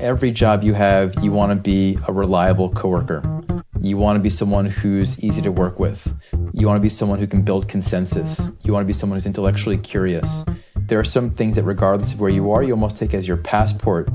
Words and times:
Every 0.00 0.32
job 0.32 0.64
you 0.64 0.74
have, 0.74 1.14
you 1.22 1.30
want 1.30 1.52
to 1.52 1.56
be 1.56 1.98
a 2.08 2.12
reliable 2.12 2.68
coworker. 2.70 3.22
You 3.80 3.96
want 3.96 4.16
to 4.16 4.22
be 4.22 4.30
someone 4.30 4.66
who's 4.66 5.22
easy 5.22 5.40
to 5.42 5.52
work 5.52 5.78
with. 5.78 6.12
You 6.52 6.66
want 6.66 6.78
to 6.78 6.82
be 6.82 6.88
someone 6.88 7.18
who 7.18 7.26
can 7.26 7.42
build 7.42 7.68
consensus. 7.68 8.48
You 8.64 8.72
want 8.72 8.82
to 8.82 8.86
be 8.86 8.92
someone 8.92 9.16
who's 9.16 9.26
intellectually 9.26 9.78
curious. 9.78 10.44
There 10.76 10.98
are 10.98 11.04
some 11.04 11.30
things 11.30 11.56
that, 11.56 11.62
regardless 11.62 12.12
of 12.12 12.20
where 12.20 12.30
you 12.30 12.50
are, 12.50 12.62
you 12.62 12.72
almost 12.72 12.96
take 12.96 13.14
as 13.14 13.28
your 13.28 13.36
passport. 13.36 14.08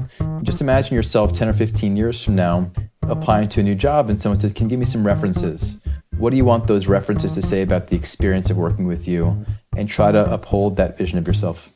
Just 0.44 0.62
imagine 0.62 0.96
yourself 0.96 1.34
10 1.34 1.48
or 1.48 1.54
15 1.54 1.96
years 1.96 2.24
from 2.24 2.36
now 2.36 2.72
applying 3.04 3.48
to 3.50 3.60
a 3.60 3.64
new 3.64 3.76
job 3.76 4.10
and 4.10 4.20
someone 4.20 4.40
says, 4.40 4.54
Can 4.54 4.66
you 4.66 4.72
give 4.72 4.80
me 4.80 4.86
some 4.86 5.06
references? 5.06 5.82
What 6.18 6.32
do 6.32 6.38
you 6.38 6.46
want 6.46 6.68
those 6.68 6.88
references 6.88 7.34
to 7.34 7.42
say 7.42 7.62
about 7.62 7.88
the 7.88 7.96
experience 7.96 8.50
of 8.50 8.58
working 8.58 8.86
with 8.86 9.08
you? 9.08 9.46
And 9.78 9.88
try 9.88 10.12
to 10.12 10.32
uphold 10.32 10.76
that 10.76 10.98
vision 10.98 11.18
of 11.18 11.26
yourself. 11.26 11.72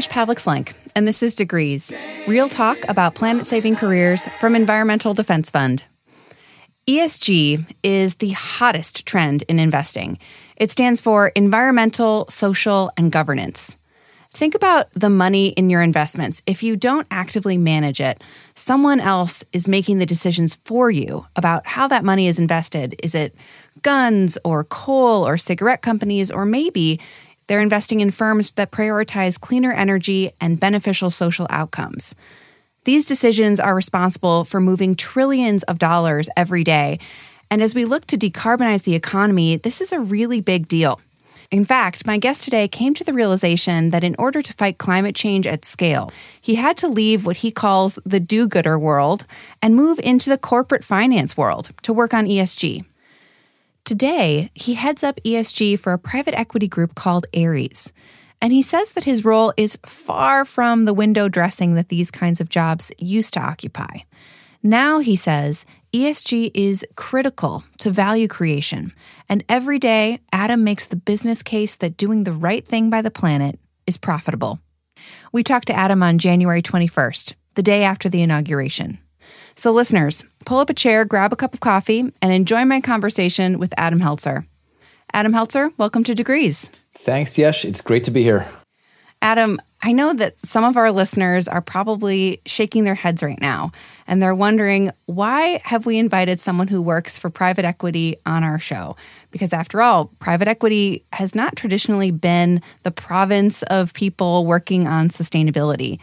I'm 0.00 0.04
Pavlik 0.04 0.36
Slenk, 0.36 0.72
and 0.96 1.06
this 1.06 1.22
is 1.22 1.34
Degrees, 1.34 1.92
real 2.26 2.48
talk 2.48 2.78
about 2.88 3.14
planet 3.14 3.46
saving 3.46 3.76
careers 3.76 4.26
from 4.40 4.56
Environmental 4.56 5.12
Defense 5.12 5.50
Fund. 5.50 5.84
ESG 6.86 7.70
is 7.82 8.14
the 8.14 8.30
hottest 8.30 9.04
trend 9.04 9.44
in 9.46 9.58
investing. 9.58 10.18
It 10.56 10.70
stands 10.70 11.02
for 11.02 11.28
environmental, 11.28 12.24
social, 12.30 12.90
and 12.96 13.12
governance. 13.12 13.76
Think 14.32 14.54
about 14.54 14.90
the 14.92 15.10
money 15.10 15.48
in 15.48 15.68
your 15.68 15.82
investments. 15.82 16.40
If 16.46 16.62
you 16.62 16.76
don't 16.76 17.06
actively 17.10 17.58
manage 17.58 18.00
it, 18.00 18.22
someone 18.54 19.00
else 19.00 19.44
is 19.52 19.68
making 19.68 19.98
the 19.98 20.06
decisions 20.06 20.54
for 20.64 20.90
you 20.90 21.26
about 21.36 21.66
how 21.66 21.88
that 21.88 22.04
money 22.04 22.26
is 22.26 22.38
invested. 22.38 22.98
Is 23.02 23.14
it 23.14 23.34
guns 23.82 24.38
or 24.44 24.64
coal 24.64 25.26
or 25.26 25.36
cigarette 25.36 25.82
companies, 25.82 26.30
or 26.30 26.46
maybe 26.46 27.00
they're 27.50 27.60
investing 27.60 27.98
in 27.98 28.12
firms 28.12 28.52
that 28.52 28.70
prioritize 28.70 29.40
cleaner 29.40 29.72
energy 29.72 30.30
and 30.40 30.60
beneficial 30.60 31.10
social 31.10 31.48
outcomes. 31.50 32.14
These 32.84 33.08
decisions 33.08 33.58
are 33.58 33.74
responsible 33.74 34.44
for 34.44 34.60
moving 34.60 34.94
trillions 34.94 35.64
of 35.64 35.80
dollars 35.80 36.28
every 36.36 36.62
day. 36.62 37.00
And 37.50 37.60
as 37.60 37.74
we 37.74 37.84
look 37.84 38.06
to 38.06 38.16
decarbonize 38.16 38.84
the 38.84 38.94
economy, 38.94 39.56
this 39.56 39.80
is 39.80 39.90
a 39.90 39.98
really 39.98 40.40
big 40.40 40.68
deal. 40.68 41.00
In 41.50 41.64
fact, 41.64 42.06
my 42.06 42.18
guest 42.18 42.44
today 42.44 42.68
came 42.68 42.94
to 42.94 43.02
the 43.02 43.12
realization 43.12 43.90
that 43.90 44.04
in 44.04 44.14
order 44.16 44.42
to 44.42 44.52
fight 44.52 44.78
climate 44.78 45.16
change 45.16 45.44
at 45.48 45.64
scale, 45.64 46.12
he 46.40 46.54
had 46.54 46.76
to 46.76 46.86
leave 46.86 47.26
what 47.26 47.38
he 47.38 47.50
calls 47.50 47.98
the 48.04 48.20
do 48.20 48.46
gooder 48.46 48.78
world 48.78 49.26
and 49.60 49.74
move 49.74 49.98
into 50.04 50.30
the 50.30 50.38
corporate 50.38 50.84
finance 50.84 51.36
world 51.36 51.70
to 51.82 51.92
work 51.92 52.14
on 52.14 52.28
ESG. 52.28 52.84
Today, 53.84 54.50
he 54.54 54.74
heads 54.74 55.02
up 55.02 55.20
ESG 55.24 55.78
for 55.78 55.92
a 55.92 55.98
private 55.98 56.38
equity 56.38 56.68
group 56.68 56.94
called 56.94 57.26
Ares. 57.36 57.92
And 58.42 58.52
he 58.52 58.62
says 58.62 58.92
that 58.92 59.04
his 59.04 59.24
role 59.24 59.52
is 59.56 59.78
far 59.84 60.44
from 60.44 60.84
the 60.84 60.94
window 60.94 61.28
dressing 61.28 61.74
that 61.74 61.88
these 61.88 62.10
kinds 62.10 62.40
of 62.40 62.48
jobs 62.48 62.90
used 62.98 63.34
to 63.34 63.40
occupy. 63.40 64.00
Now, 64.62 64.98
he 64.98 65.16
says, 65.16 65.64
ESG 65.92 66.50
is 66.54 66.86
critical 66.94 67.64
to 67.78 67.90
value 67.90 68.28
creation. 68.28 68.92
And 69.28 69.44
every 69.48 69.78
day, 69.78 70.20
Adam 70.32 70.64
makes 70.64 70.86
the 70.86 70.96
business 70.96 71.42
case 71.42 71.76
that 71.76 71.96
doing 71.96 72.24
the 72.24 72.32
right 72.32 72.66
thing 72.66 72.90
by 72.90 73.02
the 73.02 73.10
planet 73.10 73.58
is 73.86 73.98
profitable. 73.98 74.60
We 75.32 75.42
talked 75.42 75.66
to 75.68 75.74
Adam 75.74 76.02
on 76.02 76.18
January 76.18 76.62
21st, 76.62 77.34
the 77.54 77.62
day 77.62 77.82
after 77.82 78.08
the 78.08 78.22
inauguration. 78.22 78.98
So, 79.60 79.72
listeners, 79.72 80.24
pull 80.46 80.56
up 80.56 80.70
a 80.70 80.72
chair, 80.72 81.04
grab 81.04 81.34
a 81.34 81.36
cup 81.36 81.52
of 81.52 81.60
coffee, 81.60 82.10
and 82.22 82.32
enjoy 82.32 82.64
my 82.64 82.80
conversation 82.80 83.58
with 83.58 83.74
Adam 83.76 84.00
Heltzer. 84.00 84.46
Adam 85.12 85.34
Heltzer, 85.34 85.70
welcome 85.76 86.02
to 86.04 86.14
Degrees. 86.14 86.70
Thanks, 86.94 87.36
Yesh. 87.36 87.66
It's 87.66 87.82
great 87.82 88.04
to 88.04 88.10
be 88.10 88.22
here. 88.22 88.48
Adam, 89.20 89.60
I 89.82 89.92
know 89.92 90.14
that 90.14 90.40
some 90.40 90.64
of 90.64 90.78
our 90.78 90.90
listeners 90.90 91.46
are 91.46 91.60
probably 91.60 92.40
shaking 92.46 92.84
their 92.84 92.94
heads 92.94 93.22
right 93.22 93.38
now 93.38 93.72
and 94.06 94.22
they're 94.22 94.34
wondering 94.34 94.92
why 95.04 95.60
have 95.64 95.84
we 95.84 95.98
invited 95.98 96.40
someone 96.40 96.68
who 96.68 96.80
works 96.80 97.18
for 97.18 97.28
private 97.28 97.66
equity 97.66 98.16
on 98.24 98.44
our 98.44 98.58
show? 98.58 98.96
Because 99.30 99.52
after 99.52 99.82
all, 99.82 100.06
private 100.20 100.48
equity 100.48 101.04
has 101.12 101.34
not 101.34 101.54
traditionally 101.54 102.10
been 102.10 102.62
the 102.82 102.90
province 102.90 103.62
of 103.64 103.92
people 103.92 104.46
working 104.46 104.86
on 104.86 105.10
sustainability. 105.10 106.00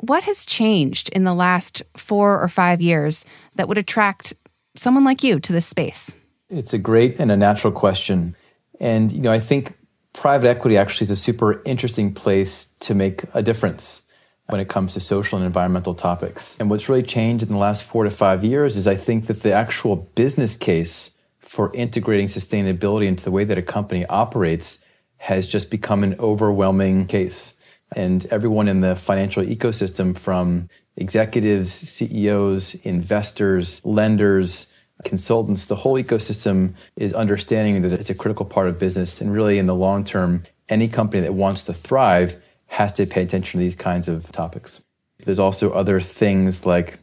What 0.00 0.24
has 0.24 0.46
changed 0.46 1.10
in 1.10 1.24
the 1.24 1.34
last 1.34 1.82
4 1.96 2.40
or 2.40 2.48
5 2.48 2.80
years 2.80 3.24
that 3.56 3.68
would 3.68 3.78
attract 3.78 4.32
someone 4.74 5.04
like 5.04 5.22
you 5.22 5.38
to 5.40 5.52
this 5.52 5.66
space? 5.66 6.14
It's 6.48 6.72
a 6.72 6.78
great 6.78 7.20
and 7.20 7.30
a 7.30 7.36
natural 7.36 7.72
question. 7.72 8.34
And 8.80 9.12
you 9.12 9.20
know, 9.20 9.30
I 9.30 9.40
think 9.40 9.76
private 10.12 10.48
equity 10.48 10.76
actually 10.76 11.04
is 11.04 11.10
a 11.10 11.16
super 11.16 11.62
interesting 11.64 12.14
place 12.14 12.68
to 12.80 12.94
make 12.94 13.24
a 13.34 13.42
difference 13.42 14.02
when 14.48 14.60
it 14.60 14.68
comes 14.68 14.94
to 14.94 15.00
social 15.00 15.38
and 15.38 15.46
environmental 15.46 15.94
topics. 15.94 16.58
And 16.58 16.70
what's 16.70 16.88
really 16.88 17.02
changed 17.02 17.44
in 17.44 17.50
the 17.50 17.58
last 17.58 17.84
four 17.84 18.04
to 18.04 18.10
five 18.10 18.42
years 18.42 18.76
is 18.76 18.86
I 18.86 18.96
think 18.96 19.26
that 19.26 19.42
the 19.42 19.52
actual 19.52 19.96
business 19.96 20.56
case 20.56 21.10
for 21.38 21.72
integrating 21.74 22.26
sustainability 22.26 23.06
into 23.06 23.24
the 23.24 23.30
way 23.30 23.44
that 23.44 23.58
a 23.58 23.62
company 23.62 24.06
operates 24.06 24.80
has 25.18 25.46
just 25.46 25.70
become 25.70 26.02
an 26.02 26.16
overwhelming 26.18 27.06
case. 27.06 27.54
And 27.96 28.24
everyone 28.26 28.68
in 28.68 28.80
the 28.80 28.94
financial 28.96 29.42
ecosystem, 29.42 30.16
from 30.16 30.68
executives, 30.96 31.72
CEOs, 31.72 32.74
investors, 32.76 33.80
lenders, 33.84 34.66
consultants, 35.04 35.64
the 35.66 35.76
whole 35.76 35.94
ecosystem 35.94 36.74
is 36.96 37.12
understanding 37.12 37.82
that 37.82 37.92
it's 37.92 38.10
a 38.10 38.14
critical 38.14 38.46
part 38.46 38.68
of 38.68 38.78
business. 38.78 39.20
And 39.20 39.32
really, 39.32 39.58
in 39.58 39.66
the 39.66 39.74
long 39.74 40.04
term, 40.04 40.42
any 40.68 40.88
company 40.88 41.20
that 41.22 41.34
wants 41.34 41.64
to 41.64 41.74
thrive 41.74 42.40
has 42.66 42.92
to 42.92 43.06
pay 43.06 43.22
attention 43.22 43.58
to 43.58 43.64
these 43.64 43.74
kinds 43.74 44.08
of 44.08 44.30
topics. 44.30 44.80
There's 45.24 45.40
also 45.40 45.72
other 45.72 46.00
things 46.00 46.64
like, 46.64 46.98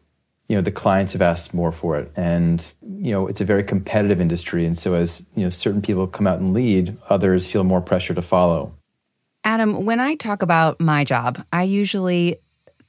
you 0.47 0.56
know, 0.56 0.62
the 0.62 0.72
clients 0.72 1.14
have 1.14 1.22
asked 1.22 1.53
more 1.53 1.74
for 1.74 1.97
it. 1.97 2.12
And, 2.16 2.72
you 2.81 3.12
know, 3.12 3.28
it's 3.28 3.42
a 3.42 3.46
very 3.46 3.64
competitive 3.64 4.22
industry. 4.22 4.66
And 4.66 4.78
so 4.78 4.94
as, 4.94 5.26
you 5.36 5.44
know, 5.44 5.50
certain 5.50 5.81
people 5.81 6.08
come 6.08 6.26
out 6.26 6.40
and 6.40 6.53
lead, 6.53 6.97
others 7.09 7.46
feel 7.46 7.66
more 7.66 7.81
pressure 7.81 8.14
to 8.14 8.22
follow. 8.22 8.77
Adam, 9.47 9.85
when 9.85 10.02
I 10.02 10.16
talk 10.16 10.41
about 10.41 10.81
my 10.81 11.06
job, 11.06 11.41
I 11.53 11.63
usually 11.63 12.35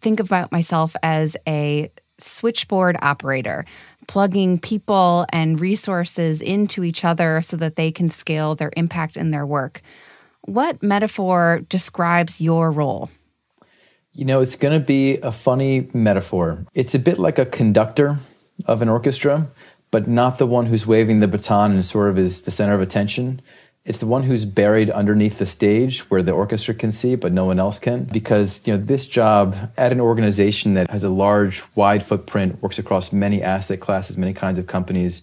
think 0.00 0.18
about 0.18 0.50
myself 0.50 0.96
as 1.04 1.36
a 1.46 1.88
switchboard 2.18 2.96
operator 3.00 3.64
plugging 4.08 4.58
people 4.58 5.24
and 5.32 5.60
resources 5.60 6.42
into 6.42 6.82
each 6.82 7.04
other 7.04 7.40
so 7.42 7.56
that 7.58 7.76
they 7.76 7.92
can 7.92 8.10
scale 8.10 8.56
their 8.56 8.72
impact 8.76 9.16
in 9.16 9.30
their 9.30 9.46
work. 9.46 9.82
What 10.46 10.82
metaphor 10.82 11.60
describes 11.68 12.40
your 12.40 12.72
role? 12.72 13.08
You 14.12 14.24
know, 14.24 14.40
it's 14.40 14.56
going 14.56 14.76
to 14.76 14.84
be 14.84 15.18
a 15.18 15.30
funny 15.30 15.88
metaphor. 15.94 16.66
It's 16.74 16.96
a 16.96 16.98
bit 16.98 17.20
like 17.20 17.38
a 17.38 17.46
conductor 17.46 18.18
of 18.66 18.82
an 18.82 18.88
orchestra, 18.88 19.46
but 19.92 20.08
not 20.08 20.38
the 20.38 20.46
one 20.46 20.66
who's 20.66 20.88
waving 20.88 21.20
the 21.20 21.28
baton 21.28 21.70
and 21.70 21.86
sort 21.86 22.10
of 22.10 22.18
is 22.18 22.42
the 22.42 22.50
center 22.50 22.74
of 22.74 22.80
attention. 22.80 23.42
It's 23.88 24.00
the 24.00 24.06
one 24.06 24.24
who's 24.24 24.44
buried 24.44 24.90
underneath 24.90 25.38
the 25.38 25.46
stage 25.46 26.00
where 26.10 26.22
the 26.22 26.32
orchestra 26.32 26.74
can 26.74 26.92
see, 26.92 27.14
but 27.14 27.32
no 27.32 27.46
one 27.46 27.58
else 27.58 27.78
can. 27.78 28.04
Because, 28.04 28.60
you 28.66 28.74
know, 28.74 28.82
this 28.82 29.06
job 29.06 29.56
at 29.78 29.92
an 29.92 30.00
organization 30.00 30.74
that 30.74 30.90
has 30.90 31.04
a 31.04 31.08
large, 31.08 31.64
wide 31.74 32.04
footprint, 32.04 32.62
works 32.62 32.78
across 32.78 33.14
many 33.14 33.42
asset 33.42 33.80
classes, 33.80 34.18
many 34.18 34.34
kinds 34.34 34.58
of 34.58 34.66
companies, 34.66 35.22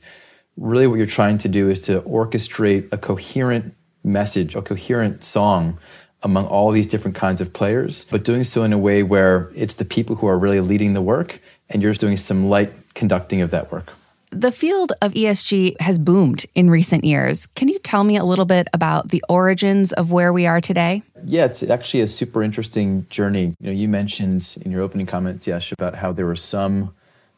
really 0.57 0.87
what 0.87 0.95
you're 0.95 1.05
trying 1.05 1.37
to 1.37 1.47
do 1.47 1.69
is 1.69 1.79
to 1.81 2.01
orchestrate 2.01 2.91
a 2.91 2.97
coherent 2.97 3.75
message, 4.03 4.55
a 4.55 4.63
coherent 4.63 5.23
song 5.23 5.77
among 6.23 6.47
all 6.47 6.71
these 6.71 6.87
different 6.87 7.15
kinds 7.15 7.41
of 7.41 7.53
players, 7.53 8.05
but 8.05 8.23
doing 8.23 8.43
so 8.43 8.63
in 8.63 8.73
a 8.73 8.79
way 8.79 9.03
where 9.03 9.51
it's 9.53 9.75
the 9.75 9.85
people 9.85 10.15
who 10.15 10.25
are 10.25 10.39
really 10.39 10.59
leading 10.59 10.93
the 10.93 11.03
work 11.03 11.39
and 11.69 11.83
you're 11.83 11.91
just 11.91 12.01
doing 12.01 12.17
some 12.17 12.49
light 12.49 12.73
conducting 12.95 13.41
of 13.41 13.51
that 13.51 13.71
work. 13.71 13.93
The 14.35 14.51
field 14.51 14.91
of 15.01 15.13
ESG 15.13 15.79
has 15.79 15.97
boomed 15.97 16.45
in 16.55 16.69
recent 16.69 17.05
years. 17.05 17.45
Can 17.55 17.69
you 17.69 17.79
tell 17.79 18.03
me 18.03 18.17
a 18.17 18.25
little 18.25 18.43
bit 18.43 18.67
about 18.73 19.07
the 19.07 19.23
origins 19.29 19.93
of 19.93 20.11
where 20.11 20.33
we 20.33 20.45
are 20.45 20.59
today? 20.59 21.03
Yeah, 21.23 21.45
it's 21.45 21.63
actually 21.63 22.01
a 22.01 22.07
super 22.07 22.43
interesting 22.43 23.07
journey. 23.09 23.55
You 23.61 23.67
know, 23.67 23.71
you 23.71 23.87
mentioned 23.87 24.57
in 24.59 24.73
your 24.73 24.81
opening 24.81 25.05
comments, 25.05 25.47
Yesh, 25.47 25.71
about 25.71 25.95
how 25.95 26.11
there 26.11 26.25
were 26.25 26.35
some 26.35 26.93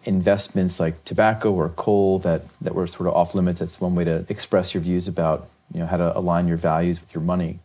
investments 0.05 0.79
like 0.79 1.03
tobacco 1.03 1.53
or 1.53 1.69
coal 1.69 2.17
that, 2.19 2.41
that 2.61 2.73
were 2.73 2.87
sort 2.87 3.07
of 3.07 3.13
off 3.13 3.35
limits. 3.35 3.59
That's 3.59 3.79
one 3.79 3.93
way 3.93 4.03
to 4.03 4.25
express 4.27 4.73
your 4.73 4.81
views 4.81 5.07
about 5.07 5.47
you 5.71 5.81
know 5.81 5.85
how 5.85 5.97
to 5.97 6.17
align 6.17 6.47
your 6.47 6.57
values 6.57 6.99
with 6.99 7.13
your 7.13 7.21
money. 7.21 7.59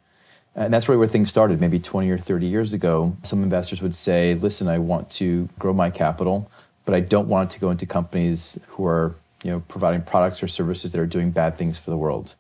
And 0.55 0.75
that's 0.75 0.91
really 0.91 0.99
where 0.99 1.09
things 1.09 1.31
started. 1.31 1.59
Maybe 1.59 1.81
20 1.81 2.11
or 2.11 2.19
30 2.19 2.47
years 2.47 2.75
ago, 2.75 3.17
some 3.23 3.43
investors 3.43 3.81
would 3.81 3.95
say, 3.95 4.35
listen, 4.35 4.69
I 4.69 4.77
want 4.77 5.11
to 5.13 5.49
grow 5.59 5.73
my 5.73 5.89
capital, 5.89 6.51
but 6.85 6.95
I 6.95 7.01
don't 7.01 7.29
want 7.29 7.51
it 7.51 7.55
to 7.55 7.61
go 7.61 7.71
into 7.71 7.87
companies 7.87 8.59
who 8.67 8.85
are 8.85 9.15
you 9.43 9.51
know, 9.51 9.61
providing 9.69 10.03
products 10.03 10.43
or 10.43 10.49
services 10.49 10.93
that 10.93 11.01
are 11.01 11.07
doing 11.07 11.31
bad 11.31 11.57
things 11.57 11.79
for 11.79 11.91
the 11.91 11.97
world. 11.97 12.35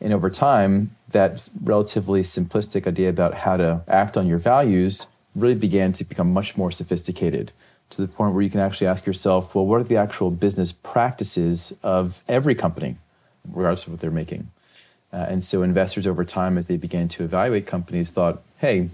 And 0.00 0.12
over 0.12 0.30
time, 0.30 0.94
that 1.08 1.48
relatively 1.62 2.22
simplistic 2.22 2.86
idea 2.86 3.08
about 3.08 3.34
how 3.34 3.56
to 3.56 3.82
act 3.88 4.16
on 4.16 4.26
your 4.26 4.38
values 4.38 5.06
really 5.34 5.54
began 5.54 5.92
to 5.92 6.04
become 6.04 6.32
much 6.32 6.56
more 6.56 6.70
sophisticated. 6.70 7.52
to 7.90 8.00
the 8.00 8.08
point 8.08 8.34
where 8.34 8.42
you 8.42 8.50
can 8.50 8.60
actually 8.60 8.86
ask 8.86 9.06
yourself, 9.06 9.54
well, 9.54 9.66
what 9.66 9.80
are 9.80 9.84
the 9.84 9.96
actual 9.96 10.30
business 10.30 10.72
practices 10.72 11.72
of 11.82 12.22
every 12.26 12.54
company, 12.54 12.96
regardless 13.48 13.86
of 13.86 13.92
what 13.92 14.00
they're 14.00 14.10
making? 14.10 14.50
Uh, 15.12 15.26
and 15.28 15.44
so 15.44 15.62
investors 15.62 16.06
over 16.06 16.24
time, 16.24 16.58
as 16.58 16.66
they 16.66 16.76
began 16.76 17.08
to 17.08 17.22
evaluate 17.22 17.66
companies, 17.66 18.10
thought, 18.10 18.42
hey, 18.58 18.90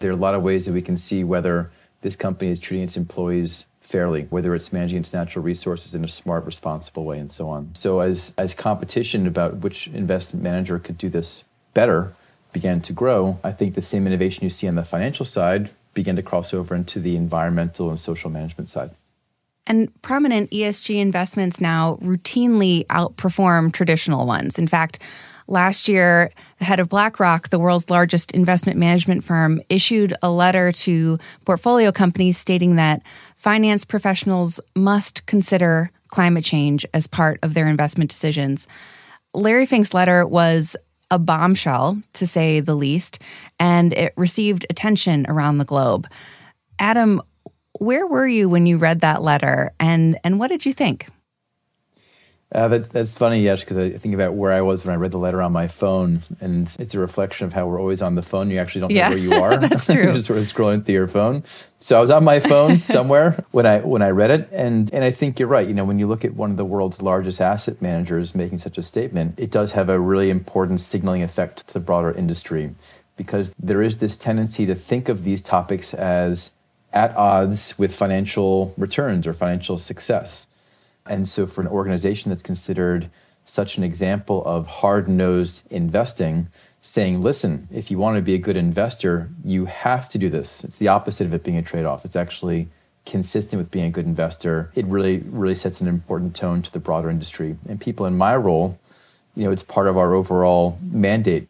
there 0.00 0.10
are 0.10 0.14
a 0.14 0.16
lot 0.16 0.34
of 0.34 0.42
ways 0.42 0.66
that 0.66 0.72
we 0.72 0.82
can 0.82 0.96
see 0.96 1.22
whether 1.22 1.70
this 2.02 2.16
company 2.16 2.50
is 2.50 2.58
treating 2.58 2.84
its 2.84 2.96
employees 2.96 3.66
fairly, 3.86 4.22
whether 4.30 4.52
it's 4.54 4.72
managing 4.72 4.98
its 4.98 5.14
natural 5.14 5.44
resources 5.44 5.94
in 5.94 6.04
a 6.04 6.08
smart, 6.08 6.44
responsible 6.44 7.04
way, 7.04 7.18
and 7.20 7.30
so 7.30 7.48
on. 7.48 7.72
So 7.74 8.00
as 8.00 8.34
as 8.36 8.52
competition 8.52 9.26
about 9.26 9.58
which 9.58 9.86
investment 9.86 10.42
manager 10.42 10.78
could 10.80 10.98
do 10.98 11.08
this 11.08 11.44
better 11.72 12.14
began 12.52 12.80
to 12.80 12.92
grow, 12.92 13.38
I 13.44 13.52
think 13.52 13.74
the 13.74 13.82
same 13.82 14.06
innovation 14.06 14.42
you 14.42 14.50
see 14.50 14.66
on 14.66 14.74
the 14.74 14.82
financial 14.82 15.24
side 15.24 15.70
began 15.94 16.16
to 16.16 16.22
cross 16.22 16.52
over 16.52 16.74
into 16.74 16.98
the 16.98 17.16
environmental 17.16 17.88
and 17.88 18.00
social 18.00 18.28
management 18.28 18.68
side. 18.68 18.90
And 19.68 19.90
prominent 20.02 20.50
ESG 20.50 21.00
investments 21.00 21.60
now 21.60 21.96
routinely 22.02 22.86
outperform 22.86 23.72
traditional 23.72 24.26
ones. 24.26 24.58
In 24.58 24.66
fact, 24.66 25.02
Last 25.48 25.88
year, 25.88 26.30
the 26.58 26.64
head 26.64 26.80
of 26.80 26.88
BlackRock, 26.88 27.50
the 27.50 27.58
world's 27.58 27.88
largest 27.88 28.32
investment 28.32 28.78
management 28.78 29.22
firm, 29.22 29.60
issued 29.68 30.12
a 30.20 30.30
letter 30.30 30.72
to 30.72 31.18
portfolio 31.44 31.92
companies 31.92 32.36
stating 32.36 32.76
that 32.76 33.02
finance 33.46 33.84
professionals 33.84 34.58
must 34.74 35.24
consider 35.26 35.88
climate 36.08 36.42
change 36.42 36.84
as 36.92 37.06
part 37.06 37.38
of 37.44 37.54
their 37.54 37.68
investment 37.68 38.10
decisions. 38.10 38.66
Larry 39.34 39.66
Fink's 39.66 39.94
letter 39.94 40.26
was 40.26 40.74
a 41.12 41.18
bombshell, 41.20 42.02
to 42.14 42.26
say 42.26 42.58
the 42.58 42.74
least, 42.74 43.22
and 43.60 43.92
it 43.92 44.12
received 44.16 44.66
attention 44.68 45.26
around 45.28 45.58
the 45.58 45.64
globe. 45.64 46.08
Adam, 46.80 47.22
where 47.78 48.04
were 48.08 48.26
you 48.26 48.48
when 48.48 48.66
you 48.66 48.78
read 48.78 49.02
that 49.02 49.22
letter, 49.22 49.70
and, 49.78 50.18
and 50.24 50.40
what 50.40 50.48
did 50.48 50.66
you 50.66 50.72
think? 50.72 51.06
Uh, 52.52 52.68
that's 52.68 52.88
that's 52.88 53.12
funny, 53.12 53.42
Yesh, 53.42 53.60
because 53.60 53.76
I 53.76 53.98
think 53.98 54.14
about 54.14 54.34
where 54.34 54.52
I 54.52 54.60
was 54.60 54.84
when 54.84 54.94
I 54.94 54.96
read 54.96 55.10
the 55.10 55.18
letter 55.18 55.42
on 55.42 55.50
my 55.50 55.66
phone, 55.66 56.20
and 56.40 56.74
it's 56.78 56.94
a 56.94 56.98
reflection 57.00 57.44
of 57.44 57.52
how 57.52 57.66
we're 57.66 57.80
always 57.80 58.00
on 58.00 58.14
the 58.14 58.22
phone. 58.22 58.50
You 58.50 58.58
actually 58.58 58.82
don't 58.82 58.92
know 58.92 59.08
where 59.08 59.18
you 59.18 59.32
are. 59.34 59.56
that's 59.58 59.86
true. 59.86 59.94
You're 60.02 60.12
just 60.12 60.28
sort 60.28 60.38
of 60.38 60.44
scrolling 60.44 60.84
through 60.84 60.94
your 60.94 61.08
phone. 61.08 61.42
So 61.80 61.98
I 61.98 62.00
was 62.00 62.10
on 62.10 62.22
my 62.22 62.38
phone 62.38 62.78
somewhere 62.82 63.44
when 63.50 63.66
I 63.66 63.80
when 63.80 64.00
I 64.00 64.10
read 64.10 64.30
it, 64.30 64.48
and 64.52 64.92
and 64.94 65.02
I 65.02 65.10
think 65.10 65.40
you're 65.40 65.48
right. 65.48 65.66
You 65.66 65.74
know, 65.74 65.84
when 65.84 65.98
you 65.98 66.06
look 66.06 66.24
at 66.24 66.34
one 66.34 66.52
of 66.52 66.56
the 66.56 66.64
world's 66.64 67.02
largest 67.02 67.40
asset 67.40 67.82
managers 67.82 68.32
making 68.32 68.58
such 68.58 68.78
a 68.78 68.82
statement, 68.82 69.40
it 69.40 69.50
does 69.50 69.72
have 69.72 69.88
a 69.88 69.98
really 69.98 70.30
important 70.30 70.80
signaling 70.80 71.24
effect 71.24 71.66
to 71.66 71.74
the 71.74 71.80
broader 71.80 72.12
industry, 72.12 72.76
because 73.16 73.52
there 73.58 73.82
is 73.82 73.98
this 73.98 74.16
tendency 74.16 74.66
to 74.66 74.76
think 74.76 75.08
of 75.08 75.24
these 75.24 75.42
topics 75.42 75.94
as 75.94 76.52
at 76.92 77.14
odds 77.16 77.76
with 77.76 77.92
financial 77.92 78.72
returns 78.76 79.26
or 79.26 79.32
financial 79.32 79.78
success. 79.78 80.46
And 81.08 81.28
so, 81.28 81.46
for 81.46 81.60
an 81.60 81.68
organization 81.68 82.30
that's 82.30 82.42
considered 82.42 83.10
such 83.44 83.76
an 83.78 83.84
example 83.84 84.44
of 84.44 84.66
hard 84.66 85.08
nosed 85.08 85.62
investing, 85.70 86.48
saying, 86.82 87.20
listen, 87.20 87.68
if 87.72 87.90
you 87.90 87.98
want 87.98 88.16
to 88.16 88.22
be 88.22 88.34
a 88.34 88.38
good 88.38 88.56
investor, 88.56 89.28
you 89.44 89.64
have 89.66 90.08
to 90.08 90.18
do 90.18 90.28
this. 90.28 90.62
It's 90.64 90.78
the 90.78 90.88
opposite 90.88 91.26
of 91.26 91.34
it 91.34 91.42
being 91.42 91.56
a 91.56 91.62
trade 91.62 91.84
off. 91.84 92.04
It's 92.04 92.16
actually 92.16 92.68
consistent 93.04 93.60
with 93.60 93.70
being 93.70 93.86
a 93.86 93.90
good 93.90 94.06
investor. 94.06 94.70
It 94.74 94.84
really, 94.86 95.18
really 95.18 95.54
sets 95.54 95.80
an 95.80 95.88
important 95.88 96.36
tone 96.36 96.62
to 96.62 96.72
the 96.72 96.78
broader 96.78 97.08
industry. 97.10 97.56
And 97.68 97.80
people 97.80 98.06
in 98.06 98.16
my 98.16 98.36
role, 98.36 98.78
you 99.34 99.44
know, 99.44 99.50
it's 99.50 99.62
part 99.62 99.86
of 99.86 99.96
our 99.96 100.14
overall 100.14 100.78
mandate. 100.82 101.48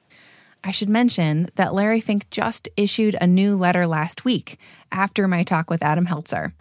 I 0.65 0.71
should 0.71 0.89
mention 0.89 1.49
that 1.55 1.75
Larry 1.75 2.01
Fink 2.01 2.29
just 2.31 2.69
issued 2.77 3.17
a 3.21 3.27
new 3.27 3.57
letter 3.57 3.87
last 3.87 4.25
week 4.25 4.59
after 4.91 5.29
my 5.29 5.43
talk 5.45 5.71
with 5.71 5.83
Adam 5.83 6.07
Heltzer. 6.07 6.55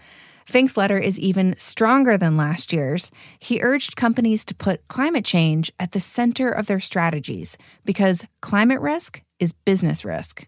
Fink's 0.46 0.78
letter 0.78 1.00
is 1.00 1.20
even 1.20 1.56
stronger 1.58 2.18
than 2.18 2.38
last 2.38 2.72
year's. 2.72 3.12
He 3.40 3.64
urged 3.64 3.96
companies 3.96 4.46
to 4.46 4.56
put 4.56 4.88
climate 4.88 5.26
change 5.26 5.72
at 5.80 5.92
the 5.92 6.00
center 6.00 6.50
of 6.50 6.68
their 6.68 6.80
strategies 6.80 7.58
because 7.84 8.28
climate 8.42 8.80
risk 8.80 9.24
is 9.40 9.54
business 9.54 10.06
risk. 10.06 10.48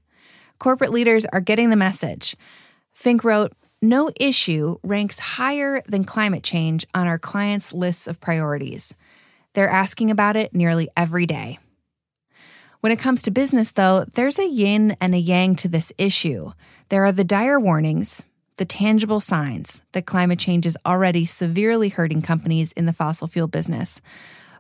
Corporate 0.60 0.92
leaders 0.92 1.26
are 1.26 1.42
getting 1.42 1.72
the 1.72 1.76
message. 1.76 2.36
Fink 2.94 3.24
wrote, 3.24 3.54
No 3.82 4.12
issue 4.20 4.78
ranks 4.84 5.18
higher 5.18 5.82
than 5.88 6.04
climate 6.04 6.44
change 6.44 6.86
on 6.94 7.08
our 7.08 7.20
clients' 7.20 7.74
lists 7.74 8.08
of 8.08 8.22
priorities. 8.22 8.94
They're 9.54 9.70
asking 9.70 10.12
about 10.12 10.36
it 10.36 10.54
nearly 10.54 10.90
every 10.96 11.26
day. 11.26 11.58
When 12.82 12.92
it 12.92 13.00
comes 13.00 13.24
to 13.24 13.32
business, 13.32 13.72
though, 13.72 14.06
there's 14.14 14.38
a 14.38 14.48
yin 14.48 14.96
and 15.02 15.16
a 15.16 15.20
yang 15.20 15.56
to 15.56 15.68
this 15.68 15.92
issue. 15.98 16.52
There 16.90 17.04
are 17.04 17.12
the 17.12 17.24
dire 17.24 17.60
warnings, 17.60 18.26
the 18.58 18.66
tangible 18.66 19.20
signs 19.20 19.82
that 19.94 20.06
climate 20.06 20.40
change 20.40 20.66
is 20.66 20.78
already 20.86 21.26
severely 21.26 21.90
hurting 21.90 22.22
companies 22.22 22.72
in 22.74 22.86
the 22.86 22.94
fossil 22.94 23.28
fuel 23.28 23.48
business. 23.48 24.02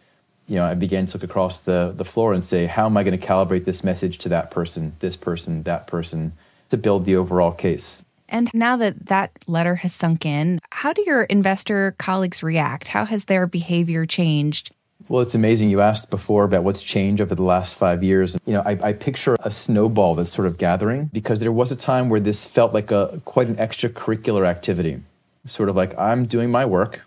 you 0.49 0.57
know, 0.57 0.65
I 0.65 0.75
began 0.75 1.07
to 1.07 1.17
look 1.17 1.25
across 1.25 1.61
the, 1.61 1.93
the 1.97 2.05
floor 2.05 2.33
and 2.33 2.45
say, 2.45 2.67
how 2.67 2.87
am 2.87 2.97
I 2.97 3.03
going 3.03 3.19
to 3.19 3.27
calibrate 3.27 3.65
this 3.65 3.85
message 3.85 4.19
to 4.19 4.29
that 4.31 4.51
person, 4.51 4.95
this 4.99 5.17
person, 5.17 5.63
that 5.63 5.87
person, 5.87 6.33
to 6.69 6.77
build 6.77 7.05
the 7.05 7.17
overall 7.17 7.53
case? 7.53 8.03
And 8.29 8.51
now 8.55 8.77
that 8.79 9.07
that 9.07 9.31
letter 9.47 9.77
has 9.77 9.93
sunk 9.93 10.25
in, 10.25 10.59
how 10.71 10.93
do 10.93 11.03
your 11.07 11.25
investor 11.25 11.95
colleagues 11.99 12.43
react? 12.43 12.89
How 12.89 13.05
has 13.05 13.27
their 13.27 13.47
behavior 13.47 14.07
changed? 14.07 14.73
Well, 15.09 15.21
it's 15.21 15.35
amazing. 15.35 15.69
You 15.69 15.81
asked 15.81 16.11
before 16.11 16.45
about 16.45 16.65
what's 16.65 16.83
changed 16.83 17.21
over 17.21 17.35
the 17.35 17.43
last 17.43 17.75
five 17.75 18.03
years. 18.03 18.37
You 18.47 18.55
know, 18.55 18.63
I, 18.65 18.79
I, 18.83 18.93
picture 18.95 19.37
a 19.41 19.51
snowball 19.51 20.15
that's 20.15 20.33
sort 20.33 20.47
of 20.47 20.57
gathering 20.57 21.11
because 21.13 21.41
there 21.41 21.53
was 21.53 21.71
a 21.71 21.77
time 21.77 22.09
where 22.09 22.21
this 22.21 22.47
felt 22.47 22.73
like 22.73 22.91
a 22.91 23.21
quite 23.25 23.49
an 23.49 23.57
extracurricular 23.57 24.47
activity. 24.47 25.03
Sort 25.45 25.69
of 25.69 25.77
like 25.77 25.99
I'm 25.99 26.25
doing 26.25 26.51
my 26.51 26.65
work, 26.65 27.03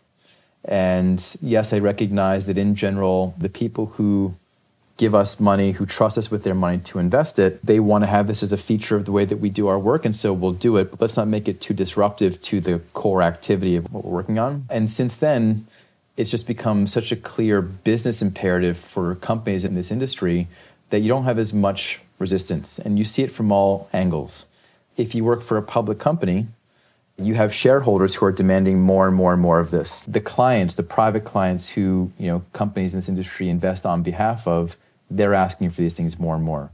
and 0.68 1.36
yes, 1.42 1.74
I 1.74 1.80
recognize 1.80 2.48
that 2.48 2.58
in 2.58 2.76
general, 2.76 3.36
the 3.38 3.50
people 3.50 3.86
who 3.86 4.36
give 4.98 5.14
us 5.14 5.40
money, 5.40 5.74
who 5.74 5.86
trust 5.86 6.18
us 6.18 6.32
with 6.32 6.44
their 6.44 6.56
money 6.56 6.80
to 6.80 7.00
invest 7.00 7.38
it, 7.38 7.64
they 7.66 7.80
want 7.80 8.04
to 8.04 8.08
have 8.08 8.28
this 8.28 8.42
as 8.42 8.52
a 8.52 8.58
feature 8.58 8.96
of 8.96 9.06
the 9.06 9.12
way 9.12 9.26
that 9.26 9.38
we 9.38 9.50
do 9.50 9.68
our 9.68 9.78
work. 9.78 10.06
And 10.06 10.16
so 10.16 10.32
we'll 10.32 10.54
do 10.54 10.78
it, 10.78 10.92
but 10.92 11.02
let's 11.02 11.18
not 11.18 11.28
make 11.28 11.48
it 11.48 11.60
too 11.60 11.74
disruptive 11.74 12.40
to 12.42 12.60
the 12.60 12.80
core 12.94 13.22
activity 13.22 13.76
of 13.76 13.92
what 13.94 14.06
we're 14.06 14.12
working 14.12 14.40
on. 14.40 14.66
And 14.70 14.90
since 14.90 15.18
then, 15.18 15.68
it's 16.16 16.32
just 16.32 16.48
become 16.48 16.88
such 16.88 17.12
a 17.12 17.18
clear 17.18 17.62
business 17.62 18.22
imperative 18.22 18.78
for 18.78 19.16
companies 19.16 19.66
in 19.66 19.76
this 19.76 19.92
industry 19.92 20.48
that 20.90 21.02
you 21.02 21.10
don't 21.10 21.26
have 21.26 21.38
as 21.38 21.54
much 21.54 22.00
resistance. 22.18 22.80
And 22.80 22.98
you 22.98 23.04
see 23.04 23.22
it 23.22 23.32
from 23.32 23.52
all 23.52 23.90
angles. 23.92 24.46
If 24.96 25.14
you 25.14 25.26
work 25.26 25.42
for 25.42 25.58
a 25.58 25.62
public 25.62 26.00
company, 26.00 26.48
you 27.18 27.36
have 27.36 27.54
shareholders 27.54 28.16
who 28.16 28.26
are 28.26 28.32
demanding 28.32 28.82
more 28.82 29.08
and 29.08 29.16
more 29.16 29.34
and 29.34 29.42
more 29.42 29.60
of 29.60 29.72
this. 29.72 30.02
The 30.02 30.20
clients, 30.20 30.76
the 30.76 30.84
private 30.84 31.24
clients 31.24 31.70
who, 31.70 32.12
you 32.18 32.28
know, 32.28 32.44
companies 32.52 32.94
in 32.94 33.00
this 33.00 33.10
industry 33.10 33.48
invest 33.48 33.86
on 33.86 34.04
behalf 34.04 34.48
of, 34.48 34.76
they're 35.10 35.34
asking 35.34 35.70
for 35.70 35.82
these 35.82 35.96
things 35.96 36.20
more 36.20 36.36
and 36.36 36.44
more. 36.44 36.72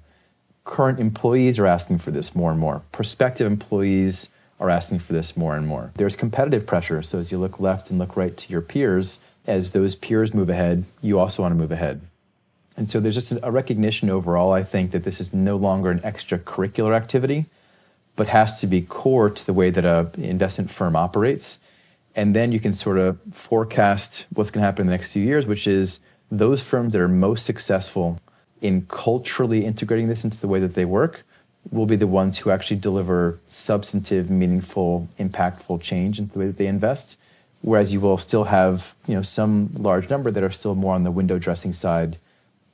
Current 0.63 1.00
employees 1.00 1.60
are 1.60 1.67
asking 1.67 2.00
for 2.00 2.12
this 2.12 2.33
more 2.33 2.51
and 2.51 2.60
more. 2.60 2.81
Prospective 2.91 3.45
employees 3.45 4.29
are 4.60 4.69
asking 4.69 5.00
for 5.00 5.13
this 5.13 5.36
more 5.36 5.55
and 5.55 5.67
more. 5.67 5.91
There's 5.95 6.15
competitive 6.15 6.65
pressure. 6.65 7.01
So 7.01 7.19
as 7.19 7.31
you 7.31 7.38
look 7.38 7.60
left 7.60 7.89
and 7.89 8.00
look 8.00 8.15
right 8.15 8.36
to 8.38 8.51
your 8.51 8.62
peers, 8.62 9.19
as 9.45 9.71
those 9.71 9.95
peers 9.95 10.33
move 10.33 10.50
ahead, 10.50 10.86
you 11.01 11.19
also 11.19 11.41
want 11.43 11.51
to 11.51 11.57
move 11.57 11.71
ahead. 11.71 12.01
And 12.77 12.89
so 12.89 13.00
there's 13.00 13.15
just 13.15 13.33
a 13.43 13.51
recognition 13.51 14.10
overall, 14.10 14.53
I 14.53 14.63
think, 14.63 14.91
that 14.91 15.03
this 15.03 15.19
is 15.19 15.33
no 15.33 15.55
longer 15.55 15.91
an 15.91 16.00
extracurricular 16.00 16.95
activity, 16.95 17.45
but 18.15 18.27
has 18.27 18.60
to 18.60 18.68
be 18.68 18.82
core 18.82 19.30
to 19.30 19.46
the 19.46 19.53
way 19.53 19.70
that 19.70 19.86
a 19.86 20.12
investment 20.18 20.70
firm 20.70 20.96
operates. 20.96 21.60
And 22.15 22.36
then 22.36 22.51
you 22.51 22.60
can 22.60 22.74
sort 22.74 22.98
of 22.98 23.20
forecast 23.32 24.25
what's 24.34 24.51
going 24.51 24.62
to 24.62 24.65
happen 24.65 24.82
in 24.84 24.88
the 24.88 24.94
next 24.94 25.12
few 25.12 25.24
years, 25.24 25.48
which 25.48 25.65
is 25.65 26.00
those 26.30 26.62
firms 26.62 26.94
that 26.94 27.01
are 27.01 27.08
most 27.08 27.46
successful 27.46 28.20
in 28.62 28.86
culturally 28.88 29.65
integrating 29.65 30.08
this 30.08 30.24
into 30.24 30.39
the 30.39 30.48
way 30.48 30.60
that 30.60 30.75
they 30.75 30.86
work 30.86 31.24
will 31.70 31.86
be 31.86 31.96
the 31.96 32.08
ones 32.08 32.39
who 32.39 32.50
actually 32.50 32.77
deliver 32.77 33.39
substantive, 33.48 34.30
meaningful, 34.30 35.08
impactful 35.20 35.82
change 35.82 36.20
in 36.20 36.27
the 36.27 36.39
way 36.39 36.48
that 36.48 36.58
they 36.58 36.68
invest. 36.68 37.20
Whereas 37.62 37.94
you 37.94 38.00
will 38.00 38.18
still 38.18 38.46
have, 38.46 38.96
you 39.08 39.13
know, 39.13 39.22
some 39.22 39.70
large 39.77 40.10
number 40.10 40.32
that 40.32 40.44
are 40.44 40.50
still 40.50 40.74
more 40.74 40.96
on 40.96 41.03
the 41.03 41.12
window 41.12 41.38
dressing 41.38 41.74
side, 41.74 42.18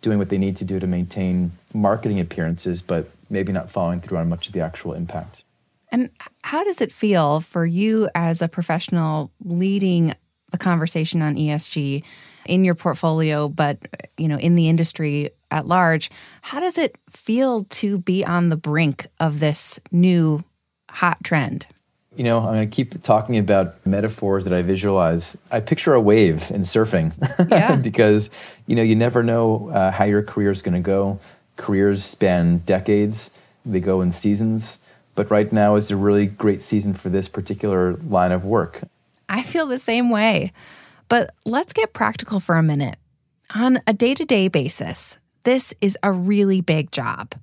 doing 0.01 0.17
what 0.17 0.29
they 0.29 0.37
need 0.37 0.55
to 0.57 0.65
do 0.65 0.79
to 0.79 0.87
maintain 0.87 1.51
marketing 1.73 2.19
appearances, 2.19 2.81
but 2.81 3.09
maybe 3.29 3.51
not 3.51 3.69
following 3.71 4.01
through 4.01 4.17
on 4.17 4.29
much 4.29 4.47
of 4.47 4.53
the 4.53 4.61
actual 4.61 4.93
impact. 4.93 5.43
And 5.91 6.09
how 6.43 6.63
does 6.63 6.81
it 6.81 6.91
feel 6.91 7.39
for 7.39 7.65
you 7.65 8.09
as 8.13 8.41
a 8.41 8.47
professional 8.47 9.31
leading 9.43 10.13
the 10.51 10.57
conversation 10.57 11.21
on 11.21 11.35
ESG 11.35 12.03
in 12.45 12.63
your 12.63 12.75
portfolio, 12.75 13.47
but 13.47 13.77
you 14.17 14.27
know, 14.27 14.37
in 14.37 14.55
the 14.55 14.69
industry 14.69 15.29
at 15.51 15.65
large? 15.67 16.09
How 16.41 16.59
does 16.59 16.77
it 16.77 16.97
feel 17.09 17.63
to 17.65 17.99
be 17.99 18.25
on 18.25 18.49
the 18.49 18.57
brink 18.57 19.07
of 19.19 19.39
this 19.39 19.79
new 19.91 20.43
hot 20.89 21.23
trend? 21.23 21.67
You 22.15 22.23
know, 22.23 22.39
I'm 22.39 22.45
going 22.55 22.69
to 22.69 22.75
keep 22.75 23.01
talking 23.03 23.37
about 23.37 23.85
metaphors 23.85 24.43
that 24.45 24.53
I 24.53 24.63
visualize. 24.63 25.37
I 25.51 25.59
picture 25.59 25.93
a 25.93 26.01
wave 26.01 26.49
in 26.49 26.61
surfing 26.61 27.13
Yeah. 27.51 27.75
because, 27.75 28.31
you 28.65 28.75
know, 28.75 28.81
you 28.81 28.95
never 28.95 29.21
know 29.21 29.69
uh, 29.69 29.91
how 29.91 30.05
your 30.05 30.23
career 30.23 30.49
is 30.49 30.63
going 30.63 30.73
to 30.73 30.79
go. 30.79 31.19
Careers 31.57 32.03
span 32.03 32.59
decades, 32.59 33.29
they 33.65 33.79
go 33.79 34.01
in 34.01 34.11
seasons. 34.11 34.79
But 35.15 35.31
right 35.31 35.51
now 35.51 35.75
is 35.75 35.89
a 35.89 35.97
really 35.97 36.27
great 36.27 36.61
season 36.61 36.93
for 36.93 37.09
this 37.09 37.27
particular 37.27 37.95
line 38.07 38.31
of 38.31 38.45
work. 38.45 38.83
I 39.27 39.41
feel 39.41 39.65
the 39.65 39.79
same 39.79 40.09
way. 40.09 40.53
But 41.09 41.31
let's 41.43 41.73
get 41.73 41.93
practical 41.93 42.39
for 42.39 42.55
a 42.55 42.63
minute. 42.63 42.97
On 43.55 43.79
a 43.87 43.93
day 43.93 44.13
to 44.13 44.25
day 44.25 44.47
basis, 44.47 45.17
this 45.43 45.73
is 45.81 45.97
a 46.03 46.11
really 46.11 46.61
big 46.61 46.91
job. 46.91 47.33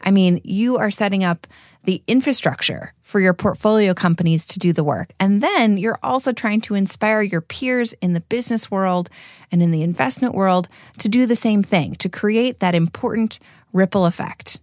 I 0.00 0.10
mean, 0.10 0.40
you 0.44 0.78
are 0.78 0.90
setting 0.90 1.24
up 1.24 1.46
the 1.84 2.02
infrastructure 2.06 2.94
for 3.00 3.20
your 3.20 3.34
portfolio 3.34 3.94
companies 3.94 4.46
to 4.46 4.58
do 4.58 4.72
the 4.72 4.84
work. 4.84 5.12
And 5.18 5.42
then 5.42 5.78
you're 5.78 5.98
also 6.02 6.32
trying 6.32 6.60
to 6.62 6.74
inspire 6.74 7.22
your 7.22 7.40
peers 7.40 7.94
in 7.94 8.12
the 8.12 8.20
business 8.20 8.70
world 8.70 9.08
and 9.50 9.62
in 9.62 9.70
the 9.70 9.82
investment 9.82 10.34
world 10.34 10.68
to 10.98 11.08
do 11.08 11.26
the 11.26 11.36
same 11.36 11.62
thing, 11.62 11.94
to 11.96 12.08
create 12.08 12.60
that 12.60 12.74
important 12.74 13.38
ripple 13.72 14.06
effect. 14.06 14.60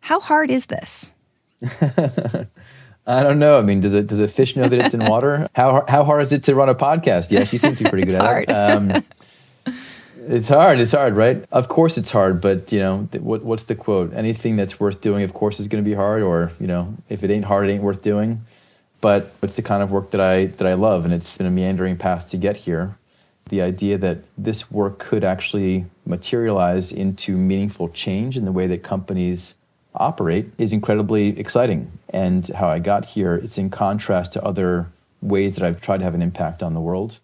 How 0.00 0.20
hard 0.20 0.50
is 0.50 0.66
this? 0.66 1.12
I 3.06 3.22
don't 3.22 3.38
know. 3.38 3.58
I 3.58 3.62
mean, 3.62 3.80
does 3.80 3.94
it 3.94 4.06
does 4.06 4.18
a 4.18 4.28
fish 4.28 4.56
know 4.56 4.68
that 4.68 4.78
it's 4.78 4.94
in 4.94 5.04
water? 5.04 5.48
How 5.54 5.84
how 5.88 6.04
hard 6.04 6.22
is 6.22 6.32
it 6.32 6.44
to 6.44 6.54
run 6.54 6.68
a 6.68 6.74
podcast? 6.74 7.30
Yeah, 7.30 7.40
you 7.40 7.58
seem 7.58 7.74
to 7.74 7.84
be 7.84 7.90
pretty 7.90 8.06
good 8.06 8.20
at 8.20 8.42
it. 8.42 8.50
Um, 8.50 9.04
it's 10.28 10.48
hard. 10.48 10.78
It's 10.78 10.92
hard, 10.92 11.16
right? 11.16 11.44
Of 11.50 11.68
course, 11.68 11.98
it's 11.98 12.10
hard. 12.10 12.40
But 12.40 12.70
you 12.72 12.78
know, 12.78 13.08
th- 13.10 13.22
what 13.22 13.42
what's 13.42 13.64
the 13.64 13.74
quote? 13.74 14.12
Anything 14.14 14.56
that's 14.56 14.78
worth 14.78 15.00
doing, 15.00 15.24
of 15.24 15.34
course, 15.34 15.58
is 15.58 15.66
going 15.66 15.82
to 15.82 15.88
be 15.88 15.96
hard. 15.96 16.22
Or 16.22 16.52
you 16.60 16.66
know, 16.66 16.94
if 17.08 17.24
it 17.24 17.30
ain't 17.30 17.46
hard, 17.46 17.68
it 17.68 17.72
ain't 17.72 17.82
worth 17.82 18.02
doing. 18.02 18.44
But 19.00 19.32
it's 19.42 19.56
the 19.56 19.62
kind 19.62 19.82
of 19.82 19.90
work 19.90 20.10
that 20.10 20.20
I 20.20 20.46
that 20.46 20.66
I 20.66 20.74
love, 20.74 21.04
and 21.04 21.12
it's 21.12 21.36
been 21.36 21.46
a 21.46 21.50
meandering 21.50 21.96
path 21.96 22.28
to 22.30 22.36
get 22.36 22.58
here. 22.58 22.96
The 23.50 23.62
idea 23.62 23.98
that 23.98 24.18
this 24.38 24.70
work 24.70 24.98
could 24.98 25.24
actually 25.24 25.86
materialize 26.06 26.90
into 26.90 27.36
meaningful 27.36 27.88
change 27.88 28.36
in 28.36 28.44
the 28.44 28.52
way 28.52 28.66
that 28.68 28.82
companies 28.82 29.54
operate 29.94 30.50
is 30.56 30.72
incredibly 30.72 31.38
exciting. 31.38 31.90
And 32.10 32.46
how 32.48 32.68
I 32.68 32.78
got 32.78 33.04
here, 33.04 33.34
it's 33.34 33.58
in 33.58 33.70
contrast 33.70 34.32
to 34.34 34.44
other 34.44 34.86
ways 35.20 35.56
that 35.56 35.64
I've 35.66 35.80
tried 35.80 35.98
to 35.98 36.04
have 36.04 36.14
an 36.14 36.22
impact 36.22 36.62
on 36.62 36.74
the 36.74 36.80
world. 36.80 37.18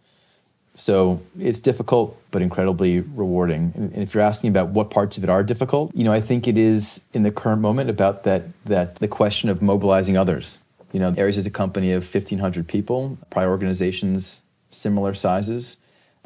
So 0.75 1.23
it's 1.39 1.61
difficult, 1.61 2.21
but 2.31 2.43
incredibly 2.43 3.01
rewarding. 3.01 3.73
And 3.75 3.97
if 3.97 4.13
you're 4.13 4.23
asking 4.23 4.51
about 4.51 4.69
what 4.69 4.91
parts 4.91 5.17
of 5.17 5.25
it 5.25 5.31
are 5.31 5.43
difficult, 5.43 5.95
you 5.95 6.05
know, 6.05 6.13
I 6.13 6.21
think 6.21 6.47
it 6.47 6.59
is 6.59 7.03
in 7.15 7.23
the 7.23 7.31
current 7.31 7.63
moment 7.63 7.89
about 7.89 8.25
that 8.25 8.43
that 8.65 8.97
the 8.97 9.09
question 9.09 9.49
of 9.49 9.63
mobilizing 9.63 10.19
others. 10.19 10.61
You 10.93 11.01
know, 11.01 11.15
Ares 11.19 11.37
is 11.37 11.47
a 11.47 11.51
company 11.51 11.93
of 11.93 12.03
1,500 12.03 12.69
people, 12.69 13.17
prior 13.31 13.49
organizations 13.49 14.43
similar 14.71 15.15
sizes. 15.15 15.77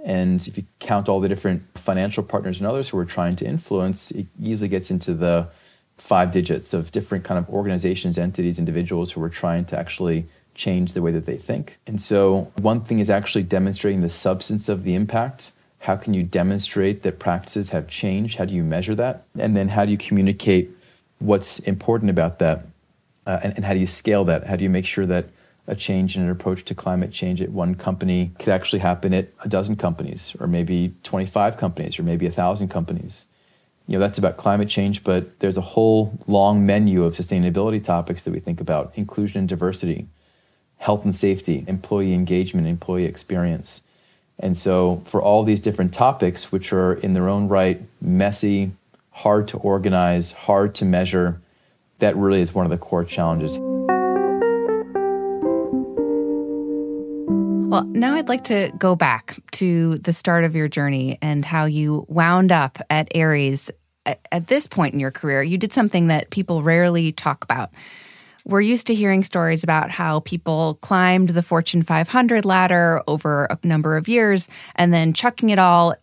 And 0.04 0.46
if 0.46 0.56
you 0.56 0.64
count 0.78 1.08
all 1.08 1.20
the 1.20 1.28
different 1.28 1.62
financial 1.78 2.22
partners 2.22 2.58
and 2.58 2.66
others 2.66 2.88
who 2.88 2.96
we're 2.96 3.04
trying 3.04 3.36
to 3.36 3.44
influence, 3.44 4.10
it 4.10 4.26
easily 4.40 4.68
gets 4.68 4.90
into 4.90 5.14
the 5.14 5.48
five 5.96 6.30
digits 6.30 6.72
of 6.72 6.90
different 6.90 7.24
kind 7.24 7.38
of 7.38 7.48
organizations, 7.50 8.16
entities, 8.16 8.58
individuals 8.58 9.12
who 9.12 9.22
are 9.22 9.28
trying 9.28 9.66
to 9.66 9.78
actually 9.78 10.26
change 10.54 10.94
the 10.94 11.02
way 11.02 11.12
that 11.12 11.26
they 11.26 11.36
think. 11.36 11.78
And 11.86 12.00
so 12.00 12.52
one 12.56 12.80
thing 12.80 12.98
is 12.98 13.10
actually 13.10 13.44
demonstrating 13.44 14.00
the 14.00 14.10
substance 14.10 14.68
of 14.68 14.84
the 14.84 14.94
impact. 14.94 15.52
How 15.80 15.96
can 15.96 16.14
you 16.14 16.22
demonstrate 16.22 17.02
that 17.02 17.18
practices 17.18 17.70
have 17.70 17.86
changed? 17.88 18.38
How 18.38 18.46
do 18.46 18.54
you 18.54 18.64
measure 18.64 18.94
that? 18.94 19.24
And 19.38 19.56
then 19.56 19.68
how 19.68 19.84
do 19.84 19.92
you 19.92 19.98
communicate 19.98 20.70
what's 21.18 21.58
important 21.60 22.10
about 22.10 22.38
that? 22.38 22.66
Uh, 23.26 23.38
and, 23.42 23.52
and 23.56 23.64
how 23.64 23.74
do 23.74 23.80
you 23.80 23.86
scale 23.86 24.24
that? 24.24 24.46
How 24.46 24.56
do 24.56 24.64
you 24.64 24.70
make 24.70 24.86
sure 24.86 25.06
that 25.06 25.26
a 25.70 25.76
change 25.76 26.16
in 26.16 26.22
an 26.22 26.30
approach 26.30 26.64
to 26.64 26.74
climate 26.74 27.12
change 27.12 27.40
at 27.40 27.50
one 27.50 27.76
company 27.76 28.32
could 28.40 28.48
actually 28.48 28.80
happen 28.80 29.14
at 29.14 29.28
a 29.44 29.48
dozen 29.48 29.76
companies, 29.76 30.34
or 30.40 30.48
maybe 30.48 30.92
25 31.04 31.56
companies, 31.56 31.98
or 31.98 32.02
maybe 32.02 32.26
a 32.26 32.30
thousand 32.30 32.68
companies? 32.68 33.26
You 33.86 33.94
know, 33.94 34.00
that's 34.00 34.18
about 34.18 34.36
climate 34.36 34.68
change, 34.68 35.04
but 35.04 35.38
there's 35.38 35.56
a 35.56 35.62
whole 35.62 36.18
long 36.26 36.66
menu 36.66 37.04
of 37.04 37.14
sustainability 37.14 37.82
topics 37.82 38.24
that 38.24 38.32
we 38.32 38.40
think 38.40 38.60
about 38.60 38.92
inclusion 38.96 39.38
and 39.38 39.48
diversity, 39.48 40.08
health 40.78 41.04
and 41.04 41.14
safety, 41.14 41.64
employee 41.68 42.14
engagement, 42.14 42.66
employee 42.66 43.04
experience. 43.04 43.82
And 44.40 44.56
so, 44.56 45.02
for 45.04 45.22
all 45.22 45.44
these 45.44 45.60
different 45.60 45.94
topics, 45.94 46.50
which 46.50 46.72
are 46.72 46.94
in 46.94 47.12
their 47.12 47.28
own 47.28 47.46
right 47.46 47.80
messy, 48.00 48.72
hard 49.10 49.46
to 49.48 49.58
organize, 49.58 50.32
hard 50.32 50.74
to 50.76 50.84
measure, 50.84 51.40
that 51.98 52.16
really 52.16 52.40
is 52.40 52.54
one 52.54 52.66
of 52.66 52.70
the 52.70 52.78
core 52.78 53.04
challenges. 53.04 53.58
Well, 57.70 57.84
now 57.84 58.14
I'd 58.14 58.28
like 58.28 58.42
to 58.44 58.72
go 58.76 58.96
back 58.96 59.38
to 59.52 59.98
the 59.98 60.12
start 60.12 60.42
of 60.42 60.56
your 60.56 60.66
journey 60.66 61.18
and 61.22 61.44
how 61.44 61.66
you 61.66 62.04
wound 62.08 62.50
up 62.50 62.78
at 62.90 63.16
Ares 63.16 63.70
At, 64.04 64.48
this 64.48 64.66
point 64.66 64.92
in 64.92 64.98
your 64.98 65.12
career, 65.12 65.40
you 65.44 65.56
did 65.56 65.72
something 65.72 66.08
that 66.08 66.30
people 66.30 66.62
rarely 66.62 67.12
talk 67.12 67.44
about. 67.44 67.70
We're 68.44 68.60
used 68.60 68.88
to 68.88 68.94
hearing 68.96 69.22
stories 69.22 69.62
about 69.62 69.88
how 69.88 70.18
people 70.18 70.80
climbed 70.82 71.28
the 71.28 71.44
Fortune 71.44 71.82
500 71.82 72.44
ladder 72.44 73.04
over 73.06 73.44
a 73.44 73.58
number 73.64 73.96
of 73.96 74.08
years 74.08 74.48
and 74.74 74.92
then 74.92 75.12
chucking 75.12 75.50
it 75.50 75.60
all 75.60 75.94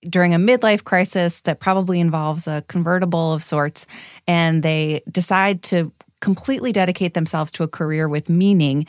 during 0.00 0.34
a 0.34 0.38
midlife 0.38 0.82
crisis 0.82 1.42
that 1.42 1.60
probably 1.60 2.00
involves 2.00 2.48
a 2.48 2.64
convertible 2.66 3.32
of 3.32 3.44
sorts, 3.44 3.86
and 4.26 4.64
they 4.64 5.02
decide 5.08 5.62
to 5.62 5.92
completely 6.20 6.72
dedicate 6.72 7.14
themselves 7.14 7.52
to 7.52 7.62
a 7.62 7.68
career 7.68 8.08
with 8.08 8.28
meaning. 8.28 8.86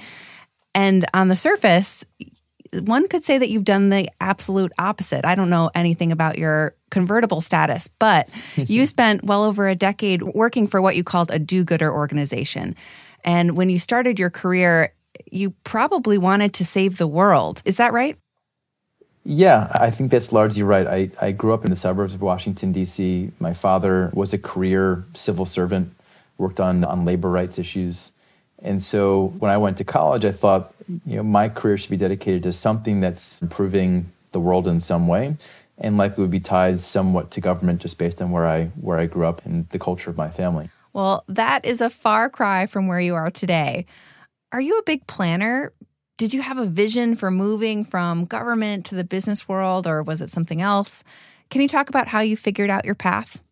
And 0.75 1.05
on 1.13 1.27
the 1.27 1.35
surface, 1.35 2.05
one 2.81 3.07
could 3.07 3.23
say 3.23 3.37
that 3.37 3.49
you've 3.49 3.63
done 3.63 3.89
the 3.89 4.09
absolute 4.19 4.71
opposite. 4.79 5.25
I 5.25 5.35
don't 5.35 5.49
know 5.49 5.69
anything 5.75 6.11
about 6.11 6.37
your 6.37 6.75
convertible 6.89 7.41
status, 7.41 7.87
but 7.87 8.29
you 8.55 8.85
spent 8.87 9.23
well 9.23 9.43
over 9.43 9.67
a 9.67 9.75
decade 9.75 10.23
working 10.23 10.67
for 10.67 10.81
what 10.81 10.95
you 10.95 11.03
called 11.03 11.31
a 11.31 11.39
do 11.39 11.63
gooder 11.63 11.91
organization. 11.91 12.75
And 13.23 13.55
when 13.55 13.69
you 13.69 13.79
started 13.79 14.19
your 14.19 14.29
career, 14.29 14.93
you 15.31 15.51
probably 15.63 16.17
wanted 16.17 16.53
to 16.55 16.65
save 16.65 16.97
the 16.97 17.07
world. 17.07 17.61
Is 17.65 17.77
that 17.77 17.93
right? 17.93 18.17
Yeah, 19.25 19.71
I 19.73 19.89
think 19.89 20.11
that's 20.11 20.33
largely 20.33 20.63
right. 20.63 20.85
I, 20.85 21.11
I 21.21 21.31
grew 21.31 21.53
up 21.53 21.63
in 21.63 21.69
the 21.69 21.77
suburbs 21.77 22.13
of 22.13 22.21
Washington, 22.21 22.73
D.C. 22.73 23.31
My 23.39 23.53
father 23.53 24.11
was 24.13 24.33
a 24.33 24.37
career 24.37 25.05
civil 25.13 25.45
servant, 25.45 25.95
worked 26.37 26.59
on, 26.59 26.83
on 26.83 27.05
labor 27.05 27.29
rights 27.29 27.57
issues. 27.57 28.11
And 28.63 28.81
so 28.81 29.33
when 29.39 29.51
I 29.51 29.57
went 29.57 29.77
to 29.77 29.83
college, 29.83 30.23
I 30.25 30.31
thought, 30.31 30.73
you 31.05 31.17
know, 31.17 31.23
my 31.23 31.49
career 31.49 31.77
should 31.77 31.91
be 31.91 31.97
dedicated 31.97 32.43
to 32.43 32.53
something 32.53 33.01
that's 33.01 33.41
improving 33.41 34.11
the 34.31 34.39
world 34.39 34.67
in 34.67 34.79
some 34.79 35.07
way 35.07 35.37
and 35.77 35.97
likely 35.97 36.23
would 36.23 36.31
be 36.31 36.39
tied 36.39 36.79
somewhat 36.79 37.29
to 37.31 37.41
government 37.41 37.81
just 37.81 37.97
based 37.97 38.21
on 38.21 38.31
where 38.31 38.47
I 38.47 38.65
where 38.79 38.97
I 38.97 39.05
grew 39.05 39.25
up 39.25 39.45
and 39.45 39.67
the 39.69 39.79
culture 39.79 40.09
of 40.09 40.17
my 40.17 40.29
family. 40.29 40.69
Well, 40.93 41.23
that 41.27 41.65
is 41.65 41.81
a 41.81 41.89
far 41.89 42.29
cry 42.29 42.65
from 42.65 42.87
where 42.87 43.01
you 43.01 43.15
are 43.15 43.29
today. 43.29 43.85
Are 44.51 44.61
you 44.61 44.77
a 44.77 44.83
big 44.83 45.07
planner? 45.07 45.73
Did 46.17 46.33
you 46.33 46.41
have 46.41 46.59
a 46.59 46.65
vision 46.65 47.15
for 47.15 47.31
moving 47.31 47.83
from 47.83 48.25
government 48.25 48.85
to 48.85 48.95
the 48.95 49.03
business 49.03 49.49
world, 49.49 49.87
or 49.87 50.03
was 50.03 50.21
it 50.21 50.29
something 50.29 50.61
else? 50.61 51.03
Can 51.49 51.61
you 51.61 51.67
talk 51.67 51.89
about 51.89 52.07
how 52.07 52.21
you 52.21 52.37
figured 52.37 52.69
out 52.69 52.85
your 52.85 52.95
path? 52.95 53.42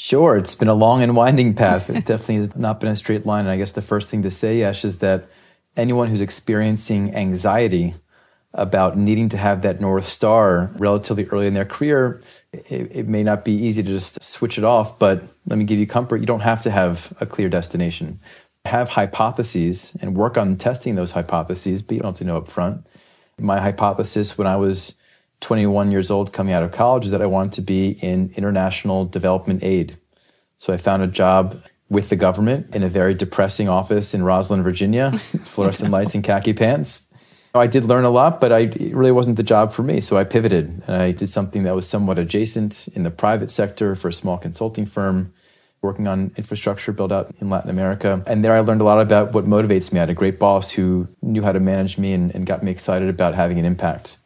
Sure, 0.00 0.36
it's 0.36 0.54
been 0.54 0.68
a 0.68 0.74
long 0.74 1.02
and 1.02 1.16
winding 1.16 1.54
path. 1.54 1.90
It 1.90 1.94
definitely 2.06 2.36
has 2.36 2.54
not 2.54 2.78
been 2.78 2.88
a 2.88 2.94
straight 2.94 3.26
line. 3.26 3.46
And 3.46 3.50
I 3.50 3.56
guess 3.56 3.72
the 3.72 3.82
first 3.82 4.08
thing 4.08 4.22
to 4.22 4.30
say, 4.30 4.60
Yesh, 4.60 4.84
is 4.84 4.98
that 4.98 5.28
anyone 5.76 6.06
who's 6.06 6.20
experiencing 6.20 7.12
anxiety 7.16 7.94
about 8.54 8.96
needing 8.96 9.28
to 9.30 9.36
have 9.36 9.62
that 9.62 9.80
North 9.80 10.04
Star 10.04 10.70
relatively 10.76 11.24
early 11.24 11.48
in 11.48 11.54
their 11.54 11.64
career, 11.64 12.22
it, 12.52 12.92
it, 12.92 13.08
may 13.08 13.24
not 13.24 13.44
be 13.44 13.50
easy 13.50 13.82
to 13.82 13.88
just 13.88 14.22
switch 14.22 14.56
it 14.56 14.62
off. 14.62 15.00
But 15.00 15.24
let 15.48 15.58
me 15.58 15.64
give 15.64 15.80
you 15.80 15.86
comfort 15.88 16.20
you 16.20 16.26
don't 16.26 16.40
have 16.40 16.62
to 16.62 16.70
have 16.70 17.12
a 17.20 17.26
clear 17.26 17.48
destination. 17.48 18.20
Have 18.66 18.90
hypotheses 18.90 19.96
and 20.00 20.16
work 20.16 20.38
on 20.38 20.54
testing 20.58 20.94
those 20.94 21.10
hypotheses, 21.10 21.82
but 21.82 21.94
you 21.96 22.02
don't 22.02 22.10
have 22.10 22.18
to 22.18 22.24
know 22.24 22.36
up 22.36 22.46
front. 22.46 22.86
My 23.36 23.60
hypothesis 23.60 24.38
when 24.38 24.46
I 24.46 24.54
was 24.54 24.94
21 25.40 25.90
years 25.90 26.10
old 26.10 26.32
coming 26.32 26.52
out 26.52 26.62
of 26.62 26.72
college 26.72 27.04
is 27.04 27.10
that 27.10 27.22
I 27.22 27.26
wanted 27.26 27.52
to 27.52 27.62
be 27.62 27.90
in 28.00 28.32
international 28.36 29.04
development 29.04 29.62
aid. 29.62 29.96
So 30.58 30.72
I 30.72 30.76
found 30.76 31.02
a 31.02 31.06
job 31.06 31.62
with 31.88 32.08
the 32.08 32.16
government 32.16 32.74
in 32.74 32.82
a 32.82 32.88
very 32.88 33.14
depressing 33.14 33.68
office 33.68 34.12
in 34.14 34.22
Rosslyn, 34.22 34.62
Virginia, 34.62 35.12
fluorescent 35.44 35.90
lights 35.90 36.14
and 36.14 36.24
khaki 36.24 36.52
pants. 36.52 37.02
I 37.54 37.66
did 37.66 37.84
learn 37.84 38.04
a 38.04 38.10
lot, 38.10 38.40
but 38.40 38.52
I, 38.52 38.60
it 38.60 38.94
really 38.94 39.12
wasn't 39.12 39.36
the 39.36 39.42
job 39.42 39.72
for 39.72 39.82
me. 39.82 40.00
So 40.00 40.16
I 40.16 40.24
pivoted 40.24 40.82
and 40.86 41.02
I 41.02 41.12
did 41.12 41.28
something 41.28 41.62
that 41.62 41.74
was 41.74 41.88
somewhat 41.88 42.18
adjacent 42.18 42.88
in 42.88 43.04
the 43.04 43.10
private 43.10 43.50
sector 43.50 43.96
for 43.96 44.08
a 44.08 44.12
small 44.12 44.38
consulting 44.38 44.86
firm, 44.86 45.32
working 45.80 46.06
on 46.06 46.32
infrastructure 46.36 46.92
build 46.92 47.12
out 47.12 47.34
in 47.40 47.48
Latin 47.48 47.70
America. 47.70 48.22
And 48.26 48.44
there 48.44 48.54
I 48.54 48.60
learned 48.60 48.80
a 48.80 48.84
lot 48.84 49.00
about 49.00 49.32
what 49.32 49.46
motivates 49.46 49.92
me. 49.92 49.98
I 49.98 50.02
had 50.02 50.10
a 50.10 50.14
great 50.14 50.38
boss 50.38 50.72
who 50.72 51.08
knew 51.22 51.42
how 51.42 51.52
to 51.52 51.60
manage 51.60 51.96
me 51.96 52.12
and, 52.12 52.34
and 52.34 52.46
got 52.46 52.62
me 52.62 52.70
excited 52.70 53.08
about 53.08 53.34
having 53.34 53.58
an 53.58 53.64
impact. 53.64 54.18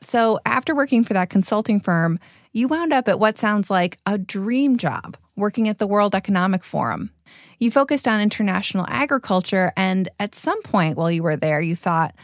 So 0.00 0.38
after 0.46 0.74
working 0.74 1.04
for 1.04 1.14
that 1.14 1.30
consulting 1.30 1.80
firm, 1.80 2.18
you 2.52 2.68
wound 2.68 2.92
up 2.92 3.08
at 3.08 3.20
what 3.20 3.38
sounds 3.38 3.70
like 3.70 3.98
a 4.06 4.18
dream 4.18 4.78
job 4.78 5.16
working 5.36 5.68
at 5.68 5.78
the 5.78 5.86
World 5.86 6.14
Economic 6.14 6.64
Forum. 6.64 7.10
You 7.58 7.70
focused 7.70 8.08
on 8.08 8.20
international 8.20 8.86
agriculture, 8.88 9.72
and 9.76 10.08
at 10.18 10.34
some 10.34 10.62
point 10.62 10.96
while 10.96 11.10
you 11.10 11.22
were 11.22 11.36
there, 11.36 11.60
you 11.60 11.74
thought, 11.74 12.14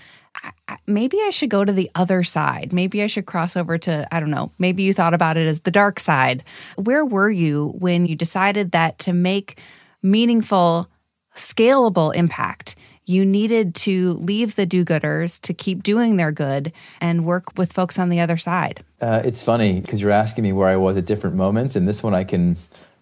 maybe 0.87 1.19
I 1.23 1.31
should 1.31 1.50
go 1.50 1.64
to 1.64 1.73
the 1.73 1.90
other 1.95 2.25
side. 2.25 2.73
Maybe 2.73 3.02
I 3.02 3.07
should 3.07 3.26
cross 3.26 3.57
over 3.57 3.78
to, 3.78 4.07
I 4.12 4.21
don't 4.21 4.31
know, 4.31 4.50
maybe 4.59 4.83
you 4.83 4.93
thought 4.95 5.14
about 5.14 5.37
it 5.37 5.47
as 5.47 5.61
the 5.61 5.71
dark 5.71 6.00
side. 6.00 6.45
Where 6.76 7.04
were 7.04 7.31
you 7.31 7.73
when 7.78 8.07
you 8.07 8.16
decided 8.16 8.73
that 8.73 8.99
to 9.00 9.12
make 9.12 9.61
meaningful, 10.02 10.88
scalable 11.35 12.14
impact, 12.14 12.76
you 13.07 13.25
needed 13.25 13.75
to 13.75 14.13
leave 14.13 14.57
the 14.57 14.67
do 14.67 14.85
gooders 14.85 15.41
to 15.43 15.55
keep 15.55 15.83
doing 15.83 16.17
their 16.17 16.33
good 16.33 16.73
and 17.01 17.25
work 17.25 17.57
with 17.59 17.73
folks 17.73 17.99
on 17.99 18.09
the 18.09 18.21
other 18.21 18.37
side? 18.37 18.83
Uh, 19.01 19.23
it's 19.25 19.43
funny 19.43 19.81
because 19.81 20.01
you're 20.01 20.11
asking 20.11 20.45
me 20.45 20.53
where 20.53 20.69
I 20.69 20.77
was 20.77 20.97
at 20.97 21.05
different 21.05 21.37
moments, 21.37 21.77
and 21.77 21.87
this 21.87 22.03
one 22.03 22.15
I 22.15 22.25
can 22.25 22.57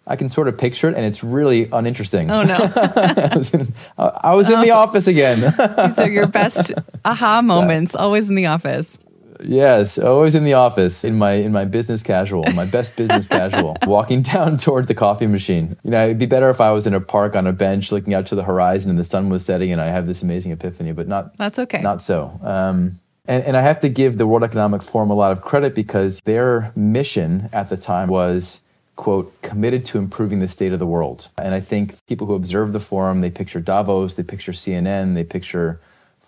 I 0.07 0.17
can 0.17 0.29
sort 0.29 0.49
of 0.49 0.59
picture 0.59 0.89
it, 0.89 0.97
and 0.97 1.05
it's 1.05 1.23
really 1.23 1.69
uninteresting. 1.71 2.31
Oh 2.31 2.43
no! 2.43 2.57
I 2.77 3.33
was 3.37 3.55
in, 3.55 3.73
I 3.97 4.35
was 4.35 4.51
in 4.51 4.61
the 4.61 4.73
office 4.73 5.07
again. 5.07 5.41
These 5.87 5.99
are 5.99 6.11
your 6.11 6.27
best 6.27 6.73
aha 7.05 7.41
moments, 7.43 7.95
always 7.95 8.29
in 8.29 8.35
the 8.35 8.47
office. 8.47 8.99
Yes, 9.45 9.99
always 9.99 10.35
in 10.35 10.45
the 10.45 10.55
office 10.55 11.05
in 11.05 11.19
my 11.19 11.33
in 11.33 11.53
my 11.53 11.65
business 11.65 12.03
casual, 12.03 12.45
my 12.55 12.67
best 12.67 12.97
business 12.97 13.27
casual, 13.27 13.77
walking 13.87 14.23
down 14.23 14.57
toward 14.57 14.89
the 14.89 14.95
coffee 14.95 15.27
machine. 15.27 15.77
You 15.83 15.91
know, 15.91 16.05
it'd 16.05 16.19
be 16.19 16.27
better 16.27 16.51
if 16.51 16.61
I 16.61 16.71
was 16.73 16.87
in 16.87 16.95
a 16.95 17.01
park 17.01 17.37
on 17.37 17.47
a 17.47 17.53
bench 17.53 17.93
looking 17.93 18.15
out 18.15 18.27
to 18.27 18.35
the 18.35 18.45
horizon 18.45 18.91
and 18.91 18.99
the 18.99 19.05
sun 19.05 19.29
was 19.29 19.45
setting 19.45 19.73
and 19.73 19.81
I 19.81 19.87
have 19.87 20.07
this 20.07 20.23
amazing 20.23 20.53
epiphany, 20.53 20.93
but 20.93 21.09
not 21.09 21.37
That's 21.37 21.59
okay. 21.59 21.81
Not 21.81 22.03
so. 22.03 22.39
Um, 22.43 23.01
and, 23.27 23.45
and 23.45 23.57
I 23.57 23.61
have 23.61 23.79
to 23.81 23.89
give 23.89 24.19
the 24.19 24.27
World 24.27 24.43
Economic 24.43 24.83
Forum 24.83 25.11
a 25.11 25.15
lot 25.15 25.31
of 25.31 25.43
credit 25.43 25.75
because 25.75 26.21
their 26.25 26.73
mission 26.75 27.49
at 27.53 27.71
the 27.71 27.77
time 27.77 28.09
was 28.09 28.61
quote, 28.97 29.41
committed 29.43 29.85
to 29.87 29.99
improving 29.99 30.41
the 30.41 30.49
state 30.49 30.73
of 30.73 30.79
the 30.79 30.87
world. 30.87 31.31
And 31.39 31.55
I 31.55 31.61
think 31.61 31.95
people 32.07 32.27
who 32.27 32.35
observe 32.35 32.73
the 32.73 32.81
forum, 32.81 33.21
they 33.21 33.31
picture 33.31 33.61
Davos, 33.61 34.15
they 34.15 34.23
picture 34.23 34.53
CNN, 34.53 35.15
they 35.15 35.25
picture 35.25 35.81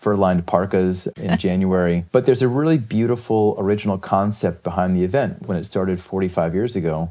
fur-lined 0.05 0.47
parkas 0.47 1.07
in 1.17 1.39
January. 1.47 2.05
But 2.13 2.27
there's 2.27 2.43
a 2.43 2.49
really 2.49 2.77
beautiful 2.77 3.57
original 3.59 3.97
concept 3.97 4.63
behind 4.63 4.95
the 4.95 5.03
event 5.03 5.47
when 5.47 5.57
it 5.57 5.65
started 5.65 5.99
45 5.99 6.55
years 6.55 6.77
ago, 6.77 7.11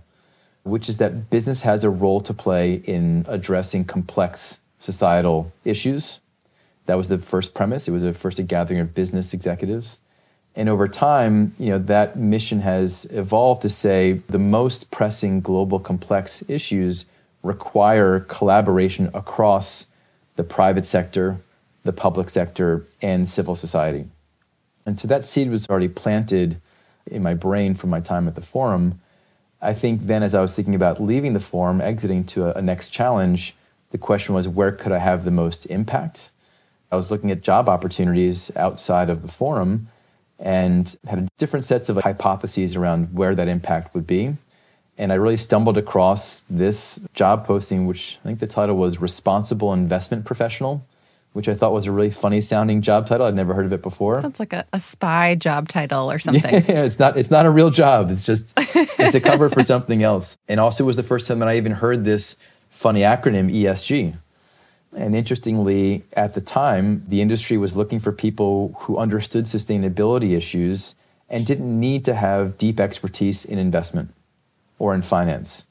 which 0.62 0.88
is 0.88 0.97
that 0.97 1.32
business 1.32 1.63
has 1.63 1.84
a 1.84 1.89
role 1.89 2.21
to 2.21 2.34
play 2.36 2.75
in 2.86 3.25
addressing 3.27 3.84
complex 3.86 4.60
societal 4.79 5.51
issues. 5.65 6.19
That 6.86 6.95
was 6.95 7.08
the 7.08 7.17
first 7.17 7.56
premise. 7.56 7.88
It 7.88 7.91
was 7.91 8.03
a 8.03 8.13
first 8.13 8.38
a 8.38 8.43
gathering 8.43 8.79
of 8.79 8.93
business 8.93 9.34
executives. 9.34 9.97
And 10.56 10.69
over 10.69 10.88
time, 10.88 11.56
you 11.58 11.69
know, 11.71 11.79
that 11.79 12.15
mission 12.15 12.60
has 12.62 13.06
evolved 13.10 13.63
to 13.63 13.69
say 13.69 14.21
the 14.29 14.38
most 14.38 14.91
pressing 14.91 15.41
global 15.41 15.79
complex 15.79 16.43
issues 16.47 17.06
require 17.41 18.19
collaboration 18.19 19.10
across 19.15 19.88
the 20.36 20.43
private 20.43 20.86
sector, 20.86 21.39
the 21.84 21.93
public 21.93 22.30
sector, 22.30 22.86
and 23.02 23.28
civil 23.28 23.56
society. 23.56 24.06
And 24.86 25.00
so 25.00 25.08
that 25.08 25.26
seed 25.26 25.50
was 25.50 25.67
already 25.69 25.88
planted 25.88 26.62
in 27.06 27.24
my 27.24 27.34
brain 27.34 27.76
from 27.76 27.89
my 27.89 28.00
time 28.00 28.28
at 28.28 28.36
the 28.36 28.41
forum. 28.41 29.02
I 29.62 29.74
think 29.74 30.08
then, 30.08 30.24
as 30.24 30.36
I 30.36 30.41
was 30.41 30.56
thinking 30.56 30.76
about 30.76 31.02
leaving 31.02 31.34
the 31.34 31.39
forum, 31.39 31.82
exiting 31.82 32.24
to 32.26 32.46
a, 32.46 32.60
a 32.60 32.62
next 32.62 32.89
challenge, 32.89 33.56
the 33.91 33.98
question 33.98 34.36
was 34.36 34.48
where 34.48 34.72
could 34.72 34.91
I 34.91 34.98
have 34.98 35.24
the 35.24 35.32
most 35.32 35.65
impact? 35.67 36.30
I 36.91 36.96
was 36.96 37.10
looking 37.10 37.32
at 37.32 37.41
job 37.41 37.69
opportunities 37.69 38.52
outside 38.56 39.10
of 39.10 39.22
the 39.22 39.28
forum 39.28 39.89
and 40.39 40.96
had 41.08 41.28
different 41.38 41.65
sets 41.65 41.89
of 41.89 41.98
hypotheses 41.98 42.76
around 42.76 43.13
where 43.13 43.36
that 43.36 43.48
impact 43.48 43.96
would 43.96 44.06
be. 44.06 44.36
And 44.98 45.12
I 45.12 45.15
really 45.15 45.38
stumbled 45.38 45.78
across 45.78 46.43
this 46.50 47.00
job 47.13 47.46
posting, 47.46 47.88
which 47.88 48.19
I 48.24 48.28
think 48.28 48.39
the 48.39 48.48
title 48.48 48.76
was 48.76 49.02
Responsible 49.02 49.74
Investment 49.74 50.26
Professional, 50.26 50.86
which 51.34 51.50
I 51.50 51.56
thought 51.56 51.74
was 51.74 51.88
a 51.88 51.91
really 51.91 52.12
funny 52.12 52.41
sounding 52.41 52.82
job 52.82 53.08
title. 53.08 53.26
I'd 53.26 53.36
never 53.36 53.54
heard 53.54 53.65
of 53.65 53.74
it 53.74 53.82
before. 53.82 54.22
Sounds 54.22 54.39
like 54.39 54.54
a, 54.54 54.65
a 54.72 54.80
spy 54.80 55.36
job 55.36 55.67
title 55.67 56.10
or 56.12 56.19
something. 56.19 56.63
Yeah, 56.65 56.84
it's 56.84 57.00
not 57.00 57.17
it's 57.17 57.32
not 57.32 57.46
a 57.46 57.50
real 57.50 57.69
job. 57.69 58.10
It's 58.12 58.26
just 58.26 58.54
it's 58.58 59.15
a 59.15 59.22
cover 59.22 59.50
for 59.50 59.63
something 59.63 60.02
else. 60.04 60.38
And 60.48 60.60
also 60.60 60.84
it 60.84 60.88
was 60.88 60.96
the 60.96 61.04
first 61.04 61.28
time 61.28 61.39
that 61.39 61.50
I 61.50 61.58
even 61.58 61.74
heard 61.74 62.06
this 62.06 62.38
funny 62.69 63.02
acronym 63.02 63.54
ESG. 63.54 64.17
And 64.96 65.15
interestingly, 65.15 66.04
at 66.13 66.36
the 66.36 66.41
time, 66.41 67.04
the 67.08 67.19
industry 67.19 67.58
was 67.58 67.76
looking 67.76 68.00
for 68.00 68.12
people 68.12 68.76
who 68.82 68.98
understood 68.98 69.46
sustainability 69.46 70.38
issues 70.38 70.93
and 71.30 71.48
didn't 71.48 71.80
need 71.80 72.06
to 72.06 72.13
have 72.13 72.60
deep 72.60 72.80
expertise 72.80 73.43
in 73.43 73.58
investment 73.58 74.13
or 74.78 74.93
in 74.93 75.02
finance. 75.02 75.65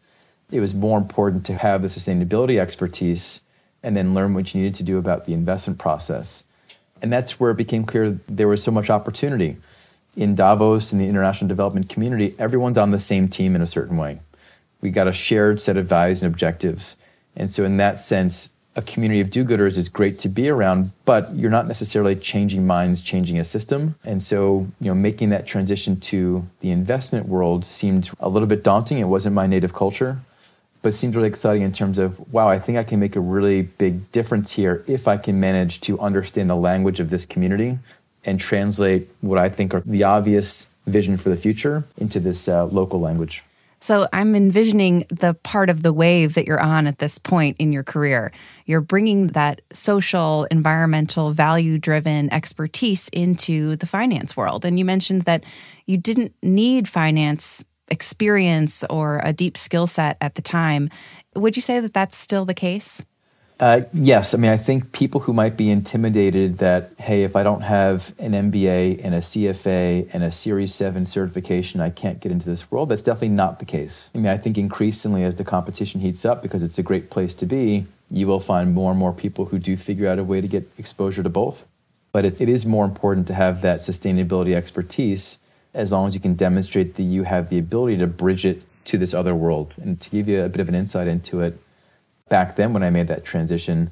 It 0.50 0.58
was 0.58 0.74
more 0.74 0.98
important 0.98 1.46
to 1.46 1.54
have 1.54 1.82
the 1.82 1.88
sustainability 1.88 2.58
expertise 2.58 3.42
and 3.82 3.96
then 3.96 4.14
learn 4.14 4.34
what 4.34 4.54
you 4.54 4.60
needed 4.60 4.74
to 4.76 4.82
do 4.82 4.98
about 4.98 5.26
the 5.26 5.32
investment 5.32 5.78
process. 5.78 6.44
And 7.00 7.12
that's 7.12 7.40
where 7.40 7.50
it 7.50 7.56
became 7.56 7.84
clear 7.84 8.20
there 8.28 8.48
was 8.48 8.62
so 8.62 8.70
much 8.70 8.88
opportunity. 8.88 9.56
In 10.16 10.34
Davos, 10.34 10.92
in 10.92 10.98
the 10.98 11.08
international 11.08 11.48
development 11.48 11.88
community, 11.88 12.34
everyone's 12.38 12.78
on 12.78 12.90
the 12.90 13.00
same 13.00 13.28
team 13.28 13.56
in 13.56 13.62
a 13.62 13.66
certain 13.66 13.96
way. 13.96 14.20
We 14.80 14.90
got 14.90 15.08
a 15.08 15.12
shared 15.12 15.60
set 15.60 15.76
of 15.76 15.86
values 15.86 16.22
and 16.22 16.32
objectives. 16.32 16.96
And 17.34 17.50
so, 17.50 17.64
in 17.64 17.78
that 17.78 17.98
sense, 17.98 18.50
a 18.74 18.82
community 18.82 19.20
of 19.20 19.30
do-gooders 19.30 19.76
is 19.76 19.88
great 19.88 20.18
to 20.20 20.28
be 20.28 20.48
around, 20.48 20.92
but 21.04 21.34
you're 21.34 21.50
not 21.50 21.66
necessarily 21.66 22.16
changing 22.16 22.66
minds, 22.66 23.02
changing 23.02 23.38
a 23.38 23.44
system. 23.44 23.96
And 24.04 24.22
so, 24.22 24.66
you 24.80 24.88
know, 24.88 24.94
making 24.94 25.30
that 25.30 25.46
transition 25.46 26.00
to 26.00 26.46
the 26.60 26.70
investment 26.70 27.28
world 27.28 27.64
seemed 27.64 28.10
a 28.20 28.28
little 28.28 28.48
bit 28.48 28.64
daunting. 28.64 28.98
It 28.98 29.04
wasn't 29.04 29.34
my 29.34 29.46
native 29.46 29.74
culture, 29.74 30.20
but 30.82 30.94
seemed 30.94 31.14
really 31.14 31.28
exciting 31.28 31.62
in 31.62 31.72
terms 31.72 31.96
of, 31.98 32.18
wow, 32.32 32.48
I 32.48 32.58
think 32.58 32.76
I 32.76 32.82
can 32.82 32.98
make 33.00 33.16
a 33.16 33.20
really 33.20 33.62
big 33.62 34.10
difference 34.12 34.52
here 34.52 34.84
if 34.86 35.08
I 35.08 35.16
can 35.16 35.40
manage 35.40 35.80
to 35.82 35.98
understand 36.00 36.50
the 36.50 36.56
language 36.56 37.00
of 37.00 37.10
this 37.10 37.24
community 37.24 37.78
and 38.24 38.38
translate 38.38 39.08
what 39.20 39.38
I 39.38 39.48
think 39.48 39.74
are 39.74 39.80
the 39.80 40.04
obvious 40.04 40.70
vision 40.86 41.16
for 41.16 41.28
the 41.28 41.36
future 41.36 41.84
into 41.96 42.18
this 42.20 42.48
uh, 42.48 42.66
local 42.66 43.00
language. 43.00 43.44
So 43.82 44.06
I'm 44.12 44.36
envisioning 44.36 45.06
the 45.08 45.34
part 45.34 45.68
of 45.68 45.82
the 45.82 45.92
wave 45.92 46.34
that 46.34 46.46
you're 46.46 46.60
on 46.60 46.86
at 46.86 47.00
this 47.00 47.18
point 47.18 47.56
in 47.58 47.72
your 47.72 47.82
career. 47.82 48.30
You're 48.64 48.80
bringing 48.80 49.28
that 49.28 49.60
social, 49.72 50.44
environmental, 50.52 51.32
value 51.32 51.78
driven 51.78 52.32
expertise 52.32 53.08
into 53.08 53.74
the 53.74 53.86
finance 53.86 54.36
world. 54.36 54.64
And 54.64 54.78
you 54.78 54.84
mentioned 54.84 55.22
that 55.22 55.42
you 55.86 55.96
didn't 55.96 56.32
need 56.44 56.86
finance 56.86 57.64
experience 57.92 58.82
or 58.90 59.20
a 59.22 59.32
deep 59.32 59.56
skill 59.56 59.86
set 59.86 60.16
at 60.20 60.34
the 60.34 60.42
time. 60.42 60.88
Would 61.36 61.54
you 61.54 61.62
say 61.62 61.78
that 61.78 61.94
that's 61.94 62.16
still 62.16 62.44
the 62.44 62.54
case? 62.54 63.04
Uh, 63.60 63.82
yes, 63.92 64.34
I 64.34 64.38
mean 64.38 64.50
I 64.50 64.56
think 64.56 64.90
people 64.90 65.20
who 65.20 65.32
might 65.32 65.56
be 65.56 65.70
intimidated 65.70 66.58
that 66.58 66.90
hey, 66.98 67.22
if 67.22 67.36
I 67.36 67.44
don't 67.44 67.60
have 67.60 68.12
an 68.18 68.32
MBA 68.32 69.00
and 69.04 69.14
a 69.14 69.20
CFA 69.20 70.08
and 70.12 70.24
a 70.24 70.32
Series 70.32 70.74
Seven 70.74 71.06
certification, 71.06 71.80
I 71.80 71.90
can't 71.90 72.18
get 72.18 72.32
into 72.32 72.50
this 72.50 72.72
world. 72.72 72.88
That's 72.88 73.02
definitely 73.02 73.36
not 73.36 73.60
the 73.60 73.64
case. 73.64 74.10
I 74.16 74.18
mean 74.18 74.26
I 74.26 74.36
think 74.36 74.58
increasingly 74.58 75.22
as 75.22 75.36
the 75.36 75.44
competition 75.44 76.00
heats 76.00 76.24
up, 76.24 76.42
because 76.42 76.64
it's 76.64 76.78
a 76.78 76.82
great 76.82 77.08
place 77.08 77.34
to 77.34 77.46
be, 77.46 77.86
you 78.10 78.26
will 78.26 78.40
find 78.40 78.74
more 78.74 78.90
and 78.90 78.98
more 78.98 79.12
people 79.12 79.44
who 79.46 79.60
do 79.60 79.76
figure 79.76 80.08
out 80.08 80.18
a 80.18 80.24
way 80.24 80.40
to 80.40 80.48
get 80.48 80.68
exposure 80.76 81.22
to 81.22 81.30
both. 81.30 81.68
But 82.10 82.24
it, 82.24 82.40
it 82.40 82.48
is 82.48 82.66
more 82.66 82.84
important 82.84 83.28
to 83.28 83.34
have 83.34 83.62
that 83.62 83.78
sustainability 83.78 84.54
expertise 84.56 85.38
as 85.74 85.92
long 85.92 86.06
as 86.06 86.14
you 86.14 86.20
can 86.20 86.34
demonstrate 86.34 86.96
that 86.96 87.02
you 87.02 87.22
have 87.24 87.48
the 87.48 87.58
ability 87.58 87.96
to 87.98 88.06
bridge 88.06 88.44
it 88.44 88.64
to 88.84 88.98
this 88.98 89.14
other 89.14 89.34
world. 89.34 89.72
And 89.80 90.00
to 90.00 90.10
give 90.10 90.28
you 90.28 90.42
a 90.42 90.48
bit 90.48 90.60
of 90.60 90.68
an 90.68 90.74
insight 90.74 91.08
into 91.08 91.40
it 91.40 91.58
back 92.28 92.56
then 92.56 92.72
when 92.72 92.82
I 92.82 92.90
made 92.90 93.08
that 93.08 93.24
transition, 93.24 93.90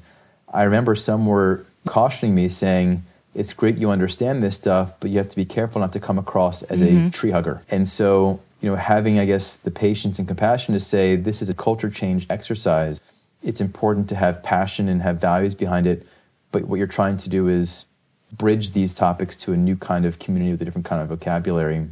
I 0.53 0.63
remember 0.63 0.95
some 0.95 1.25
were 1.25 1.65
cautioning 1.85 2.35
me, 2.35 2.49
saying, 2.49 3.03
it's 3.33 3.53
great 3.53 3.77
you 3.77 3.89
understand 3.89 4.43
this 4.43 4.55
stuff, 4.55 4.93
but 4.99 5.09
you 5.09 5.17
have 5.17 5.29
to 5.29 5.35
be 5.35 5.45
careful 5.45 5.79
not 5.79 5.93
to 5.93 5.99
come 5.99 6.17
across 6.17 6.63
as 6.63 6.81
a 6.81 6.87
mm-hmm. 6.87 7.09
tree 7.09 7.31
hugger. 7.31 7.61
And 7.69 7.87
so, 7.87 8.41
you 8.59 8.69
know, 8.69 8.75
having, 8.75 9.19
I 9.19 9.25
guess, 9.25 9.55
the 9.55 9.71
patience 9.71 10.19
and 10.19 10.27
compassion 10.27 10.73
to 10.73 10.79
say, 10.79 11.15
this 11.15 11.41
is 11.41 11.49
a 11.49 11.53
culture 11.53 11.89
change 11.89 12.27
exercise. 12.29 12.99
It's 13.41 13.61
important 13.61 14.09
to 14.09 14.15
have 14.15 14.43
passion 14.43 14.89
and 14.89 15.01
have 15.01 15.19
values 15.19 15.55
behind 15.55 15.87
it. 15.87 16.05
But 16.51 16.65
what 16.65 16.77
you're 16.77 16.87
trying 16.87 17.17
to 17.17 17.29
do 17.29 17.47
is 17.47 17.85
bridge 18.31 18.71
these 18.71 18.93
topics 18.95 19.35
to 19.37 19.53
a 19.53 19.57
new 19.57 19.75
kind 19.75 20.05
of 20.05 20.19
community 20.19 20.51
with 20.51 20.61
a 20.61 20.65
different 20.65 20.85
kind 20.85 21.01
of 21.01 21.09
vocabulary. 21.09 21.87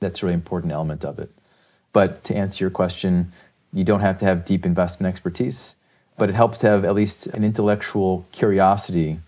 That's 0.00 0.22
a 0.22 0.26
really 0.26 0.34
important 0.34 0.72
element 0.72 1.04
of 1.04 1.18
it. 1.18 1.30
But 1.92 2.24
to 2.24 2.36
answer 2.36 2.64
your 2.64 2.70
question, 2.70 3.32
you 3.72 3.84
don't 3.84 4.00
have 4.00 4.18
to 4.18 4.24
have 4.24 4.44
deep 4.44 4.66
investment 4.66 5.12
expertise, 5.12 5.74
but 6.18 6.28
it 6.28 6.34
helps 6.34 6.58
to 6.58 6.68
have 6.68 6.84
at 6.84 6.94
least 6.94 7.26
an 7.28 7.44
intellectual 7.44 8.26
curiosity 8.32 9.20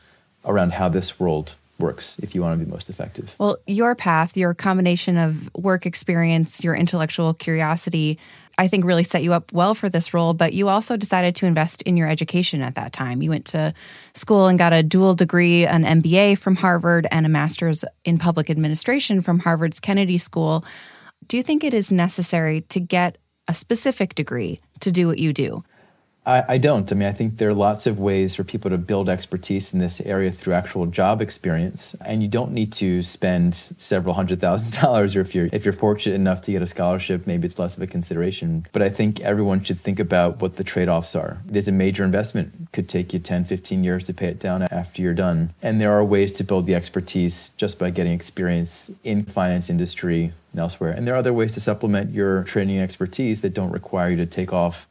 around 0.44 0.74
how 0.74 0.88
this 0.88 1.18
world 1.18 1.56
works 1.82 2.16
if 2.22 2.34
you 2.34 2.40
want 2.40 2.58
to 2.58 2.64
be 2.64 2.70
most 2.70 2.88
effective. 2.88 3.36
Well, 3.38 3.58
your 3.66 3.94
path, 3.94 4.36
your 4.36 4.54
combination 4.54 5.18
of 5.18 5.50
work 5.54 5.84
experience, 5.84 6.64
your 6.64 6.74
intellectual 6.74 7.34
curiosity, 7.34 8.18
I 8.58 8.68
think 8.68 8.84
really 8.84 9.04
set 9.04 9.22
you 9.22 9.32
up 9.32 9.52
well 9.52 9.74
for 9.74 9.88
this 9.88 10.14
role. 10.14 10.32
But 10.34 10.52
you 10.52 10.68
also 10.68 10.96
decided 10.96 11.34
to 11.36 11.46
invest 11.46 11.82
in 11.82 11.96
your 11.96 12.08
education 12.08 12.62
at 12.62 12.76
that 12.76 12.92
time. 12.92 13.20
You 13.20 13.30
went 13.30 13.46
to 13.46 13.74
school 14.14 14.46
and 14.46 14.58
got 14.58 14.72
a 14.72 14.82
dual 14.82 15.14
degree, 15.14 15.66
an 15.66 15.84
MBA 15.84 16.38
from 16.38 16.56
Harvard, 16.56 17.06
and 17.10 17.26
a 17.26 17.28
master's 17.28 17.84
in 18.04 18.18
public 18.18 18.48
administration 18.48 19.20
from 19.20 19.40
Harvard's 19.40 19.80
Kennedy 19.80 20.18
School. 20.18 20.64
Do 21.26 21.36
you 21.36 21.42
think 21.42 21.64
it 21.64 21.74
is 21.74 21.90
necessary 21.90 22.62
to 22.62 22.80
get 22.80 23.18
a 23.48 23.54
specific 23.54 24.14
degree 24.14 24.60
to 24.80 24.92
do 24.92 25.06
what 25.08 25.18
you 25.18 25.32
do? 25.32 25.64
I, 26.24 26.44
I, 26.48 26.58
don't. 26.58 26.90
I 26.90 26.94
mean, 26.94 27.08
I 27.08 27.12
think 27.12 27.38
there 27.38 27.48
are 27.48 27.54
lots 27.54 27.86
of 27.86 27.98
ways 27.98 28.36
for 28.36 28.44
people 28.44 28.70
to 28.70 28.78
build 28.78 29.08
expertise 29.08 29.74
in 29.74 29.80
this 29.80 30.00
area 30.02 30.30
through 30.30 30.54
actual 30.54 30.86
job 30.86 31.20
experience, 31.20 31.96
and 32.00 32.22
you 32.22 32.28
don't 32.28 32.52
need 32.52 32.72
to 32.74 33.02
spend 33.02 33.54
several 33.54 34.14
hundred 34.14 34.40
thousand 34.40 34.72
dollars. 34.80 35.16
Or 35.16 35.20
if 35.20 35.34
you're 35.34 35.48
if 35.52 35.64
you're 35.64 35.72
fortunate 35.72 36.14
enough 36.14 36.40
to 36.42 36.52
get 36.52 36.62
a 36.62 36.66
scholarship, 36.66 37.26
maybe 37.26 37.46
it's 37.46 37.58
less 37.58 37.76
of 37.76 37.82
a 37.82 37.88
consideration. 37.88 38.66
But 38.72 38.82
I 38.82 38.88
think 38.88 39.20
everyone 39.20 39.64
should 39.64 39.80
think 39.80 39.98
about 39.98 40.40
what 40.40 40.56
the 40.56 40.64
trade-offs 40.64 41.16
are. 41.16 41.42
It 41.48 41.56
is 41.56 41.66
a 41.66 41.72
major 41.72 42.04
investment. 42.04 42.68
Could 42.72 42.88
take 42.88 43.12
you 43.12 43.18
10, 43.18 43.44
15 43.44 43.82
years 43.82 44.04
to 44.04 44.14
pay 44.14 44.28
it 44.28 44.38
down 44.38 44.62
after 44.62 45.02
you're 45.02 45.14
done. 45.14 45.52
And 45.60 45.80
there 45.80 45.92
are 45.92 46.04
ways 46.04 46.32
to 46.34 46.44
build 46.44 46.66
the 46.66 46.74
expertise 46.74 47.50
just 47.56 47.78
by 47.80 47.90
getting 47.90 48.12
experience 48.12 48.92
in 49.02 49.24
finance 49.24 49.68
industry 49.68 50.32
and 50.52 50.60
elsewhere. 50.60 50.92
And 50.92 51.06
there 51.06 51.14
are 51.14 51.18
other 51.18 51.32
ways 51.32 51.54
to 51.54 51.60
supplement 51.60 52.12
your 52.12 52.44
training 52.44 52.78
expertise 52.78 53.42
that 53.42 53.54
don't 53.54 53.72
require 53.72 54.10
you 54.10 54.16
to 54.16 54.26
take 54.26 54.52
off 54.52 54.86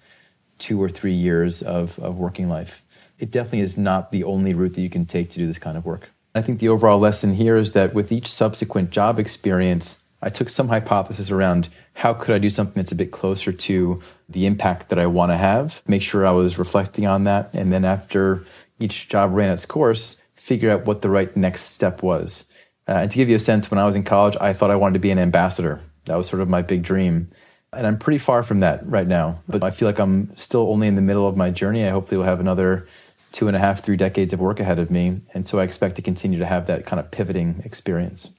two 0.61 0.81
or 0.81 0.87
three 0.87 1.13
years 1.13 1.61
of, 1.61 1.99
of 1.99 2.17
working 2.17 2.47
life. 2.47 2.83
It 3.19 3.31
definitely 3.31 3.61
is 3.61 3.77
not 3.77 4.11
the 4.11 4.23
only 4.23 4.53
route 4.53 4.75
that 4.75 4.81
you 4.81 4.89
can 4.89 5.05
take 5.05 5.29
to 5.31 5.39
do 5.39 5.47
this 5.47 5.59
kind 5.59 5.77
of 5.77 5.85
work. 5.85 6.11
I 6.33 6.41
think 6.41 6.59
the 6.59 6.69
overall 6.69 6.99
lesson 6.99 7.33
here 7.33 7.57
is 7.57 7.73
that 7.73 7.93
with 7.93 8.11
each 8.11 8.27
subsequent 8.27 8.91
job 8.91 9.19
experience, 9.19 9.97
I 10.21 10.29
took 10.29 10.49
some 10.49 10.69
hypothesis 10.69 11.29
around 11.29 11.67
how 11.95 12.13
could 12.13 12.33
I 12.33 12.39
do 12.39 12.49
something 12.49 12.75
that's 12.75 12.91
a 12.91 12.95
bit 12.95 13.11
closer 13.11 13.51
to 13.51 14.01
the 14.29 14.45
impact 14.45 14.89
that 14.89 14.99
I 14.99 15.07
want 15.07 15.31
to 15.31 15.37
have, 15.37 15.81
make 15.87 16.01
sure 16.01 16.25
I 16.25 16.31
was 16.31 16.57
reflecting 16.57 17.05
on 17.05 17.25
that, 17.25 17.53
and 17.53 17.73
then 17.73 17.83
after 17.83 18.43
each 18.79 19.09
job 19.09 19.33
ran 19.33 19.49
its 19.49 19.65
course, 19.65 20.21
figure 20.35 20.71
out 20.71 20.85
what 20.85 21.01
the 21.01 21.09
right 21.09 21.35
next 21.35 21.61
step 21.61 22.01
was. 22.01 22.45
Uh, 22.87 22.93
and 22.93 23.11
to 23.11 23.17
give 23.17 23.29
you 23.29 23.35
a 23.35 23.39
sense, 23.39 23.69
when 23.69 23.79
I 23.79 23.85
was 23.85 23.95
in 23.95 24.03
college, 24.03 24.37
I 24.39 24.53
thought 24.53 24.71
I 24.71 24.75
wanted 24.75 24.93
to 24.93 24.99
be 24.99 25.11
an 25.11 25.19
ambassador. 25.19 25.81
That 26.05 26.17
was 26.17 26.27
sort 26.27 26.41
of 26.41 26.49
my 26.49 26.61
big 26.61 26.81
dream. 26.81 27.29
And 27.73 27.87
I'm 27.87 27.97
pretty 27.97 28.17
far 28.17 28.43
from 28.43 28.59
that 28.59 28.85
right 28.87 29.07
now. 29.07 29.41
But 29.47 29.63
I 29.63 29.71
feel 29.71 29.87
like 29.87 29.99
I'm 29.99 30.35
still 30.35 30.69
only 30.69 30.87
in 30.87 30.95
the 30.95 31.01
middle 31.01 31.27
of 31.27 31.37
my 31.37 31.49
journey. 31.49 31.85
I 31.85 31.89
hopefully 31.89 32.17
will 32.17 32.25
have 32.25 32.39
another 32.39 32.87
two 33.31 33.47
and 33.47 33.55
a 33.55 33.59
half, 33.59 33.83
three 33.83 33.95
decades 33.95 34.33
of 34.33 34.39
work 34.39 34.59
ahead 34.59 34.79
of 34.79 34.91
me. 34.91 35.21
And 35.33 35.47
so 35.47 35.59
I 35.59 35.63
expect 35.63 35.95
to 35.95 36.01
continue 36.01 36.39
to 36.39 36.45
have 36.45 36.67
that 36.67 36.85
kind 36.85 36.99
of 36.99 37.11
pivoting 37.11 37.61
experience. 37.63 38.29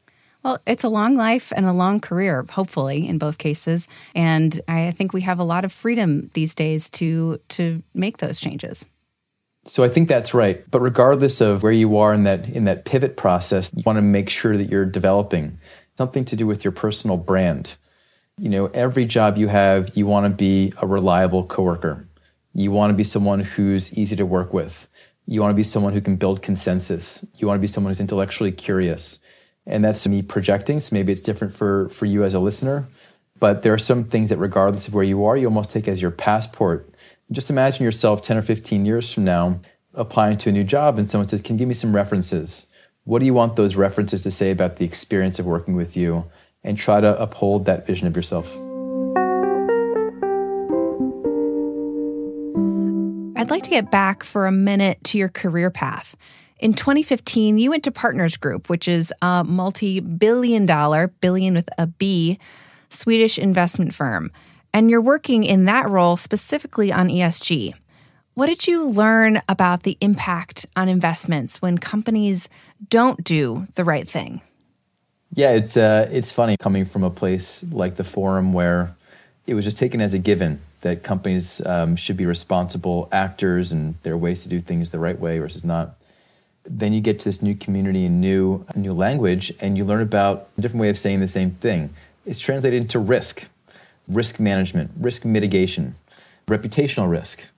Well, 0.42 0.60
it's 0.66 0.84
a 0.84 0.88
long 0.88 1.16
life 1.16 1.52
and 1.54 1.66
a 1.66 1.72
long 1.72 2.00
career, 2.00 2.44
hopefully, 2.50 3.08
in 3.08 3.18
both 3.18 3.38
cases. 3.38 3.86
And 4.14 4.60
I 4.66 4.90
think 4.90 5.12
we 5.12 5.20
have 5.22 5.38
a 5.38 5.44
lot 5.44 5.64
of 5.64 5.72
freedom 5.72 6.30
these 6.34 6.54
days 6.54 6.90
to 6.90 7.40
to 7.50 7.82
make 7.94 8.18
those 8.18 8.40
changes. 8.40 8.84
So 9.64 9.84
I 9.84 9.88
think 9.88 10.08
that's 10.08 10.34
right. 10.34 10.68
But 10.70 10.80
regardless 10.80 11.40
of 11.40 11.62
where 11.62 11.72
you 11.72 11.96
are 11.96 12.12
in 12.12 12.24
that 12.24 12.48
in 12.48 12.64
that 12.64 12.84
pivot 12.84 13.16
process, 13.16 13.70
you 13.74 13.84
want 13.86 13.98
to 13.98 14.02
make 14.02 14.28
sure 14.28 14.56
that 14.56 14.68
you're 14.68 14.84
developing 14.84 15.58
something 15.96 16.24
to 16.24 16.36
do 16.36 16.46
with 16.46 16.64
your 16.64 16.72
personal 16.72 17.16
brand 17.16 17.76
you 18.42 18.48
know, 18.48 18.66
every 18.74 19.04
job 19.04 19.38
you 19.38 19.46
have, 19.46 19.96
you 19.96 20.04
want 20.04 20.26
to 20.26 20.36
be 20.36 20.72
a 20.78 20.84
reliable 20.84 21.44
coworker. 21.44 22.08
You 22.52 22.72
want 22.72 22.90
to 22.90 22.96
be 22.96 23.04
someone 23.04 23.38
who's 23.38 23.96
easy 23.96 24.16
to 24.16 24.26
work 24.26 24.52
with. 24.52 24.88
You 25.26 25.40
want 25.40 25.52
to 25.52 25.56
be 25.56 25.62
someone 25.62 25.92
who 25.92 26.00
can 26.00 26.16
build 26.16 26.42
consensus. 26.42 27.24
You 27.38 27.46
want 27.46 27.58
to 27.58 27.60
be 27.60 27.68
someone 27.68 27.92
who's 27.92 28.00
intellectually 28.00 28.50
curious. 28.50 29.20
And 29.64 29.84
that's 29.84 30.08
me 30.08 30.22
projecting. 30.22 30.80
So 30.80 30.92
maybe 30.92 31.12
it's 31.12 31.20
different 31.20 31.54
for, 31.54 31.88
for 31.90 32.04
you 32.04 32.24
as 32.24 32.34
a 32.34 32.40
listener. 32.40 32.88
But 33.38 33.62
there 33.62 33.74
are 33.74 33.78
some 33.78 34.02
things 34.02 34.30
that, 34.30 34.38
regardless 34.38 34.88
of 34.88 34.94
where 34.94 35.04
you 35.04 35.24
are, 35.24 35.36
you 35.36 35.46
almost 35.46 35.70
take 35.70 35.86
as 35.86 36.02
your 36.02 36.10
passport. 36.10 36.92
Just 37.30 37.48
imagine 37.48 37.84
yourself 37.84 38.22
10 38.22 38.38
or 38.38 38.42
15 38.42 38.84
years 38.84 39.12
from 39.12 39.22
now 39.22 39.60
applying 39.94 40.36
to 40.38 40.48
a 40.48 40.52
new 40.52 40.64
job, 40.64 40.98
and 40.98 41.08
someone 41.08 41.28
says, 41.28 41.42
Can 41.42 41.54
you 41.54 41.58
give 41.60 41.68
me 41.68 41.74
some 41.74 41.94
references? 41.94 42.66
What 43.04 43.20
do 43.20 43.24
you 43.24 43.34
want 43.34 43.54
those 43.54 43.76
references 43.76 44.24
to 44.24 44.32
say 44.32 44.50
about 44.50 44.76
the 44.76 44.84
experience 44.84 45.38
of 45.38 45.46
working 45.46 45.76
with 45.76 45.96
you? 45.96 46.24
And 46.64 46.78
try 46.78 47.00
to 47.00 47.20
uphold 47.20 47.64
that 47.66 47.86
vision 47.86 48.06
of 48.06 48.16
yourself. 48.16 48.54
I'd 53.36 53.50
like 53.50 53.64
to 53.64 53.70
get 53.70 53.90
back 53.90 54.22
for 54.22 54.46
a 54.46 54.52
minute 54.52 55.02
to 55.04 55.18
your 55.18 55.28
career 55.28 55.70
path. 55.70 56.16
In 56.60 56.74
2015, 56.74 57.58
you 57.58 57.70
went 57.70 57.82
to 57.84 57.90
Partners 57.90 58.36
Group, 58.36 58.68
which 58.68 58.86
is 58.86 59.12
a 59.20 59.42
multi 59.42 59.98
billion 59.98 60.64
dollar, 60.64 61.08
billion 61.08 61.54
with 61.54 61.68
a 61.76 61.88
B, 61.88 62.38
Swedish 62.88 63.38
investment 63.38 63.94
firm. 63.94 64.30
And 64.72 64.88
you're 64.88 65.02
working 65.02 65.42
in 65.42 65.64
that 65.64 65.90
role 65.90 66.16
specifically 66.16 66.92
on 66.92 67.08
ESG. 67.08 67.74
What 68.34 68.46
did 68.46 68.66
you 68.66 68.88
learn 68.88 69.42
about 69.48 69.82
the 69.82 69.98
impact 70.00 70.64
on 70.76 70.88
investments 70.88 71.60
when 71.60 71.78
companies 71.78 72.48
don't 72.88 73.24
do 73.24 73.66
the 73.74 73.84
right 73.84 74.08
thing? 74.08 74.40
Yeah, 75.34 75.52
it's 75.52 75.76
uh, 75.78 76.08
it's 76.12 76.30
funny 76.30 76.56
coming 76.58 76.84
from 76.84 77.02
a 77.04 77.10
place 77.10 77.64
like 77.70 77.96
the 77.96 78.04
Forum 78.04 78.52
where 78.52 78.94
it 79.46 79.54
was 79.54 79.64
just 79.64 79.78
taken 79.78 80.00
as 80.00 80.12
a 80.12 80.18
given 80.18 80.60
that 80.82 81.02
companies 81.02 81.64
um, 81.64 81.96
should 81.96 82.18
be 82.18 82.26
responsible 82.26 83.08
actors 83.10 83.72
and 83.72 83.94
there 84.02 84.12
are 84.12 84.18
ways 84.18 84.42
to 84.42 84.48
do 84.48 84.60
things 84.60 84.90
the 84.90 84.98
right 84.98 85.18
way 85.18 85.38
versus 85.38 85.64
not. 85.64 85.94
Then 86.64 86.92
you 86.92 87.00
get 87.00 87.18
to 87.20 87.24
this 87.24 87.40
new 87.40 87.54
community 87.54 88.04
and 88.04 88.20
new 88.20 88.66
new 88.76 88.92
language, 88.92 89.52
and 89.60 89.78
you 89.78 89.86
learn 89.86 90.02
about 90.02 90.48
a 90.58 90.60
different 90.60 90.82
way 90.82 90.90
of 90.90 90.98
saying 90.98 91.20
the 91.20 91.28
same 91.28 91.52
thing. 91.52 91.94
It's 92.26 92.38
translated 92.38 92.82
into 92.82 92.98
risk, 92.98 93.48
risk 94.06 94.38
management, 94.38 94.90
risk 94.98 95.24
mitigation, 95.24 95.94
reputational 96.46 97.10
risk. 97.10 97.48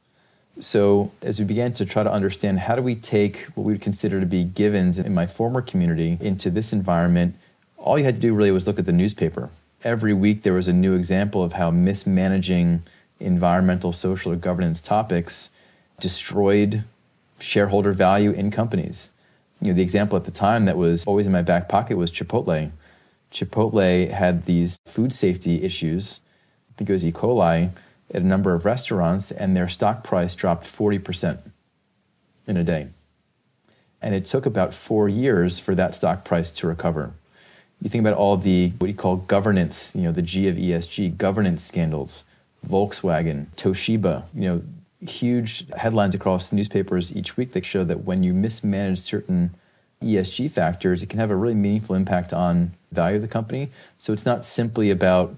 So 0.60 1.10
as 1.22 1.40
we 1.40 1.44
began 1.44 1.72
to 1.74 1.84
try 1.84 2.04
to 2.04 2.12
understand 2.12 2.60
how 2.60 2.76
do 2.76 2.82
we 2.82 2.94
take 2.94 3.46
what 3.56 3.64
we 3.64 3.72
would 3.72 3.82
consider 3.82 4.20
to 4.20 4.26
be 4.26 4.44
givens 4.44 4.96
in 5.00 5.12
my 5.12 5.26
former 5.26 5.60
community 5.60 6.16
into 6.20 6.48
this 6.50 6.72
environment 6.72 7.34
all 7.85 7.99
you 7.99 8.05
had 8.05 8.14
to 8.14 8.20
do 8.20 8.35
really 8.35 8.51
was 8.51 8.66
look 8.66 8.79
at 8.79 8.87
the 8.87 8.92
newspaper. 8.92 9.51
Every 9.85 10.14
week 10.14 10.42
there 10.42 10.55
was 10.55 10.68
a 10.68 10.73
new 10.73 10.94
example 10.94 11.42
of 11.42 11.53
how 11.53 11.70
mismanaging 11.70 12.83
environmental, 13.20 13.92
social, 13.92 14.33
or 14.33 14.37
governance 14.37 14.81
topics 14.81 15.51
destroyed 16.01 16.85
shareholder 17.38 17.92
value 17.92 18.31
in 18.31 18.51
companies. 18.51 19.11
You 19.61 19.68
know, 19.68 19.75
the 19.75 19.83
example 19.83 20.16
at 20.16 20.25
the 20.25 20.31
time 20.31 20.64
that 20.64 20.79
was 20.79 21.05
always 21.07 21.27
in 21.27 21.33
my 21.33 21.42
back 21.42 21.68
pocket 21.68 21.99
was 21.99 22.11
Chipotle. 22.11 22.70
Chipotle 23.31 24.11
had 24.11 24.47
these 24.47 24.79
food 24.87 25.12
safety 25.12 25.62
issues. 25.62 26.20
I 26.70 26.73
think 26.79 26.88
it 26.88 26.94
was 26.94 27.05
E. 27.05 27.12
coli 27.12 27.70
at 28.14 28.23
a 28.23 28.27
number 28.27 28.55
of 28.55 28.64
restaurants, 28.64 29.31
and 29.31 29.55
their 29.55 29.68
stock 29.68 30.03
price 30.03 30.35
dropped 30.35 30.64
40% 30.64 31.38
in 32.47 32.57
a 32.57 32.64
day. 32.64 32.88
And 34.01 34.14
it 34.14 34.25
took 34.25 34.47
about 34.47 34.73
four 34.73 35.07
years 35.07 35.61
for 35.61 35.75
that 35.75 35.94
stock 35.94 36.25
price 36.25 36.51
to 36.53 36.66
recover 36.66 37.12
you 37.85 37.90
think 37.90 38.01
about 38.01 38.16
all 38.16 38.38
the 38.38 38.70
what 38.79 38.88
you 38.88 38.94
call 38.94 39.16
governance, 39.16 39.94
you 39.94 40.03
know, 40.03 40.11
the 40.11 40.23
G 40.23 40.49
of 40.49 40.57
ESG, 40.57 41.18
governance 41.18 41.62
scandals, 41.62 42.25
Volkswagen, 42.66 43.47
Toshiba, 43.57 44.25
you 44.35 44.49
know, 44.49 44.62
huge 45.01 45.66
headlines 45.77 46.14
across 46.14 46.51
newspapers 46.51 47.14
each 47.14 47.37
week 47.37 47.53
that 47.53 47.64
show 47.64 47.85
that 47.85 48.05
when 48.05 48.23
you 48.23 48.33
mismanage 48.33 48.99
certain 48.99 49.55
ESG 50.03 50.51
factors, 50.51 51.03
it 51.03 51.11
can 51.11 51.18
have 51.18 51.31
a 51.31 51.37
really 51.37 51.55
meaningful 51.55 51.94
impact 51.94 52.33
on 52.33 52.73
value 52.90 53.16
of 53.16 53.23
the 53.23 53.29
company. 53.29 53.70
So 53.99 54.14
it's 54.14 54.25
not 54.25 54.47
simply 54.47 54.90
about, 54.90 55.37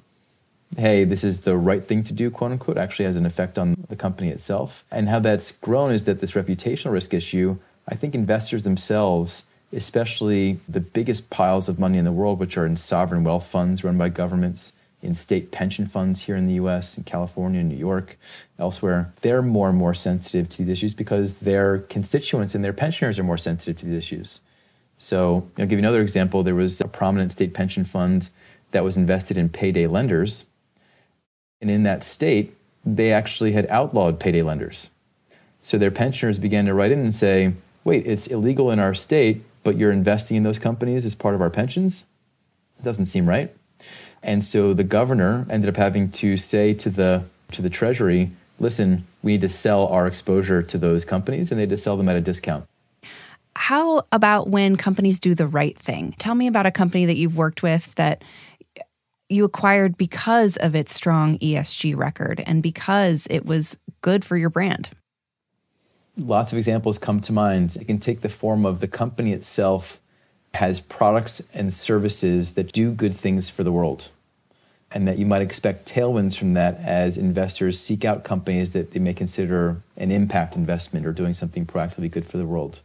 hey, 0.76 1.02
this 1.02 1.24
is 1.24 1.40
the 1.40 1.56
right 1.56 1.84
thing 1.84 2.04
to 2.04 2.12
do, 2.12 2.30
quote 2.30 2.52
unquote, 2.52 2.78
actually 2.78 3.06
has 3.06 3.16
an 3.16 3.26
effect 3.26 3.58
on 3.58 3.74
the 3.88 3.96
company 3.96 4.28
itself. 4.28 4.84
And 4.92 5.08
how 5.08 5.18
that's 5.18 5.50
grown 5.50 5.90
is 5.90 6.04
that 6.04 6.20
this 6.20 6.32
reputational 6.32 6.92
risk 6.92 7.12
issue, 7.12 7.58
I 7.88 7.96
think 7.96 8.14
investors 8.14 8.62
themselves 8.62 9.42
especially 9.72 10.60
the 10.68 10.80
biggest 10.80 11.30
piles 11.30 11.68
of 11.68 11.78
money 11.78 11.98
in 11.98 12.04
the 12.04 12.12
world, 12.12 12.38
which 12.38 12.56
are 12.56 12.66
in 12.66 12.76
sovereign 12.76 13.24
wealth 13.24 13.46
funds 13.46 13.84
run 13.84 13.98
by 13.98 14.08
governments, 14.08 14.72
in 15.02 15.14
state 15.14 15.52
pension 15.52 15.86
funds 15.86 16.22
here 16.22 16.36
in 16.36 16.46
the 16.46 16.54
US, 16.54 16.96
in 16.96 17.04
California, 17.04 17.62
New 17.62 17.76
York, 17.76 18.18
elsewhere, 18.58 19.12
they're 19.20 19.42
more 19.42 19.68
and 19.68 19.78
more 19.78 19.94
sensitive 19.94 20.48
to 20.48 20.58
these 20.58 20.68
issues 20.68 20.94
because 20.94 21.36
their 21.36 21.78
constituents 21.78 22.54
and 22.54 22.64
their 22.64 22.72
pensioners 22.72 23.18
are 23.18 23.22
more 23.22 23.38
sensitive 23.38 23.76
to 23.78 23.86
these 23.86 23.98
issues. 23.98 24.40
So, 24.98 25.48
I'll 25.58 25.66
give 25.66 25.72
you 25.72 25.78
another 25.78 26.00
example. 26.00 26.42
There 26.42 26.54
was 26.54 26.80
a 26.80 26.88
prominent 26.88 27.32
state 27.32 27.52
pension 27.52 27.84
fund 27.84 28.30
that 28.70 28.84
was 28.84 28.96
invested 28.96 29.36
in 29.36 29.48
payday 29.48 29.86
lenders. 29.86 30.46
And 31.60 31.70
in 31.70 31.82
that 31.82 32.02
state, 32.02 32.56
they 32.84 33.12
actually 33.12 33.52
had 33.52 33.66
outlawed 33.68 34.20
payday 34.20 34.42
lenders. 34.42 34.90
So 35.60 35.76
their 35.76 35.90
pensioners 35.90 36.38
began 36.38 36.66
to 36.66 36.74
write 36.74 36.92
in 36.92 37.00
and 37.00 37.14
say, 37.14 37.54
wait, 37.82 38.06
it's 38.06 38.28
illegal 38.28 38.70
in 38.70 38.78
our 38.78 38.94
state, 38.94 39.42
but 39.66 39.76
you're 39.76 39.90
investing 39.90 40.36
in 40.36 40.44
those 40.44 40.60
companies 40.60 41.04
as 41.04 41.16
part 41.16 41.34
of 41.34 41.42
our 41.42 41.50
pensions? 41.50 42.04
It 42.78 42.84
doesn't 42.84 43.06
seem 43.06 43.28
right. 43.28 43.52
And 44.22 44.44
so 44.44 44.72
the 44.72 44.84
governor 44.84 45.44
ended 45.50 45.68
up 45.68 45.76
having 45.76 46.08
to 46.12 46.36
say 46.36 46.72
to 46.74 46.88
the 46.88 47.24
to 47.50 47.62
the 47.62 47.68
treasury, 47.68 48.30
listen, 48.60 49.04
we 49.24 49.32
need 49.32 49.40
to 49.40 49.48
sell 49.48 49.88
our 49.88 50.06
exposure 50.06 50.62
to 50.62 50.78
those 50.78 51.04
companies 51.04 51.50
and 51.50 51.58
they 51.58 51.62
had 51.62 51.70
to 51.70 51.76
sell 51.76 51.96
them 51.96 52.08
at 52.08 52.14
a 52.14 52.20
discount. 52.20 52.64
How 53.56 54.02
about 54.12 54.48
when 54.48 54.76
companies 54.76 55.18
do 55.18 55.34
the 55.34 55.48
right 55.48 55.76
thing? 55.76 56.14
Tell 56.16 56.36
me 56.36 56.46
about 56.46 56.66
a 56.66 56.70
company 56.70 57.04
that 57.06 57.16
you've 57.16 57.36
worked 57.36 57.64
with 57.64 57.92
that 57.96 58.22
you 59.28 59.44
acquired 59.44 59.96
because 59.96 60.56
of 60.58 60.76
its 60.76 60.94
strong 60.94 61.38
ESG 61.38 61.96
record 61.96 62.40
and 62.46 62.62
because 62.62 63.26
it 63.30 63.44
was 63.44 63.78
good 64.00 64.24
for 64.24 64.36
your 64.36 64.50
brand. 64.50 64.90
Lots 66.16 66.52
of 66.52 66.56
examples 66.56 66.98
come 66.98 67.20
to 67.20 67.32
mind. 67.32 67.76
It 67.76 67.86
can 67.86 67.98
take 67.98 68.22
the 68.22 68.28
form 68.28 68.64
of 68.64 68.80
the 68.80 68.88
company 68.88 69.32
itself 69.32 70.00
has 70.54 70.80
products 70.80 71.42
and 71.52 71.72
services 71.72 72.54
that 72.54 72.72
do 72.72 72.90
good 72.90 73.14
things 73.14 73.50
for 73.50 73.62
the 73.62 73.72
world. 73.72 74.10
And 74.90 75.06
that 75.06 75.18
you 75.18 75.26
might 75.26 75.42
expect 75.42 75.86
tailwinds 75.86 76.38
from 76.38 76.54
that 76.54 76.78
as 76.78 77.18
investors 77.18 77.78
seek 77.78 78.04
out 78.04 78.24
companies 78.24 78.70
that 78.70 78.92
they 78.92 79.00
may 79.00 79.12
consider 79.12 79.82
an 79.96 80.10
impact 80.10 80.56
investment 80.56 81.04
or 81.04 81.12
doing 81.12 81.34
something 81.34 81.66
proactively 81.66 82.10
good 82.10 82.24
for 82.24 82.38
the 82.38 82.46
world. 82.46 82.80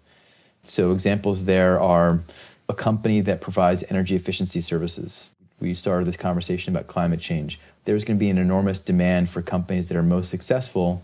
So, 0.64 0.92
examples 0.92 1.46
there 1.46 1.80
are 1.80 2.22
a 2.68 2.74
company 2.74 3.22
that 3.22 3.40
provides 3.40 3.84
energy 3.90 4.16
efficiency 4.16 4.60
services. 4.62 5.30
We 5.60 5.76
started 5.76 6.08
this 6.08 6.18
conversation 6.18 6.74
about 6.74 6.88
climate 6.88 7.20
change. 7.20 7.60
There's 7.86 8.04
going 8.04 8.18
to 8.18 8.20
be 8.20 8.30
an 8.30 8.38
enormous 8.38 8.80
demand 8.80 9.30
for 9.30 9.42
companies 9.42 9.88
that 9.88 9.98
are 9.98 10.04
most 10.04 10.30
successful, 10.30 11.04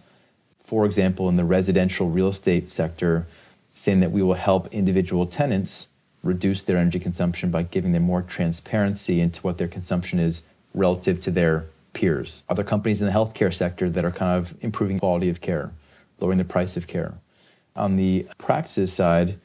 for 0.68 0.86
example, 0.86 1.30
in 1.30 1.38
the 1.38 1.46
residential 1.46 2.10
real 2.10 2.28
estate 2.28 2.70
sector, 2.70 3.26
saying 3.74 4.02
that 4.02 4.12
we 4.12 4.22
will 4.22 4.34
help 4.34 4.68
individual 4.74 5.26
tenants 5.26 5.88
reduce 6.22 6.62
their 6.62 6.76
energy 6.76 7.00
consumption 7.00 7.50
by 7.50 7.64
giving 7.64 7.94
them 7.94 8.04
more 8.04 8.22
transparency 8.22 9.22
into 9.22 9.40
what 9.44 9.58
their 9.58 9.70
consumption 9.70 10.20
is 10.20 10.44
relative 10.74 11.22
to 11.22 11.32
their 11.32 11.68
peers. 11.94 12.44
Other 12.50 12.66
companies 12.66 13.02
in 13.02 13.08
the 13.08 13.14
healthcare 13.14 13.54
sector 13.54 13.90
that 13.90 14.04
are 14.04 14.12
kind 14.12 14.38
of 14.38 14.56
improving 14.60 15.00
quality 15.00 15.30
of 15.30 15.40
care, 15.40 15.72
lowering 16.20 16.38
the 16.38 16.44
price 16.44 16.76
of 16.76 16.86
care. 16.86 17.14
On 17.74 17.96
the 17.96 18.28
practices 18.38 18.92
side, 18.92 19.40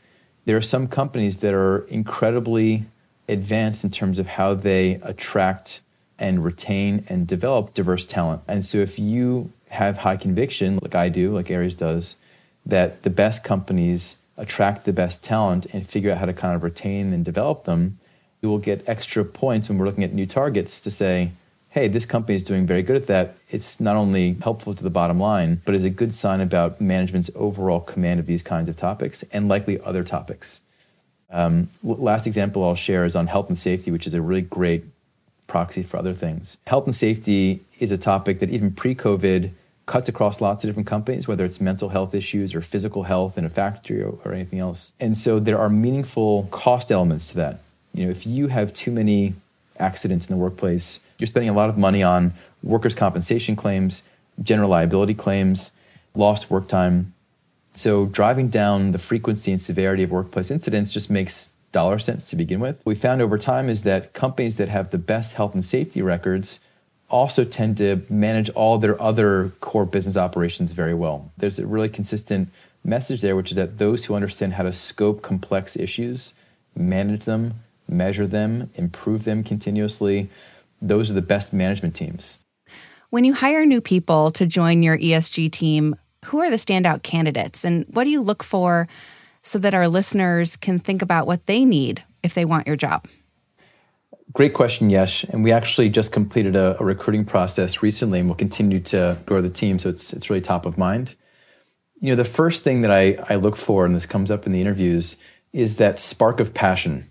there 0.44 0.56
are 0.56 0.60
some 0.60 0.88
companies 0.88 1.38
that 1.38 1.54
are 1.54 1.86
incredibly 1.86 2.86
advanced 3.28 3.84
in 3.84 3.90
terms 3.90 4.18
of 4.18 4.26
how 4.26 4.54
they 4.54 4.94
attract 5.04 5.82
and 6.18 6.44
retain 6.44 7.04
and 7.08 7.28
develop 7.28 7.74
diverse 7.74 8.04
talent. 8.04 8.42
And 8.48 8.64
so 8.64 8.78
if 8.78 8.98
you 8.98 9.52
have 9.72 9.98
high 9.98 10.16
conviction, 10.16 10.78
like 10.82 10.94
I 10.94 11.08
do, 11.08 11.34
like 11.34 11.50
Ares 11.50 11.74
does, 11.74 12.16
that 12.64 13.02
the 13.02 13.10
best 13.10 13.42
companies 13.42 14.16
attract 14.36 14.84
the 14.84 14.92
best 14.92 15.24
talent 15.24 15.66
and 15.72 15.86
figure 15.86 16.10
out 16.10 16.18
how 16.18 16.26
to 16.26 16.32
kind 16.32 16.54
of 16.54 16.62
retain 16.62 17.12
and 17.12 17.24
develop 17.24 17.64
them, 17.64 17.98
you 18.40 18.48
will 18.48 18.58
get 18.58 18.86
extra 18.88 19.24
points 19.24 19.68
when 19.68 19.78
we're 19.78 19.86
looking 19.86 20.04
at 20.04 20.12
new 20.12 20.26
targets 20.26 20.80
to 20.80 20.90
say, 20.90 21.32
hey, 21.70 21.88
this 21.88 22.04
company 22.04 22.36
is 22.36 22.44
doing 22.44 22.66
very 22.66 22.82
good 22.82 22.96
at 22.96 23.06
that. 23.06 23.34
It's 23.48 23.80
not 23.80 23.96
only 23.96 24.36
helpful 24.42 24.74
to 24.74 24.82
the 24.82 24.90
bottom 24.90 25.18
line, 25.18 25.62
but 25.64 25.74
is 25.74 25.84
a 25.84 25.90
good 25.90 26.12
sign 26.12 26.40
about 26.40 26.80
management's 26.80 27.30
overall 27.34 27.80
command 27.80 28.20
of 28.20 28.26
these 28.26 28.42
kinds 28.42 28.68
of 28.68 28.76
topics 28.76 29.22
and 29.32 29.48
likely 29.48 29.80
other 29.80 30.04
topics. 30.04 30.60
Um, 31.30 31.70
last 31.82 32.26
example 32.26 32.62
I'll 32.62 32.74
share 32.74 33.06
is 33.06 33.16
on 33.16 33.28
health 33.28 33.48
and 33.48 33.56
safety, 33.56 33.90
which 33.90 34.06
is 34.06 34.12
a 34.12 34.20
really 34.20 34.42
great 34.42 34.84
proxy 35.46 35.82
for 35.82 35.96
other 35.96 36.12
things. 36.12 36.58
Health 36.66 36.84
and 36.84 36.94
safety 36.94 37.62
is 37.78 37.90
a 37.90 37.96
topic 37.96 38.40
that 38.40 38.50
even 38.50 38.72
pre 38.72 38.94
COVID 38.94 39.50
cuts 39.86 40.08
across 40.08 40.40
lots 40.40 40.64
of 40.64 40.68
different 40.68 40.86
companies, 40.86 41.26
whether 41.26 41.44
it's 41.44 41.60
mental 41.60 41.90
health 41.90 42.14
issues 42.14 42.54
or 42.54 42.60
physical 42.60 43.04
health 43.04 43.36
in 43.36 43.44
a 43.44 43.48
factory 43.48 44.02
or, 44.02 44.18
or 44.24 44.32
anything 44.32 44.58
else. 44.58 44.92
And 45.00 45.16
so 45.16 45.38
there 45.38 45.58
are 45.58 45.68
meaningful 45.68 46.48
cost 46.50 46.92
elements 46.92 47.28
to 47.30 47.36
that. 47.36 47.60
You 47.92 48.06
know, 48.06 48.10
if 48.10 48.26
you 48.26 48.48
have 48.48 48.72
too 48.72 48.90
many 48.90 49.34
accidents 49.78 50.26
in 50.28 50.36
the 50.36 50.40
workplace, 50.40 51.00
you're 51.18 51.26
spending 51.26 51.50
a 51.50 51.54
lot 51.54 51.68
of 51.68 51.76
money 51.76 52.02
on 52.02 52.32
workers' 52.62 52.94
compensation 52.94 53.56
claims, 53.56 54.02
general 54.42 54.68
liability 54.68 55.14
claims, 55.14 55.72
lost 56.14 56.50
work 56.50 56.68
time. 56.68 57.12
So 57.74 58.06
driving 58.06 58.48
down 58.48 58.92
the 58.92 58.98
frequency 58.98 59.50
and 59.50 59.60
severity 59.60 60.02
of 60.02 60.10
workplace 60.10 60.50
incidents 60.50 60.90
just 60.90 61.10
makes 61.10 61.50
dollar 61.72 61.98
cents 61.98 62.28
to 62.30 62.36
begin 62.36 62.60
with. 62.60 62.76
What 62.78 62.86
we 62.86 62.94
found 62.94 63.22
over 63.22 63.38
time 63.38 63.68
is 63.68 63.82
that 63.82 64.12
companies 64.12 64.56
that 64.56 64.68
have 64.68 64.90
the 64.90 64.98
best 64.98 65.34
health 65.34 65.54
and 65.54 65.64
safety 65.64 66.02
records 66.02 66.60
also 67.12 67.44
tend 67.44 67.76
to 67.76 68.02
manage 68.08 68.48
all 68.50 68.78
their 68.78 69.00
other 69.00 69.52
core 69.60 69.84
business 69.84 70.16
operations 70.16 70.72
very 70.72 70.94
well. 70.94 71.30
There's 71.36 71.58
a 71.58 71.66
really 71.66 71.88
consistent 71.90 72.48
message 72.82 73.20
there, 73.20 73.36
which 73.36 73.50
is 73.50 73.56
that 73.56 73.78
those 73.78 74.06
who 74.06 74.14
understand 74.14 74.54
how 74.54 74.64
to 74.64 74.72
scope 74.72 75.22
complex 75.22 75.76
issues, 75.76 76.34
manage 76.74 77.26
them, 77.26 77.60
measure 77.86 78.26
them, 78.26 78.70
improve 78.74 79.24
them 79.24 79.44
continuously, 79.44 80.30
those 80.80 81.10
are 81.10 81.14
the 81.14 81.22
best 81.22 81.52
management 81.52 81.94
teams. 81.94 82.38
When 83.10 83.24
you 83.24 83.34
hire 83.34 83.66
new 83.66 83.80
people 83.80 84.30
to 84.32 84.46
join 84.46 84.82
your 84.82 84.98
ESG 84.98 85.52
team, 85.52 85.94
who 86.24 86.40
are 86.40 86.50
the 86.50 86.56
standout 86.56 87.02
candidates 87.02 87.64
and 87.64 87.84
what 87.90 88.04
do 88.04 88.10
you 88.10 88.22
look 88.22 88.42
for 88.42 88.88
so 89.42 89.58
that 89.58 89.74
our 89.74 89.86
listeners 89.86 90.56
can 90.56 90.78
think 90.78 91.02
about 91.02 91.26
what 91.26 91.46
they 91.46 91.64
need 91.64 92.02
if 92.22 92.34
they 92.34 92.44
want 92.44 92.66
your 92.66 92.76
job? 92.76 93.06
Great 94.32 94.54
question, 94.54 94.88
Yesh. 94.88 95.24
And 95.24 95.44
we 95.44 95.52
actually 95.52 95.88
just 95.88 96.12
completed 96.12 96.56
a, 96.56 96.80
a, 96.80 96.84
recruiting 96.84 97.24
process 97.24 97.82
recently 97.82 98.18
and 98.18 98.28
we'll 98.28 98.36
continue 98.36 98.80
to 98.80 99.18
grow 99.26 99.42
the 99.42 99.50
team. 99.50 99.78
So 99.78 99.90
it's, 99.90 100.12
it's 100.12 100.30
really 100.30 100.40
top 100.40 100.64
of 100.64 100.78
mind. 100.78 101.14
You 102.00 102.10
know, 102.10 102.16
the 102.16 102.24
first 102.24 102.62
thing 102.62 102.80
that 102.80 102.90
I, 102.90 103.18
I 103.28 103.36
look 103.36 103.56
for, 103.56 103.84
and 103.84 103.94
this 103.94 104.06
comes 104.06 104.30
up 104.30 104.46
in 104.46 104.52
the 104.52 104.60
interviews, 104.60 105.16
is 105.52 105.76
that 105.76 105.98
spark 105.98 106.40
of 106.40 106.54
passion. 106.54 107.10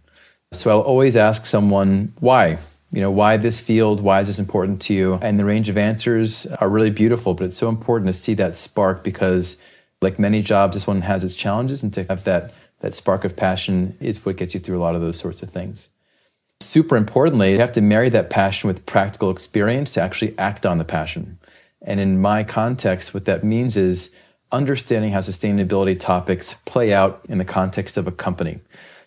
So 0.51 0.71
I'll 0.71 0.81
always 0.81 1.15
ask 1.15 1.45
someone, 1.45 2.13
why? 2.19 2.57
you 2.91 2.99
know, 2.99 3.11
why 3.11 3.37
this 3.37 3.59
field? 3.59 4.01
Why 4.01 4.19
is 4.19 4.27
this 4.27 4.39
important 4.39 4.81
to 4.83 4.93
you? 4.93 5.19
And 5.21 5.39
the 5.39 5.45
range 5.45 5.69
of 5.69 5.77
answers 5.77 6.45
are 6.45 6.69
really 6.69 6.91
beautiful, 6.91 7.33
but 7.33 7.45
it's 7.45 7.57
so 7.57 7.69
important 7.69 8.07
to 8.07 8.13
see 8.13 8.33
that 8.35 8.55
spark 8.55 9.03
because, 9.03 9.57
like 10.01 10.19
many 10.19 10.41
jobs, 10.41 10.75
this 10.75 10.87
one 10.87 11.01
has 11.01 11.23
its 11.23 11.35
challenges, 11.35 11.83
and 11.83 11.93
to 11.93 12.03
have 12.05 12.25
that 12.25 12.53
that 12.79 12.95
spark 12.95 13.23
of 13.23 13.35
passion 13.35 13.95
is 14.01 14.25
what 14.25 14.37
gets 14.37 14.53
you 14.53 14.59
through 14.59 14.77
a 14.77 14.81
lot 14.81 14.95
of 14.95 15.01
those 15.01 15.17
sorts 15.17 15.41
of 15.41 15.49
things. 15.49 15.89
Super 16.61 16.95
importantly, 16.95 17.53
you 17.53 17.59
have 17.59 17.71
to 17.71 17.81
marry 17.81 18.09
that 18.09 18.29
passion 18.29 18.67
with 18.67 18.85
practical 18.85 19.31
experience 19.31 19.95
to 19.95 20.01
actually 20.01 20.37
act 20.37 20.63
on 20.63 20.77
the 20.77 20.85
passion. 20.85 21.39
And 21.81 21.99
in 21.99 22.21
my 22.21 22.43
context, 22.43 23.15
what 23.15 23.25
that 23.25 23.43
means 23.43 23.75
is 23.75 24.11
understanding 24.51 25.11
how 25.11 25.21
sustainability 25.21 25.99
topics 25.99 26.53
play 26.65 26.93
out 26.93 27.25
in 27.27 27.39
the 27.39 27.45
context 27.45 27.97
of 27.97 28.05
a 28.05 28.11
company. 28.11 28.59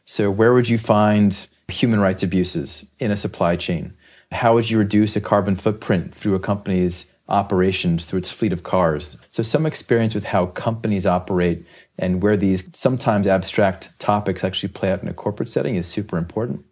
So, 0.04 0.32
where 0.32 0.52
would 0.52 0.68
you 0.68 0.78
find 0.78 1.46
human 1.68 2.00
rights 2.00 2.24
abuses 2.24 2.86
in 2.98 3.12
a 3.12 3.16
supply 3.16 3.54
chain? 3.54 3.94
How 4.32 4.54
would 4.54 4.68
you 4.68 4.78
reduce 4.78 5.14
a 5.14 5.20
carbon 5.20 5.54
footprint 5.54 6.12
through 6.12 6.34
a 6.34 6.40
company's 6.40 7.06
operations, 7.28 8.04
through 8.04 8.18
its 8.18 8.32
fleet 8.32 8.52
of 8.52 8.64
cars? 8.64 9.16
So, 9.30 9.44
some 9.44 9.64
experience 9.64 10.12
with 10.12 10.24
how 10.24 10.46
companies 10.46 11.06
operate 11.06 11.64
and 12.00 12.20
where 12.20 12.36
these 12.36 12.68
sometimes 12.76 13.28
abstract 13.28 13.96
topics 14.00 14.42
actually 14.42 14.70
play 14.70 14.90
out 14.90 15.02
in 15.02 15.08
a 15.08 15.14
corporate 15.14 15.48
setting 15.48 15.76
is 15.76 15.86
super 15.86 16.18
important. 16.18 16.64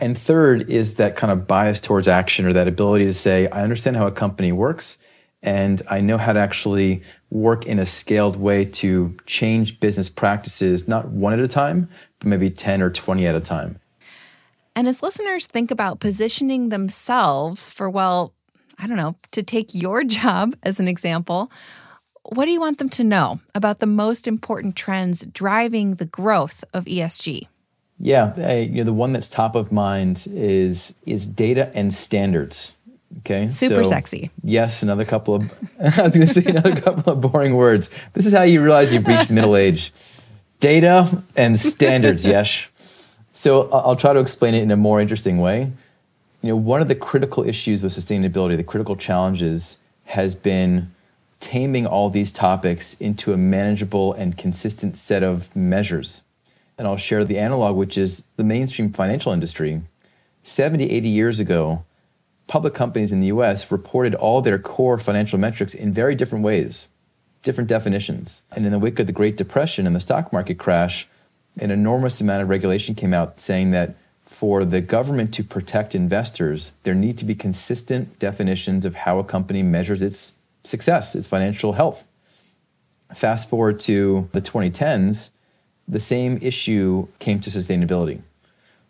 And 0.00 0.16
third 0.16 0.70
is 0.70 0.94
that 0.94 1.16
kind 1.16 1.32
of 1.32 1.46
bias 1.46 1.80
towards 1.80 2.06
action 2.06 2.46
or 2.46 2.52
that 2.52 2.68
ability 2.68 3.04
to 3.06 3.14
say, 3.14 3.48
I 3.48 3.62
understand 3.62 3.96
how 3.96 4.06
a 4.06 4.12
company 4.12 4.52
works 4.52 4.98
and 5.42 5.82
I 5.88 6.00
know 6.00 6.18
how 6.18 6.32
to 6.32 6.40
actually 6.40 7.02
work 7.30 7.66
in 7.66 7.78
a 7.78 7.86
scaled 7.86 8.36
way 8.36 8.64
to 8.64 9.16
change 9.26 9.80
business 9.80 10.08
practices, 10.08 10.88
not 10.88 11.08
one 11.08 11.32
at 11.32 11.40
a 11.40 11.48
time, 11.48 11.88
but 12.18 12.28
maybe 12.28 12.50
10 12.50 12.82
or 12.82 12.90
20 12.90 13.26
at 13.26 13.34
a 13.34 13.40
time. 13.40 13.78
And 14.74 14.88
as 14.88 15.02
listeners 15.02 15.46
think 15.46 15.70
about 15.70 16.00
positioning 16.00 16.68
themselves 16.68 17.70
for, 17.70 17.88
well, 17.90 18.34
I 18.78 18.86
don't 18.86 18.96
know, 18.96 19.16
to 19.32 19.42
take 19.42 19.74
your 19.74 20.04
job 20.04 20.54
as 20.62 20.80
an 20.80 20.88
example, 20.88 21.50
what 22.22 22.44
do 22.44 22.50
you 22.50 22.60
want 22.60 22.78
them 22.78 22.90
to 22.90 23.04
know 23.04 23.40
about 23.54 23.78
the 23.78 23.86
most 23.86 24.28
important 24.28 24.76
trends 24.76 25.24
driving 25.26 25.94
the 25.94 26.04
growth 26.04 26.62
of 26.74 26.84
ESG? 26.84 27.46
Yeah, 28.00 28.32
I, 28.36 28.58
you 28.58 28.78
know, 28.78 28.84
the 28.84 28.92
one 28.92 29.12
that's 29.12 29.28
top 29.28 29.54
of 29.54 29.72
mind 29.72 30.26
is 30.30 30.94
is 31.04 31.26
data 31.26 31.70
and 31.74 31.92
standards. 31.92 32.76
Okay, 33.20 33.48
super 33.48 33.82
so, 33.84 33.90
sexy. 33.90 34.30
Yes, 34.44 34.82
another 34.82 35.04
couple 35.04 35.34
of 35.34 35.52
I 35.80 36.02
was 36.02 36.14
going 36.14 36.26
to 36.26 36.28
say 36.28 36.44
another 36.44 36.80
couple 36.80 37.12
of 37.12 37.20
boring 37.20 37.54
words. 37.54 37.90
This 38.12 38.26
is 38.26 38.32
how 38.32 38.42
you 38.42 38.62
realize 38.62 38.92
you've 38.92 39.06
reached 39.06 39.30
middle 39.30 39.56
age. 39.56 39.92
Data 40.60 41.22
and 41.36 41.58
standards. 41.58 42.24
yes. 42.26 42.68
So 43.32 43.70
I'll 43.70 43.96
try 43.96 44.12
to 44.12 44.20
explain 44.20 44.54
it 44.54 44.62
in 44.62 44.70
a 44.70 44.76
more 44.76 45.00
interesting 45.00 45.38
way. 45.38 45.72
you 46.42 46.48
know, 46.50 46.56
one 46.56 46.82
of 46.82 46.88
the 46.88 46.96
critical 46.96 47.44
issues 47.44 47.82
with 47.82 47.92
sustainability, 47.92 48.56
the 48.56 48.64
critical 48.64 48.96
challenges, 48.96 49.78
has 50.06 50.34
been 50.34 50.92
taming 51.40 51.86
all 51.86 52.10
these 52.10 52.32
topics 52.32 52.94
into 52.94 53.32
a 53.32 53.36
manageable 53.36 54.12
and 54.12 54.36
consistent 54.36 54.96
set 54.96 55.22
of 55.22 55.54
measures. 55.54 56.22
And 56.78 56.86
I'll 56.86 56.96
share 56.96 57.24
the 57.24 57.38
analog, 57.38 57.76
which 57.76 57.98
is 57.98 58.22
the 58.36 58.44
mainstream 58.44 58.92
financial 58.92 59.32
industry. 59.32 59.82
70, 60.42 60.90
80 60.90 61.08
years 61.08 61.40
ago, 61.40 61.84
public 62.46 62.72
companies 62.72 63.12
in 63.12 63.20
the 63.20 63.26
US 63.26 63.70
reported 63.70 64.14
all 64.14 64.40
their 64.40 64.58
core 64.58 64.98
financial 64.98 65.38
metrics 65.38 65.74
in 65.74 65.92
very 65.92 66.14
different 66.14 66.44
ways, 66.44 66.88
different 67.42 67.68
definitions. 67.68 68.42
And 68.52 68.64
in 68.64 68.72
the 68.72 68.78
wake 68.78 68.98
of 68.98 69.06
the 69.06 69.12
Great 69.12 69.36
Depression 69.36 69.86
and 69.86 69.94
the 69.94 70.00
stock 70.00 70.32
market 70.32 70.58
crash, 70.58 71.06
an 71.60 71.70
enormous 71.70 72.20
amount 72.20 72.42
of 72.42 72.48
regulation 72.48 72.94
came 72.94 73.12
out 73.12 73.40
saying 73.40 73.72
that 73.72 73.96
for 74.24 74.64
the 74.64 74.80
government 74.80 75.32
to 75.34 75.42
protect 75.42 75.94
investors, 75.94 76.72
there 76.82 76.94
need 76.94 77.16
to 77.18 77.24
be 77.24 77.34
consistent 77.34 78.18
definitions 78.18 78.84
of 78.84 78.94
how 78.94 79.18
a 79.18 79.24
company 79.24 79.62
measures 79.62 80.02
its 80.02 80.34
success, 80.64 81.14
its 81.14 81.26
financial 81.26 81.72
health. 81.72 82.04
Fast 83.14 83.48
forward 83.48 83.80
to 83.80 84.28
the 84.32 84.42
2010s, 84.42 85.30
the 85.88 86.00
same 86.00 86.38
issue 86.42 87.08
came 87.18 87.40
to 87.40 87.50
sustainability, 87.50 88.20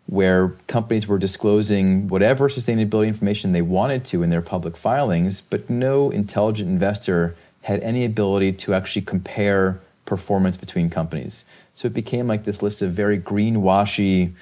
where 0.05 0.49
companies 0.67 1.07
were 1.07 1.17
disclosing 1.17 2.07
whatever 2.07 2.49
sustainability 2.49 3.07
information 3.07 3.53
they 3.53 3.61
wanted 3.61 4.03
to 4.05 4.21
in 4.21 4.29
their 4.29 4.41
public 4.41 4.75
filings, 4.75 5.39
but 5.39 5.69
no 5.69 6.09
intelligent 6.09 6.69
investor 6.69 7.35
had 7.63 7.79
any 7.81 8.03
ability 8.03 8.51
to 8.51 8.73
actually 8.73 9.01
compare 9.01 9.79
performance 10.05 10.57
between 10.57 10.89
companies. 10.89 11.45
So 11.73 11.87
it 11.87 11.93
became 11.93 12.27
like 12.27 12.43
this 12.43 12.61
list 12.61 12.81
of 12.81 12.91
very 12.91 13.17
greenwashy, 13.17 14.33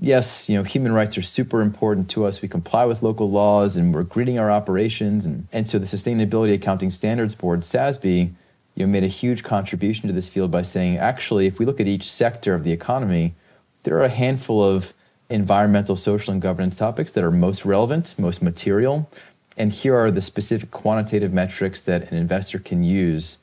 yes, 0.00 0.48
you 0.48 0.56
know, 0.56 0.62
human 0.62 0.92
rights 0.92 1.16
are 1.16 1.22
super 1.22 1.60
important 1.60 2.10
to 2.10 2.24
us. 2.24 2.42
We 2.42 2.48
comply 2.48 2.84
with 2.84 3.02
local 3.02 3.30
laws 3.30 3.76
and 3.76 3.94
we're 3.94 4.02
greening 4.02 4.38
our 4.38 4.50
operations. 4.50 5.24
And, 5.24 5.48
and 5.52 5.66
so 5.66 5.78
the 5.78 5.86
Sustainability 5.86 6.54
Accounting 6.54 6.90
Standards 6.90 7.34
Board, 7.34 7.62
SASB, 7.62 8.32
you 8.76 8.86
know, 8.86 8.92
made 8.92 9.02
a 9.02 9.08
huge 9.08 9.42
contribution 9.42 10.06
to 10.06 10.12
this 10.12 10.28
field 10.28 10.50
by 10.50 10.62
saying, 10.62 10.98
actually, 10.98 11.46
if 11.46 11.58
we 11.58 11.66
look 11.66 11.80
at 11.80 11.88
each 11.88 12.08
sector 12.08 12.54
of 12.54 12.62
the 12.62 12.72
economy, 12.72 13.34
there 13.82 13.96
are 13.96 14.04
a 14.04 14.08
handful 14.08 14.62
of 14.62 14.92
environmental, 15.28 15.96
social, 15.96 16.32
and 16.32 16.42
governance 16.42 16.78
topics 16.78 17.10
that 17.12 17.24
are 17.24 17.32
most 17.32 17.64
relevant, 17.64 18.14
most 18.18 18.42
material. 18.42 19.10
And 19.56 19.72
here 19.72 19.96
are 19.96 20.10
the 20.10 20.20
specific 20.20 20.70
quantitative 20.70 21.32
metrics 21.32 21.80
that 21.80 22.12
an 22.12 22.18
investor 22.18 22.58
can 22.58 22.84
use 22.84 23.38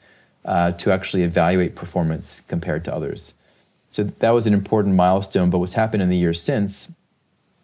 uh, 0.45 0.71
to 0.73 0.91
actually 0.91 1.23
evaluate 1.23 1.75
performance 1.75 2.41
compared 2.47 2.85
to 2.85 2.93
others. 2.93 3.33
So 3.89 4.03
that 4.03 4.31
was 4.31 4.45
an 4.45 4.53
important 4.53 4.95
milestone. 4.95 5.49
But 5.49 5.59
what's 5.59 5.73
happened 5.73 6.03
in 6.03 6.09
the 6.09 6.17
years 6.17 6.41
since 6.41 6.91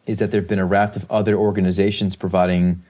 is 0.08 0.18
that 0.20 0.32
there 0.32 0.42
have 0.42 0.50
been 0.50 0.60
a 0.60 0.66
raft 0.66 0.96
of 0.96 1.10
other 1.12 1.36
organizations 1.36 2.16
providing 2.16 2.82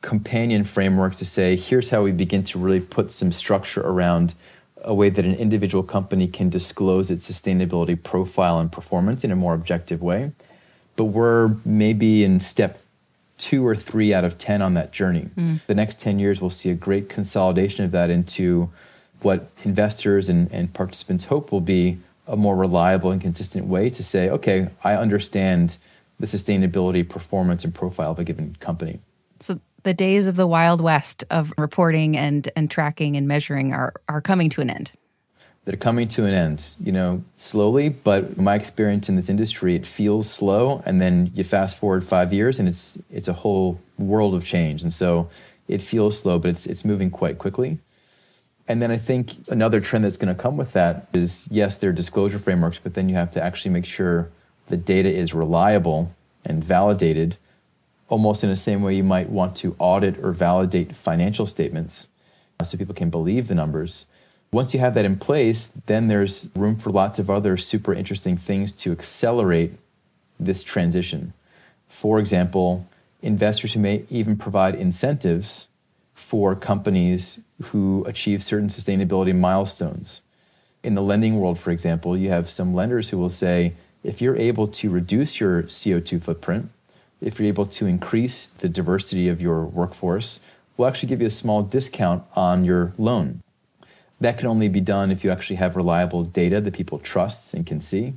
companion 0.00 0.64
framework 0.64 1.14
to 1.16 1.24
say, 1.24 1.56
here's 1.56 1.90
how 1.90 2.02
we 2.02 2.12
begin 2.12 2.44
to 2.44 2.58
really 2.58 2.80
put 2.80 3.10
some 3.10 3.32
structure 3.32 3.80
around 3.80 4.34
a 4.82 4.94
way 4.94 5.10
that 5.10 5.24
an 5.24 5.34
individual 5.34 5.82
company 5.82 6.28
can 6.28 6.48
disclose 6.48 7.10
its 7.10 7.28
sustainability 7.28 8.00
profile 8.00 8.58
and 8.58 8.70
performance 8.70 9.24
in 9.24 9.30
a 9.30 9.36
more 9.36 9.54
objective 9.54 10.00
way. 10.00 10.32
But 10.96 11.06
we're 11.06 11.56
maybe 11.64 12.24
in 12.24 12.40
step 12.40 12.80
two 13.38 13.66
or 13.66 13.76
three 13.76 14.12
out 14.12 14.24
of 14.24 14.36
10 14.38 14.62
on 14.62 14.74
that 14.74 14.92
journey. 14.92 15.30
Mm. 15.36 15.60
The 15.66 15.74
next 15.74 16.00
10 16.00 16.18
years, 16.18 16.40
we'll 16.40 16.50
see 16.50 16.70
a 16.70 16.74
great 16.74 17.08
consolidation 17.08 17.84
of 17.84 17.92
that 17.92 18.10
into 18.10 18.70
what 19.20 19.50
investors 19.64 20.28
and, 20.28 20.50
and 20.52 20.72
participants 20.72 21.24
hope 21.24 21.50
will 21.50 21.60
be 21.60 21.98
a 22.26 22.36
more 22.36 22.56
reliable 22.56 23.10
and 23.10 23.20
consistent 23.20 23.66
way 23.66 23.90
to 23.90 24.02
say, 24.02 24.28
okay, 24.28 24.68
I 24.84 24.94
understand 24.94 25.78
the 26.20 26.26
sustainability, 26.26 27.08
performance, 27.08 27.64
and 27.64 27.74
profile 27.74 28.12
of 28.12 28.18
a 28.18 28.24
given 28.24 28.56
company. 28.60 29.00
So 29.40 29.60
the 29.88 29.94
days 29.94 30.26
of 30.26 30.36
the 30.36 30.46
Wild 30.46 30.82
West 30.82 31.24
of 31.30 31.50
reporting 31.56 32.14
and, 32.14 32.46
and 32.54 32.70
tracking 32.70 33.16
and 33.16 33.26
measuring 33.26 33.72
are, 33.72 33.94
are 34.06 34.20
coming 34.20 34.50
to 34.50 34.60
an 34.60 34.68
end. 34.68 34.92
They're 35.64 35.78
coming 35.78 36.08
to 36.08 36.26
an 36.26 36.34
end, 36.34 36.74
you 36.78 36.92
know, 36.92 37.24
slowly, 37.36 37.88
but 37.88 38.36
my 38.36 38.54
experience 38.54 39.08
in 39.08 39.16
this 39.16 39.30
industry, 39.30 39.74
it 39.74 39.86
feels 39.86 40.30
slow. 40.30 40.82
And 40.84 41.00
then 41.00 41.30
you 41.32 41.42
fast 41.42 41.78
forward 41.78 42.04
five 42.04 42.34
years 42.34 42.58
and 42.58 42.68
it's 42.68 42.98
it's 43.10 43.28
a 43.28 43.32
whole 43.32 43.80
world 43.96 44.34
of 44.34 44.44
change. 44.44 44.82
And 44.82 44.92
so 44.92 45.30
it 45.68 45.80
feels 45.80 46.18
slow, 46.18 46.38
but 46.38 46.50
it's 46.50 46.66
it's 46.66 46.84
moving 46.84 47.10
quite 47.10 47.38
quickly. 47.38 47.78
And 48.68 48.82
then 48.82 48.90
I 48.90 48.98
think 48.98 49.48
another 49.48 49.80
trend 49.80 50.04
that's 50.04 50.18
going 50.18 50.34
to 50.36 50.42
come 50.42 50.58
with 50.58 50.74
that 50.74 51.08
is 51.14 51.48
yes, 51.50 51.78
there 51.78 51.88
are 51.88 51.94
disclosure 51.94 52.38
frameworks, 52.38 52.78
but 52.78 52.92
then 52.92 53.08
you 53.08 53.14
have 53.14 53.30
to 53.30 53.42
actually 53.42 53.70
make 53.70 53.86
sure 53.86 54.28
the 54.66 54.76
data 54.76 55.08
is 55.08 55.32
reliable 55.32 56.14
and 56.44 56.62
validated 56.62 57.38
almost 58.08 58.42
in 58.42 58.50
the 58.50 58.56
same 58.56 58.82
way 58.82 58.94
you 58.94 59.04
might 59.04 59.28
want 59.28 59.54
to 59.56 59.76
audit 59.78 60.18
or 60.18 60.32
validate 60.32 60.94
financial 60.94 61.46
statements 61.46 62.08
uh, 62.58 62.64
so 62.64 62.78
people 62.78 62.94
can 62.94 63.10
believe 63.10 63.48
the 63.48 63.54
numbers. 63.54 64.06
Once 64.50 64.72
you 64.72 64.80
have 64.80 64.94
that 64.94 65.04
in 65.04 65.18
place, 65.18 65.72
then 65.86 66.08
there's 66.08 66.48
room 66.56 66.76
for 66.76 66.90
lots 66.90 67.18
of 67.18 67.28
other 67.28 67.56
super 67.56 67.92
interesting 67.92 68.36
things 68.36 68.72
to 68.72 68.90
accelerate 68.90 69.74
this 70.40 70.62
transition. 70.62 71.34
For 71.86 72.18
example, 72.18 72.88
investors 73.20 73.74
who 73.74 73.80
may 73.80 74.04
even 74.08 74.36
provide 74.36 74.74
incentives 74.74 75.68
for 76.14 76.54
companies 76.54 77.40
who 77.64 78.04
achieve 78.06 78.42
certain 78.42 78.68
sustainability 78.68 79.36
milestones. 79.36 80.22
In 80.82 80.94
the 80.94 81.02
lending 81.02 81.38
world, 81.38 81.58
for 81.58 81.70
example, 81.70 82.16
you 82.16 82.30
have 82.30 82.50
some 82.50 82.74
lenders 82.74 83.10
who 83.10 83.18
will 83.18 83.28
say 83.28 83.74
if 84.02 84.22
you're 84.22 84.36
able 84.36 84.66
to 84.68 84.90
reduce 84.90 85.40
your 85.40 85.64
CO2 85.64 86.22
footprint, 86.22 86.70
if 87.20 87.38
you're 87.38 87.48
able 87.48 87.66
to 87.66 87.86
increase 87.86 88.46
the 88.46 88.68
diversity 88.68 89.28
of 89.28 89.40
your 89.40 89.64
workforce, 89.64 90.40
we'll 90.76 90.88
actually 90.88 91.08
give 91.08 91.20
you 91.20 91.26
a 91.26 91.30
small 91.30 91.62
discount 91.62 92.24
on 92.34 92.64
your 92.64 92.92
loan. 92.98 93.42
That 94.20 94.38
can 94.38 94.46
only 94.48 94.68
be 94.68 94.80
done 94.80 95.10
if 95.10 95.24
you 95.24 95.30
actually 95.30 95.56
have 95.56 95.76
reliable 95.76 96.24
data 96.24 96.60
that 96.60 96.74
people 96.74 96.98
trust 96.98 97.54
and 97.54 97.66
can 97.66 97.80
see. 97.80 98.14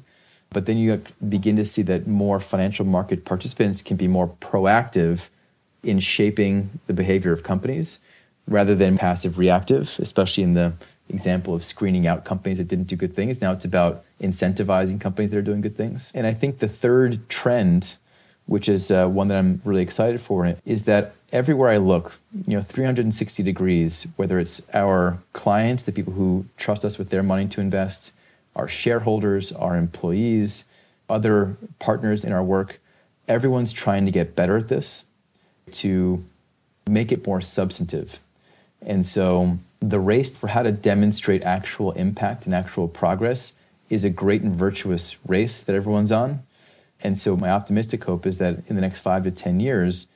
But 0.49 0.65
then 0.65 0.77
you 0.77 1.01
begin 1.27 1.55
to 1.55 1.65
see 1.65 1.81
that 1.83 2.07
more 2.07 2.39
financial 2.39 2.85
market 2.85 3.23
participants 3.23 3.81
can 3.81 3.97
be 3.97 4.07
more 4.07 4.27
proactive 4.27 5.29
in 5.83 5.99
shaping 5.99 6.79
the 6.87 6.93
behavior 6.93 7.31
of 7.31 7.43
companies 7.43 7.99
rather 8.47 8.75
than 8.75 8.97
passive 8.97 9.37
reactive, 9.37 9.95
especially 9.99 10.43
in 10.43 10.53
the 10.53 10.73
example 11.09 11.53
of 11.53 11.63
screening 11.63 12.07
out 12.07 12.25
companies 12.25 12.57
that 12.57 12.67
didn't 12.67 12.85
do 12.87 12.95
good 12.95 13.15
things. 13.15 13.41
Now 13.41 13.51
it's 13.51 13.65
about 13.65 14.03
incentivizing 14.19 14.99
companies 14.99 15.31
that 15.31 15.37
are 15.37 15.43
doing 15.43 15.61
good 15.61 15.77
things. 15.77 16.11
And 16.13 16.27
I 16.27 16.33
think 16.33 16.59
the 16.59 16.67
third 16.67 17.27
trend 17.29 17.95
which 18.45 18.67
is 18.67 18.91
uh, 18.91 19.07
one 19.07 19.27
that 19.29 19.37
I'm 19.37 19.61
really 19.63 19.81
excited 19.81 20.19
for, 20.21 20.55
is 20.65 20.83
that 20.85 21.13
everywhere 21.31 21.69
I 21.69 21.77
look, 21.77 22.19
you 22.47 22.57
know, 22.57 22.63
360 22.63 23.43
degrees, 23.43 24.07
whether 24.15 24.39
it's 24.39 24.61
our 24.73 25.19
clients, 25.33 25.83
the 25.83 25.91
people 25.91 26.13
who 26.13 26.45
trust 26.57 26.83
us 26.83 26.97
with 26.97 27.09
their 27.09 27.23
money 27.23 27.47
to 27.47 27.61
invest, 27.61 28.11
our 28.55 28.67
shareholders, 28.67 29.51
our 29.51 29.77
employees, 29.77 30.65
other 31.09 31.55
partners 31.79 32.25
in 32.25 32.33
our 32.33 32.43
work, 32.43 32.79
everyone's 33.27 33.73
trying 33.73 34.05
to 34.05 34.11
get 34.11 34.35
better 34.35 34.57
at 34.57 34.67
this 34.67 35.05
to 35.71 36.23
make 36.87 37.11
it 37.11 37.25
more 37.25 37.41
substantive. 37.41 38.19
And 38.81 39.05
so 39.05 39.59
the 39.79 39.99
race 39.99 40.31
for 40.31 40.47
how 40.47 40.63
to 40.63 40.71
demonstrate 40.71 41.43
actual 41.43 41.91
impact 41.93 42.45
and 42.45 42.53
actual 42.53 42.87
progress 42.87 43.53
is 43.89 44.03
a 44.03 44.09
great 44.09 44.41
and 44.41 44.53
virtuous 44.53 45.17
race 45.25 45.61
that 45.61 45.75
everyone's 45.75 46.11
on. 46.11 46.43
And 47.03 47.17
so, 47.17 47.35
my 47.35 47.49
optimistic 47.49 48.03
hope 48.03 48.25
is 48.25 48.37
that 48.37 48.59
in 48.67 48.75
the 48.75 48.81
next 48.81 48.99
five 48.99 49.23
to 49.23 49.31
10 49.31 49.59
years, 49.59 50.07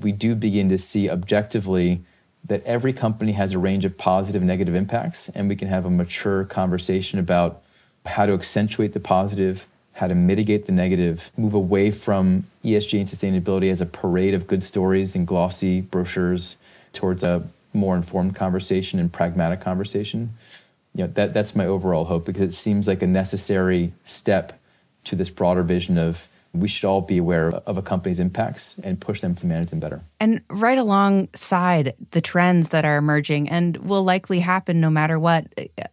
we 0.00 0.12
do 0.12 0.34
begin 0.34 0.68
to 0.68 0.78
see 0.78 1.10
objectively 1.10 2.02
that 2.44 2.62
every 2.64 2.92
company 2.92 3.32
has 3.32 3.52
a 3.52 3.58
range 3.58 3.84
of 3.84 3.98
positive 3.98 4.42
and 4.42 4.48
negative 4.48 4.74
impacts, 4.74 5.28
and 5.30 5.48
we 5.48 5.56
can 5.56 5.68
have 5.68 5.84
a 5.84 5.90
mature 5.90 6.44
conversation 6.44 7.18
about 7.18 7.62
how 8.06 8.24
to 8.24 8.32
accentuate 8.32 8.92
the 8.92 9.00
positive, 9.00 9.66
how 9.94 10.06
to 10.06 10.14
mitigate 10.14 10.66
the 10.66 10.72
negative, 10.72 11.30
move 11.36 11.54
away 11.54 11.90
from 11.90 12.46
ESG 12.64 12.98
and 13.00 13.08
sustainability 13.08 13.70
as 13.70 13.80
a 13.80 13.86
parade 13.86 14.34
of 14.34 14.46
good 14.46 14.62
stories 14.62 15.14
and 15.16 15.26
glossy 15.26 15.80
brochures 15.80 16.56
towards 16.92 17.24
a 17.24 17.48
more 17.72 17.96
informed 17.96 18.34
conversation 18.34 18.98
and 18.98 19.12
pragmatic 19.12 19.60
conversation. 19.60 20.34
You 20.94 21.04
know, 21.04 21.12
that, 21.14 21.34
that's 21.34 21.56
my 21.56 21.66
overall 21.66 22.04
hope 22.04 22.24
because 22.24 22.42
it 22.42 22.52
seems 22.52 22.86
like 22.86 23.02
a 23.02 23.06
necessary 23.06 23.92
step 24.04 24.58
to 25.06 25.16
this 25.16 25.30
broader 25.30 25.62
vision 25.62 25.98
of 25.98 26.28
we 26.52 26.68
should 26.68 26.86
all 26.86 27.02
be 27.02 27.18
aware 27.18 27.50
of 27.50 27.76
a 27.76 27.82
company's 27.82 28.18
impacts 28.18 28.76
and 28.82 29.00
push 29.00 29.20
them 29.20 29.34
to 29.34 29.46
manage 29.46 29.70
them 29.70 29.80
better. 29.80 30.00
And 30.20 30.40
right 30.48 30.78
alongside 30.78 31.94
the 32.12 32.20
trends 32.20 32.70
that 32.70 32.84
are 32.84 32.96
emerging 32.96 33.48
and 33.48 33.76
will 33.78 34.02
likely 34.02 34.40
happen 34.40 34.80
no 34.80 34.90
matter 34.90 35.18
what, 35.18 35.46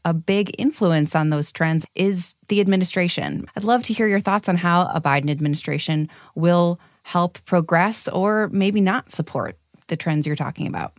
a 0.06 0.14
big 0.14 0.56
influence 0.58 1.16
on 1.16 1.30
those 1.30 1.52
trends 1.52 1.86
is 1.96 2.36
the 2.48 2.62
administration. 2.62 3.46
I'd 3.56 3.64
love 3.64 3.84
to 3.84 3.94
hear 3.94 4.08
your 4.08 4.20
thoughts 4.20 4.48
on 4.48 4.58
how 4.58 4.90
a 4.94 5.02
Biden 5.02 5.30
administration 5.30 6.10
will 6.36 6.80
help 7.04 7.44
progress 7.46 8.08
or 8.08 8.50
maybe 8.50 8.80
not 8.80 9.12
support 9.12 9.58
the 9.88 9.98
trends 9.98 10.26
you're 10.26 10.36
talking 10.36 10.68
about. 10.68 10.94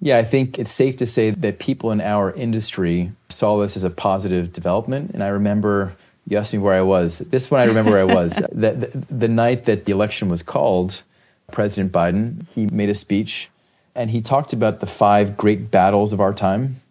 Yeah, 0.00 0.18
I 0.18 0.22
think 0.22 0.58
it's 0.58 0.70
safe 0.70 0.96
to 0.98 1.06
say 1.06 1.30
that 1.30 1.58
people 1.58 1.90
in 1.90 2.00
our 2.00 2.32
industry 2.32 3.12
saw 3.30 3.58
this 3.58 3.76
as 3.76 3.82
a 3.82 3.90
positive 3.90 4.52
development. 4.52 5.10
And 5.12 5.24
I 5.24 5.28
remember 5.28 5.96
you 6.28 6.36
asked 6.36 6.52
me 6.52 6.58
where 6.58 6.74
I 6.74 6.82
was. 6.82 7.18
This 7.18 7.50
one 7.50 7.60
I 7.60 7.64
remember 7.64 7.92
where 7.92 8.00
I 8.00 8.14
was. 8.14 8.36
the, 8.52 8.72
the, 8.72 9.06
the, 9.10 9.28
night 9.28 9.64
that 9.64 9.86
the 9.86 9.92
election 9.92 10.28
was 10.28 10.42
called, 10.42 11.02
President 11.50 11.90
Biden. 11.90 12.46
He 12.54 12.66
made 12.66 12.90
a 12.90 12.94
speech 12.94 13.48
and 13.94 14.10
he 14.10 14.20
talked 14.20 14.52
about 14.52 14.80
the 14.80 14.86
five 14.86 15.36
great 15.36 15.70
battles 15.70 16.12
of 16.12 16.20
our 16.20 16.34
time. 16.34 16.82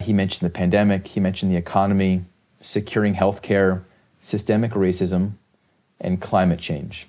He 0.00 0.12
mentioned 0.12 0.48
the 0.48 0.54
pandemic, 0.54 1.08
he 1.08 1.20
mentioned 1.20 1.50
the 1.50 1.56
economy, 1.56 2.24
securing 2.60 3.14
healthcare, 3.14 3.82
systemic 4.22 4.70
racism, 4.72 5.32
and 6.00 6.20
climate 6.20 6.60
change. 6.60 7.08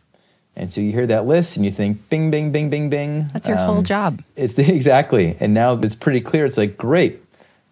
And 0.56 0.74
so 0.74 0.82
you 0.82 0.92
hear 0.92 1.06
that 1.06 1.26
list 1.26 1.56
and 1.56 1.64
you 1.64 1.72
think, 1.72 2.10
bing, 2.10 2.32
bing, 2.32 2.52
bing, 2.52 2.72
bing, 2.72 2.90
bing. 2.90 3.30
That's 3.32 3.48
your 3.48 3.58
whole 3.58 3.78
um, 3.78 3.84
job. 3.84 4.24
It's 4.36 4.56
the, 4.56 4.74
exactly. 4.76 5.38
And 5.40 5.54
now 5.54 5.74
it's 5.74 5.96
pretty 5.96 6.20
clear. 6.20 6.46
It's 6.46 6.58
like, 6.58 6.78
great, 6.78 7.24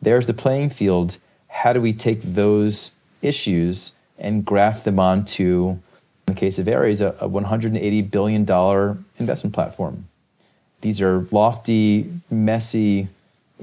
there's 0.02 0.28
the 0.28 0.36
playing 0.36 0.70
field. 0.70 1.18
How 1.48 1.74
do 1.74 1.82
we 1.82 1.92
take 1.92 2.22
those 2.22 2.92
issues 3.22 3.94
and 4.18 4.46
graft 4.46 4.86
them 4.86 5.00
onto, 5.00 5.70
in 5.70 5.82
the 6.26 6.34
case 6.34 6.60
of 6.60 6.68
Ares, 6.68 7.02
a, 7.02 7.10
a 7.20 7.30
$180 7.30 8.12
billion 8.12 8.42
investment 9.20 9.54
platform? 9.54 10.08
These 10.82 11.02
are 11.02 11.28
lofty, 11.32 12.12
messy, 12.30 13.08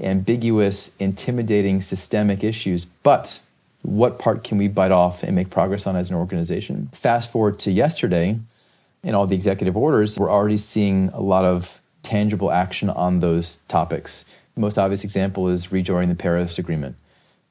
ambiguous, 0.01 0.95
intimidating, 0.99 1.81
systemic 1.81 2.43
issues. 2.43 2.85
But 2.85 3.41
what 3.81 4.19
part 4.19 4.43
can 4.43 4.57
we 4.57 4.67
bite 4.67 4.91
off 4.91 5.23
and 5.23 5.35
make 5.35 5.49
progress 5.49 5.87
on 5.87 5.95
as 5.95 6.09
an 6.09 6.15
organization? 6.15 6.89
Fast 6.91 7.31
forward 7.31 7.59
to 7.59 7.71
yesterday, 7.71 8.39
in 9.03 9.15
all 9.15 9.27
the 9.27 9.35
executive 9.35 9.77
orders, 9.77 10.17
we're 10.17 10.31
already 10.31 10.57
seeing 10.57 11.09
a 11.13 11.21
lot 11.21 11.45
of 11.45 11.79
tangible 12.01 12.51
action 12.51 12.89
on 12.89 13.19
those 13.19 13.59
topics. 13.67 14.25
The 14.55 14.61
most 14.61 14.77
obvious 14.77 15.03
example 15.03 15.47
is 15.47 15.71
rejoining 15.71 16.09
the 16.09 16.15
Paris 16.15 16.57
Agreement. 16.57 16.95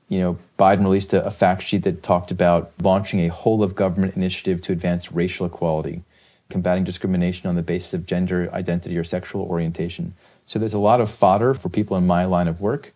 You 0.09 0.21
know, 0.21 0.39
Biden 0.59 0.83
released 0.83 1.13
a, 1.15 1.25
a 1.25 1.31
fact 1.31 1.63
sheet 1.63 1.83
that 1.85 2.03
talked 2.03 2.31
about 2.31 2.73
launching 2.81 3.21
a 3.21 3.29
whole 3.29 3.63
of 3.63 3.75
government 3.75 4.17
initiative 4.17 4.61
to 4.63 4.73
advance 4.73 5.13
racial 5.13 5.47
equality, 5.47 6.03
combating 6.51 6.85
discrimination 6.85 7.49
on 7.49 7.57
the 7.57 7.63
basis 7.63 7.95
of 7.95 8.07
gender 8.07 8.51
identity 8.53 8.97
or 8.97 9.05
sexual 9.05 9.43
orientation. 9.43 10.15
So 10.47 10.59
there's 10.59 10.75
a 10.75 10.79
lot 10.79 11.01
of 11.01 11.11
fodder 11.11 11.55
for 11.55 11.69
people 11.69 11.97
in 11.97 12.07
my 12.07 12.25
line 12.25 12.49
of 12.49 12.61
work. 12.61 12.93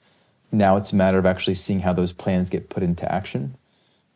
Now 0.53 0.77
it's 0.77 0.93
a 0.93 0.97
matter 0.97 1.19
of 1.19 1.27
actually 1.27 1.55
seeing 1.55 1.81
how 1.81 1.93
those 1.93 2.13
plans 2.13 2.51
get 2.51 2.69
put 2.69 2.83
into 2.83 3.11
action. 3.11 3.55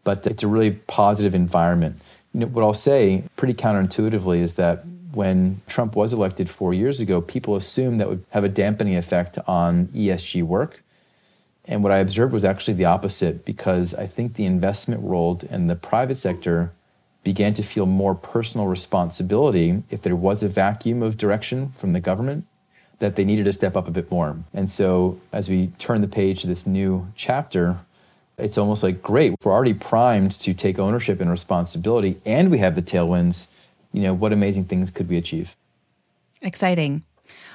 But 0.04 0.26
it's 0.26 0.42
a 0.42 0.48
really 0.48 0.72
positive 0.72 1.34
environment. 1.34 2.00
You 2.34 2.40
know, 2.40 2.46
what 2.46 2.62
I'll 2.62 2.74
say 2.74 3.24
pretty 3.36 3.54
counterintuitively 3.54 4.38
is 4.38 4.54
that 4.54 4.84
when 5.12 5.60
Trump 5.66 5.94
was 5.94 6.12
elected 6.12 6.48
four 6.48 6.72
years 6.72 7.00
ago, 7.00 7.20
people 7.20 7.54
assumed 7.54 8.00
that 8.00 8.08
would 8.08 8.24
have 8.30 8.44
a 8.44 8.48
dampening 8.48 8.96
effect 8.96 9.38
on 9.46 9.88
ESG 9.88 10.42
work. 10.42 10.82
And 11.66 11.82
what 11.82 11.92
I 11.92 11.98
observed 11.98 12.32
was 12.32 12.44
actually 12.44 12.74
the 12.74 12.84
opposite 12.84 13.44
because 13.44 13.94
I 13.94 14.06
think 14.06 14.34
the 14.34 14.46
investment 14.46 15.00
world 15.00 15.44
and 15.48 15.70
the 15.70 15.76
private 15.76 16.16
sector 16.16 16.72
began 17.22 17.54
to 17.54 17.62
feel 17.62 17.86
more 17.86 18.14
personal 18.14 18.66
responsibility 18.66 19.82
if 19.90 20.02
there 20.02 20.16
was 20.16 20.42
a 20.42 20.48
vacuum 20.48 21.02
of 21.02 21.16
direction 21.16 21.68
from 21.68 21.92
the 21.92 22.00
government 22.00 22.46
that 22.98 23.16
they 23.16 23.24
needed 23.24 23.44
to 23.44 23.52
step 23.52 23.76
up 23.76 23.86
a 23.86 23.92
bit 23.92 24.10
more. 24.10 24.36
And 24.52 24.70
so 24.70 25.20
as 25.32 25.48
we 25.48 25.68
turn 25.78 26.00
the 26.00 26.08
page 26.08 26.40
to 26.42 26.46
this 26.46 26.66
new 26.66 27.08
chapter, 27.14 27.78
it's 28.38 28.58
almost 28.58 28.82
like 28.82 29.02
great, 29.02 29.34
we're 29.44 29.52
already 29.52 29.74
primed 29.74 30.32
to 30.32 30.54
take 30.54 30.78
ownership 30.78 31.20
and 31.20 31.30
responsibility 31.30 32.20
and 32.26 32.50
we 32.50 32.58
have 32.58 32.74
the 32.74 32.82
tailwinds. 32.82 33.46
You 33.92 34.02
know, 34.02 34.14
what 34.14 34.32
amazing 34.32 34.64
things 34.64 34.90
could 34.90 35.08
we 35.08 35.16
achieve? 35.16 35.54
Exciting. 36.40 37.04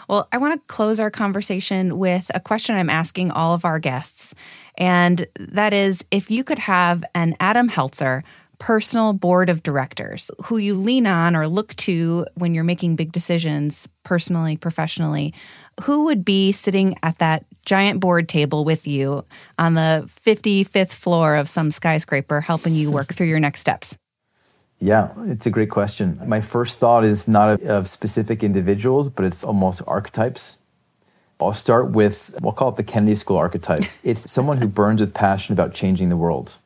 Well, 0.07 0.27
I 0.31 0.37
want 0.37 0.53
to 0.53 0.73
close 0.73 0.99
our 0.99 1.11
conversation 1.11 1.97
with 1.97 2.31
a 2.33 2.39
question 2.39 2.75
I'm 2.75 2.89
asking 2.89 3.31
all 3.31 3.53
of 3.53 3.65
our 3.65 3.79
guests. 3.79 4.33
And 4.77 5.27
that 5.39 5.73
is 5.73 6.05
if 6.11 6.31
you 6.31 6.43
could 6.43 6.59
have 6.59 7.03
an 7.13 7.35
Adam 7.39 7.69
Heltzer 7.69 8.23
personal 8.59 9.13
board 9.13 9.49
of 9.49 9.61
directors 9.63 10.31
who 10.45 10.57
you 10.57 10.75
lean 10.75 11.05
on 11.05 11.35
or 11.35 11.47
look 11.47 11.75
to 11.75 12.25
when 12.35 12.55
you're 12.55 12.63
making 12.63 12.95
big 12.95 13.11
decisions 13.11 13.87
personally, 14.03 14.57
professionally, 14.57 15.33
who 15.81 16.05
would 16.05 16.25
be 16.25 16.51
sitting 16.51 16.95
at 17.03 17.19
that 17.19 17.45
giant 17.65 17.99
board 17.99 18.27
table 18.27 18.65
with 18.65 18.87
you 18.87 19.23
on 19.59 19.75
the 19.75 20.09
55th 20.25 20.93
floor 20.93 21.35
of 21.35 21.49
some 21.49 21.69
skyscraper 21.69 22.41
helping 22.41 22.73
you 22.73 22.89
work 22.89 23.13
through 23.13 23.27
your 23.27 23.39
next 23.39 23.59
steps? 23.59 23.95
Yeah, 24.79 25.11
it's 25.25 25.45
a 25.45 25.49
great 25.49 25.71
question. 25.71 26.19
My 26.25 26.41
first 26.41 26.77
thought 26.77 27.03
is 27.03 27.27
not 27.27 27.49
of, 27.49 27.63
of 27.63 27.87
specific 27.87 28.43
individuals, 28.43 29.09
but 29.09 29.25
it's 29.25 29.43
almost 29.43 29.81
archetypes. 29.87 30.59
I'll 31.39 31.53
start 31.53 31.91
with, 31.91 32.35
we'll 32.41 32.53
call 32.53 32.69
it 32.69 32.75
the 32.75 32.83
Kennedy 32.83 33.15
School 33.15 33.37
archetype. 33.37 33.83
It's 34.03 34.29
someone 34.31 34.57
who 34.57 34.67
burns 34.67 35.01
with 35.01 35.13
passion 35.13 35.53
about 35.53 35.73
changing 35.73 36.09
the 36.09 36.17
world 36.17 36.57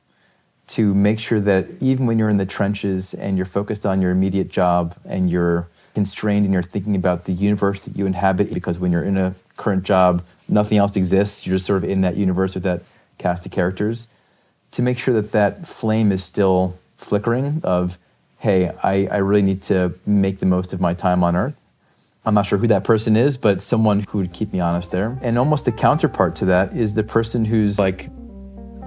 to 0.68 0.94
make 0.94 1.20
sure 1.20 1.40
that 1.42 1.68
even 1.82 2.06
when 2.06 2.18
you're 2.18 2.30
in 2.30 2.38
the 2.38 2.46
trenches 2.46 3.14
and 3.14 3.36
you're 3.36 3.46
focused 3.46 3.86
on 3.86 4.02
your 4.02 4.12
immediate 4.12 4.50
job 4.50 4.96
and 5.04 5.30
you're 5.30 5.68
constrained 5.94 6.46
and 6.46 6.54
you're 6.54 6.64
thinking 6.64 6.96
about 6.96 7.26
the 7.26 7.34
universe 7.34 7.84
that 7.84 7.98
you 7.98 8.06
inhabit, 8.06 8.54
because 8.54 8.80
when 8.80 8.92
you're 8.92 9.04
in 9.04 9.18
a 9.18 9.36
current 9.58 9.84
job, 9.84 10.24
nothing 10.48 10.78
else 10.78 10.96
exists. 10.96 11.46
You're 11.46 11.56
just 11.56 11.66
sort 11.66 11.84
of 11.84 11.90
in 11.90 12.02
that 12.02 12.16
universe 12.16 12.56
with 12.56 12.64
that 12.64 12.84
cast 13.18 13.46
of 13.46 13.52
characters. 13.52 14.08
To 14.72 14.82
make 14.82 14.98
sure 14.98 15.14
that 15.14 15.34
that 15.34 15.68
flame 15.68 16.14
is 16.14 16.24
still 16.24 16.80
flickering 17.02 17.62
of, 17.64 17.98
hey, 18.40 18.70
I, 18.84 19.08
I 19.08 19.18
really 19.18 19.42
need 19.42 19.62
to 19.64 19.94
make 20.06 20.40
the 20.40 20.46
most 20.46 20.74
of 20.74 20.80
my 20.80 20.94
time 20.94 21.24
on 21.24 21.36
earth. 21.36 21.60
I'm 22.24 22.34
not 22.36 22.46
sure 22.46 22.60
who 22.60 22.68
that 22.68 22.84
person 22.84 23.18
is, 23.18 23.38
but 23.38 23.62
someone 23.62 24.02
who 24.02 24.20
would 24.20 24.32
keep 24.32 24.54
me 24.54 24.60
honest 24.60 24.92
there. 24.92 25.18
And 25.22 25.38
almost 25.38 25.66
the 25.66 25.72
counterpart 25.72 26.36
to 26.38 26.46
that 26.46 26.74
is 26.74 26.94
the 26.94 27.04
person 27.04 27.46
who's 27.46 27.80
like 27.80 28.10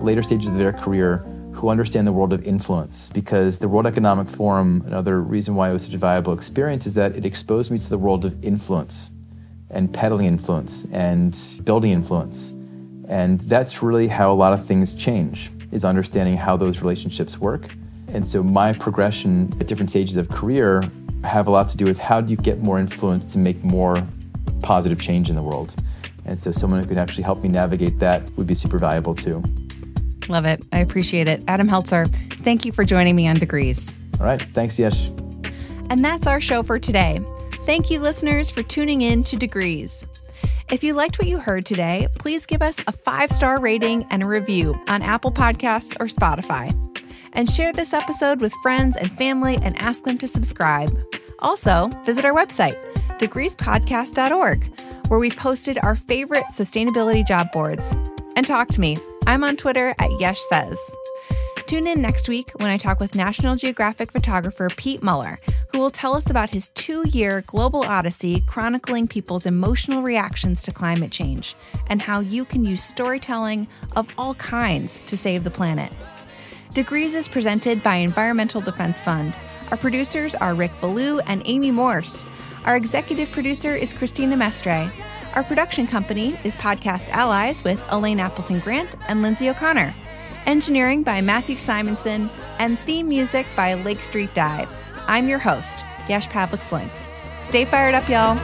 later 0.00 0.22
stages 0.22 0.48
of 0.48 0.56
their 0.56 0.72
career 0.72 1.26
who 1.52 1.68
understand 1.68 2.06
the 2.06 2.12
world 2.12 2.32
of 2.32 2.44
influence 2.44 3.10
because 3.10 3.58
the 3.58 3.68
World 3.68 3.86
Economic 3.86 4.28
Forum, 4.28 4.82
another 4.86 5.20
reason 5.20 5.54
why 5.54 5.70
it 5.70 5.72
was 5.72 5.84
such 5.84 5.94
a 5.94 5.98
valuable 5.98 6.32
experience 6.32 6.86
is 6.86 6.94
that 6.94 7.16
it 7.16 7.24
exposed 7.24 7.70
me 7.70 7.78
to 7.78 7.88
the 7.88 7.98
world 7.98 8.24
of 8.24 8.42
influence 8.44 9.10
and 9.70 9.92
peddling 9.92 10.26
influence 10.26 10.84
and 10.92 11.36
building 11.64 11.90
influence. 11.90 12.50
And 13.08 13.40
that's 13.40 13.82
really 13.82 14.08
how 14.08 14.32
a 14.32 14.34
lot 14.34 14.52
of 14.52 14.64
things 14.64 14.94
change 14.94 15.50
is 15.70 15.84
understanding 15.84 16.36
how 16.36 16.56
those 16.56 16.80
relationships 16.80 17.38
work. 17.38 17.74
And 18.14 18.26
so 18.26 18.42
my 18.42 18.72
progression 18.72 19.52
at 19.60 19.66
different 19.66 19.90
stages 19.90 20.16
of 20.16 20.28
career 20.28 20.82
have 21.24 21.46
a 21.46 21.50
lot 21.50 21.68
to 21.70 21.76
do 21.76 21.84
with 21.84 21.98
how 21.98 22.20
do 22.20 22.30
you 22.30 22.36
get 22.36 22.60
more 22.60 22.78
influence 22.78 23.24
to 23.26 23.38
make 23.38 23.62
more 23.64 23.96
positive 24.62 25.00
change 25.00 25.28
in 25.28 25.36
the 25.36 25.42
world. 25.42 25.74
And 26.24 26.40
so 26.40 26.52
someone 26.52 26.80
who 26.80 26.86
could 26.86 26.96
actually 26.98 27.24
help 27.24 27.42
me 27.42 27.48
navigate 27.48 27.98
that 27.98 28.22
would 28.36 28.46
be 28.46 28.54
super 28.54 28.78
valuable 28.78 29.14
too. 29.14 29.42
Love 30.28 30.46
it. 30.46 30.62
I 30.72 30.78
appreciate 30.78 31.28
it. 31.28 31.42
Adam 31.48 31.68
Heltzer, 31.68 32.10
thank 32.42 32.64
you 32.64 32.72
for 32.72 32.84
joining 32.84 33.14
me 33.14 33.28
on 33.28 33.36
Degrees. 33.36 33.92
All 34.18 34.26
right. 34.26 34.40
Thanks, 34.40 34.78
Yesh. 34.78 35.08
And 35.90 36.04
that's 36.04 36.26
our 36.26 36.40
show 36.40 36.62
for 36.62 36.78
today. 36.78 37.20
Thank 37.66 37.90
you, 37.90 38.00
listeners, 38.00 38.50
for 38.50 38.62
tuning 38.62 39.02
in 39.02 39.24
to 39.24 39.36
Degrees. 39.36 40.06
If 40.70 40.82
you 40.82 40.94
liked 40.94 41.18
what 41.18 41.28
you 41.28 41.38
heard 41.38 41.66
today, 41.66 42.08
please 42.18 42.46
give 42.46 42.62
us 42.62 42.78
a 42.86 42.92
five 42.92 43.30
star 43.30 43.60
rating 43.60 44.06
and 44.10 44.22
a 44.22 44.26
review 44.26 44.80
on 44.88 45.02
Apple 45.02 45.32
Podcasts 45.32 45.94
or 46.00 46.06
Spotify. 46.06 46.93
And 47.34 47.50
share 47.50 47.72
this 47.72 47.92
episode 47.92 48.40
with 48.40 48.54
friends 48.62 48.96
and 48.96 49.10
family 49.18 49.58
and 49.62 49.78
ask 49.80 50.04
them 50.04 50.18
to 50.18 50.28
subscribe. 50.28 50.96
Also, 51.40 51.88
visit 52.04 52.24
our 52.24 52.32
website, 52.32 52.80
degreespodcast.org, 53.18 54.80
where 55.08 55.18
we've 55.18 55.36
posted 55.36 55.78
our 55.82 55.96
favorite 55.96 56.46
sustainability 56.52 57.26
job 57.26 57.50
boards. 57.52 57.94
And 58.36 58.46
talk 58.46 58.68
to 58.68 58.80
me. 58.80 58.98
I'm 59.26 59.44
on 59.44 59.56
Twitter 59.56 59.94
at 59.98 60.20
Yesh 60.20 60.40
Says. 60.48 60.78
Tune 61.66 61.86
in 61.86 62.02
next 62.02 62.28
week 62.28 62.50
when 62.58 62.68
I 62.68 62.76
talk 62.76 63.00
with 63.00 63.14
National 63.14 63.56
Geographic 63.56 64.12
photographer 64.12 64.68
Pete 64.76 65.02
Muller, 65.02 65.40
who 65.72 65.80
will 65.80 65.90
tell 65.90 66.14
us 66.14 66.28
about 66.28 66.50
his 66.50 66.68
two 66.68 67.08
year 67.08 67.42
global 67.46 67.82
odyssey 67.84 68.42
chronicling 68.46 69.08
people's 69.08 69.46
emotional 69.46 70.02
reactions 70.02 70.62
to 70.62 70.72
climate 70.72 71.10
change 71.10 71.56
and 71.86 72.02
how 72.02 72.20
you 72.20 72.44
can 72.44 72.66
use 72.66 72.82
storytelling 72.82 73.66
of 73.96 74.12
all 74.18 74.34
kinds 74.34 75.00
to 75.02 75.16
save 75.16 75.42
the 75.42 75.50
planet. 75.50 75.90
Degrees 76.74 77.14
is 77.14 77.28
presented 77.28 77.84
by 77.84 77.94
Environmental 77.96 78.60
Defense 78.60 79.00
Fund. 79.00 79.38
Our 79.70 79.76
producers 79.76 80.34
are 80.34 80.56
Rick 80.56 80.72
Valou 80.72 81.20
and 81.24 81.40
Amy 81.44 81.70
Morse. 81.70 82.26
Our 82.64 82.74
executive 82.74 83.30
producer 83.30 83.76
is 83.76 83.94
Christina 83.94 84.36
Mestre. 84.36 84.90
Our 85.36 85.44
production 85.44 85.86
company 85.86 86.36
is 86.42 86.56
Podcast 86.56 87.10
Allies 87.10 87.62
with 87.62 87.80
Elaine 87.92 88.18
Appleton 88.18 88.58
Grant 88.58 88.96
and 89.06 89.22
Lindsay 89.22 89.48
O'Connor. 89.50 89.94
Engineering 90.46 91.04
by 91.04 91.20
Matthew 91.20 91.58
Simonson 91.58 92.28
and 92.58 92.76
theme 92.80 93.08
music 93.08 93.46
by 93.54 93.74
Lake 93.74 94.02
Street 94.02 94.34
Dive. 94.34 94.76
I'm 95.06 95.28
your 95.28 95.38
host, 95.38 95.84
Yesh 96.08 96.26
Pavlik 96.26 96.68
Slenk. 96.68 96.90
Stay 97.40 97.64
fired 97.64 97.94
up, 97.94 98.08
y'all. 98.08 98.36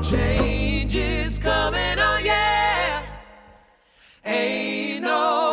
Change 0.00 0.94
is 0.94 1.40
coming, 1.40 1.98
oh 1.98 2.20
yeah. 2.22 3.02
Ain't 4.24 5.02
no 5.02 5.47